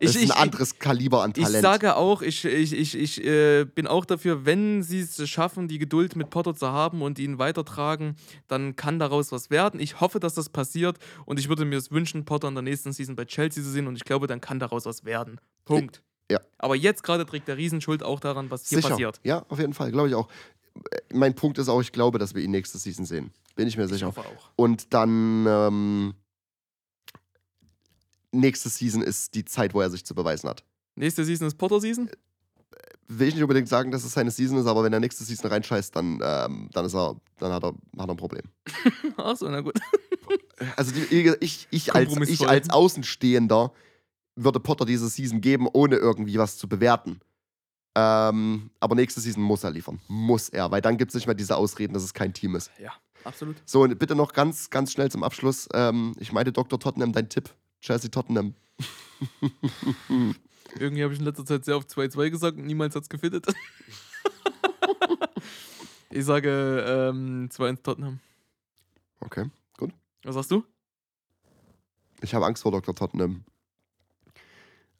das 0.00 0.10
ich, 0.10 0.16
ist 0.16 0.22
ich, 0.24 0.32
ein 0.32 0.38
anderes 0.42 0.78
Kaliber 0.78 1.22
an 1.22 1.32
ich 1.36 1.44
Talent. 1.44 1.62
sage 1.62 1.96
auch, 1.96 2.22
ich, 2.22 2.44
ich, 2.44 2.72
ich, 2.72 2.94
ich 2.96 3.24
äh, 3.24 3.64
bin 3.64 3.86
auch 3.86 4.04
dafür, 4.04 4.44
wenn 4.44 4.82
sie 4.82 5.00
es 5.00 5.28
schaffen, 5.28 5.68
die 5.68 5.78
Geduld 5.78 6.16
mit 6.16 6.30
Potter 6.30 6.54
zu 6.54 6.68
haben 6.68 7.02
und 7.02 7.18
ihn 7.18 7.38
weitertragen, 7.38 8.16
dann 8.48 8.76
kann 8.76 8.98
daraus 8.98 9.32
was 9.32 9.50
werden. 9.50 9.80
Ich 9.80 10.00
hoffe, 10.00 10.20
dass 10.20 10.34
das 10.34 10.48
passiert 10.48 10.98
und 11.24 11.38
ich 11.38 11.48
würde 11.48 11.64
mir 11.64 11.76
es 11.78 11.90
wünschen, 11.90 12.24
Potter 12.24 12.48
in 12.48 12.54
der 12.54 12.62
nächsten 12.62 12.92
Season 12.92 13.16
bei 13.16 13.24
Chelsea 13.24 13.62
zu 13.62 13.70
sehen 13.70 13.86
und 13.86 13.96
ich 13.96 14.04
glaube, 14.04 14.26
dann 14.26 14.40
kann 14.40 14.58
daraus 14.58 14.86
was 14.86 15.04
werden. 15.04 15.40
Punkt. 15.64 16.02
Ja. 16.30 16.40
Aber 16.58 16.74
jetzt 16.74 17.02
gerade 17.04 17.24
trägt 17.24 17.48
er 17.48 17.56
Riesenschuld 17.56 18.02
auch 18.02 18.18
daran, 18.20 18.50
was 18.50 18.68
hier 18.68 18.78
Sicher. 18.78 18.88
passiert. 18.90 19.20
Ja, 19.22 19.44
auf 19.48 19.58
jeden 19.60 19.74
Fall, 19.74 19.92
glaube 19.92 20.08
ich 20.08 20.14
auch. 20.14 20.28
Äh, 20.90 20.98
Mein 21.14 21.34
Punkt 21.34 21.56
ist 21.58 21.68
auch, 21.68 21.80
ich 21.80 21.92
glaube, 21.92 22.18
dass 22.18 22.34
wir 22.34 22.42
ihn 22.42 22.50
nächste 22.50 22.78
Season 22.78 23.04
sehen. 23.04 23.30
Bin 23.54 23.68
ich 23.68 23.76
mir 23.76 23.84
Ich 23.84 23.90
sicher. 23.92 24.06
hoffe 24.06 24.22
auch. 24.22 24.50
Und 24.56 24.92
dann 24.92 25.46
ähm, 25.48 26.14
nächste 28.40 28.68
Season 28.68 29.02
ist 29.02 29.34
die 29.34 29.44
Zeit, 29.44 29.74
wo 29.74 29.80
er 29.80 29.90
sich 29.90 30.04
zu 30.04 30.14
beweisen 30.14 30.48
hat. 30.48 30.64
Nächste 30.94 31.24
Season 31.24 31.46
ist 31.46 31.56
Potter-Season? 31.58 32.10
Will 33.08 33.28
ich 33.28 33.34
nicht 33.34 33.42
unbedingt 33.42 33.68
sagen, 33.68 33.90
dass 33.90 34.04
es 34.04 34.12
seine 34.12 34.30
Season 34.30 34.58
ist, 34.58 34.66
aber 34.66 34.82
wenn 34.82 34.92
er 34.92 35.00
nächste 35.00 35.22
Season 35.22 35.50
reinscheißt, 35.50 35.94
dann, 35.94 36.20
ähm, 36.22 36.68
dann, 36.72 36.84
ist 36.84 36.94
er, 36.94 37.16
dann 37.38 37.52
hat, 37.52 37.62
er, 37.62 37.68
hat 37.68 38.08
er 38.08 38.10
ein 38.10 38.16
Problem. 38.16 38.42
Achso, 39.16 39.48
na 39.48 39.60
gut. 39.60 39.78
Also 40.76 40.90
die, 40.92 41.04
ich, 41.40 41.68
ich, 41.70 41.94
als, 41.94 42.16
ich 42.30 42.48
als 42.48 42.70
Außenstehender 42.70 43.72
würde 44.36 44.58
Potter 44.58 44.86
diese 44.86 45.06
Season 45.08 45.42
geben, 45.42 45.68
ohne 45.70 45.96
irgendwie 45.96 46.38
was 46.38 46.56
zu 46.56 46.66
bewerten. 46.66 47.20
Ähm, 47.94 48.70
aber 48.80 48.94
nächste 48.94 49.20
Season 49.20 49.42
muss 49.42 49.64
er 49.64 49.70
liefern. 49.70 50.00
Muss 50.08 50.48
er, 50.48 50.70
weil 50.70 50.82
dann 50.82 50.98
gibt 50.98 51.10
es 51.10 51.14
nicht 51.14 51.26
mehr 51.26 51.34
diese 51.34 51.56
Ausreden, 51.56 51.94
dass 51.94 52.02
es 52.02 52.12
kein 52.12 52.32
Team 52.34 52.54
ist. 52.54 52.70
Ja, 52.78 52.92
absolut. 53.24 53.56
So, 53.64 53.82
und 53.82 53.98
bitte 53.98 54.14
noch 54.14 54.32
ganz, 54.32 54.70
ganz 54.70 54.92
schnell 54.92 55.10
zum 55.10 55.22
Abschluss. 55.22 55.68
Ähm, 55.72 56.14
ich 56.18 56.32
meinte 56.32 56.52
Dr. 56.52 56.78
Tottenham, 56.78 57.12
dein 57.12 57.28
Tipp. 57.28 57.50
Chelsea 57.86 58.10
Tottenham. 58.10 58.52
Irgendwie 60.78 61.04
habe 61.04 61.14
ich 61.14 61.20
in 61.20 61.24
letzter 61.24 61.46
Zeit 61.46 61.64
sehr 61.64 61.76
oft 61.76 61.88
2-2 61.88 62.30
gesagt 62.30 62.58
und 62.58 62.66
niemals 62.66 62.96
hat 62.96 63.04
es 63.04 63.08
gefittet. 63.08 63.46
ich 66.10 66.24
sage 66.24 66.84
ähm, 66.86 67.48
2-1 67.48 67.82
Tottenham. 67.84 68.18
Okay, 69.20 69.48
gut. 69.78 69.92
Was 70.24 70.34
sagst 70.34 70.50
du? 70.50 70.64
Ich 72.22 72.34
habe 72.34 72.44
Angst 72.44 72.64
vor 72.64 72.72
Dr. 72.72 72.92
Tottenham. 72.92 73.44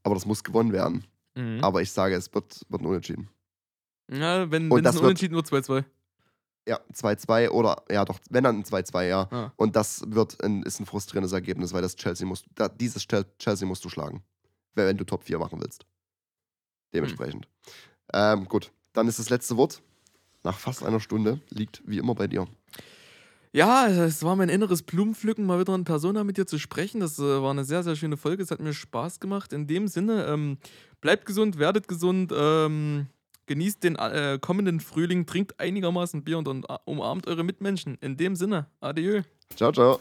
Aber 0.05 0.15
das 0.15 0.25
muss 0.25 0.45
gewonnen 0.45 0.73
werden. 0.73 1.05
Mhm. 1.35 1.59
Aber 1.65 1.83
ich 1.83 1.91
sage, 1.91 2.15
es 2.15 2.33
wird, 2.33 2.65
wird 2.69 2.83
ein 2.83 2.87
Unentschieden. 2.87 3.29
Ja, 4.09 4.49
wenn, 4.53 4.71
wenn 4.71 4.85
das 4.85 4.95
es 4.95 5.01
ein 5.01 5.03
wird- 5.03 5.21
Unentschieden 5.23 5.35
wird, 5.35 5.47
2-2. 5.49 5.85
Ja, 6.69 6.81
2-2 6.93 7.51
oder, 7.51 7.85
ja 7.91 8.05
doch, 8.05 8.19
wenn 8.29 8.43
dann 8.43 8.59
ein 8.59 8.65
2-2, 8.65 9.07
ja. 9.07 9.29
Ah. 9.31 9.53
Und 9.57 9.77
das 9.77 10.03
wird 10.09 10.43
ein, 10.43 10.63
ist 10.65 10.81
ein 10.81 10.87
frustrierendes 10.87 11.33
Ergebnis, 11.33 11.73
weil 11.73 11.83
das 11.83 11.95
Chelsea 11.95 12.27
musst, 12.27 12.47
da, 12.57 12.69
dieses 12.69 13.07
Chel- 13.07 13.27
Chelsea 13.39 13.69
musst 13.69 13.85
du 13.85 13.89
schlagen, 13.89 14.25
wenn 14.75 14.97
du 14.97 15.05
Top 15.05 15.23
4 15.23 15.39
machen 15.39 15.61
willst. 15.61 15.87
Dementsprechend. 16.93 17.47
Ähm, 18.13 18.47
gut, 18.49 18.73
dann 18.93 19.07
ist 19.07 19.19
das 19.19 19.31
letzte 19.31 19.57
Wort. 19.57 19.83
Nach 20.43 20.59
fast 20.59 20.85
einer 20.85 21.01
Stunde 21.01 21.41
liegt 21.51 21.83
wie 21.87 21.99
immer 21.99 22.15
bei 22.15 22.27
dir. 22.27 22.47
Ja, 23.53 23.89
es 23.89 24.23
war 24.23 24.37
mein 24.37 24.49
inneres 24.49 24.83
Blumenpflücken, 24.83 25.47
mal 25.47 25.59
wieder 25.59 25.75
in 25.75 25.85
Persona 25.85 26.25
mit 26.25 26.37
dir 26.37 26.47
zu 26.47 26.59
sprechen. 26.59 27.01
Das 27.01 27.19
äh, 27.19 27.23
war 27.43 27.51
eine 27.51 27.65
sehr, 27.65 27.83
sehr 27.83 27.97
schöne 27.97 28.17
Folge. 28.17 28.43
Es 28.43 28.51
hat 28.51 28.61
mir 28.61 28.75
Spaß 28.75 29.19
gemacht. 29.19 29.53
In 29.53 29.67
dem 29.67 29.89
Sinne, 29.89 30.27
ähm, 30.27 30.59
bleibt 31.01 31.27
gesund, 31.27 31.59
werdet 31.59 31.89
gesund, 31.89 32.33
ähm, 32.37 33.07
genießt 33.47 33.83
den 33.83 33.97
äh, 33.97 34.39
kommenden 34.41 34.81
Frühling, 34.81 35.27
trinkt 35.27 35.59
einigermaßen 35.61 36.25
Bier 36.25 36.39
und, 36.39 36.49
und 36.49 36.67
umarmt 36.85 37.27
eure 37.27 37.45
Mitmenschen. 37.45 37.97
In 38.01 38.17
dem 38.17 38.37
Sinne, 38.37 38.67
adieu. 38.81 39.23
Ciao, 39.55 39.73
ciao. 39.73 39.99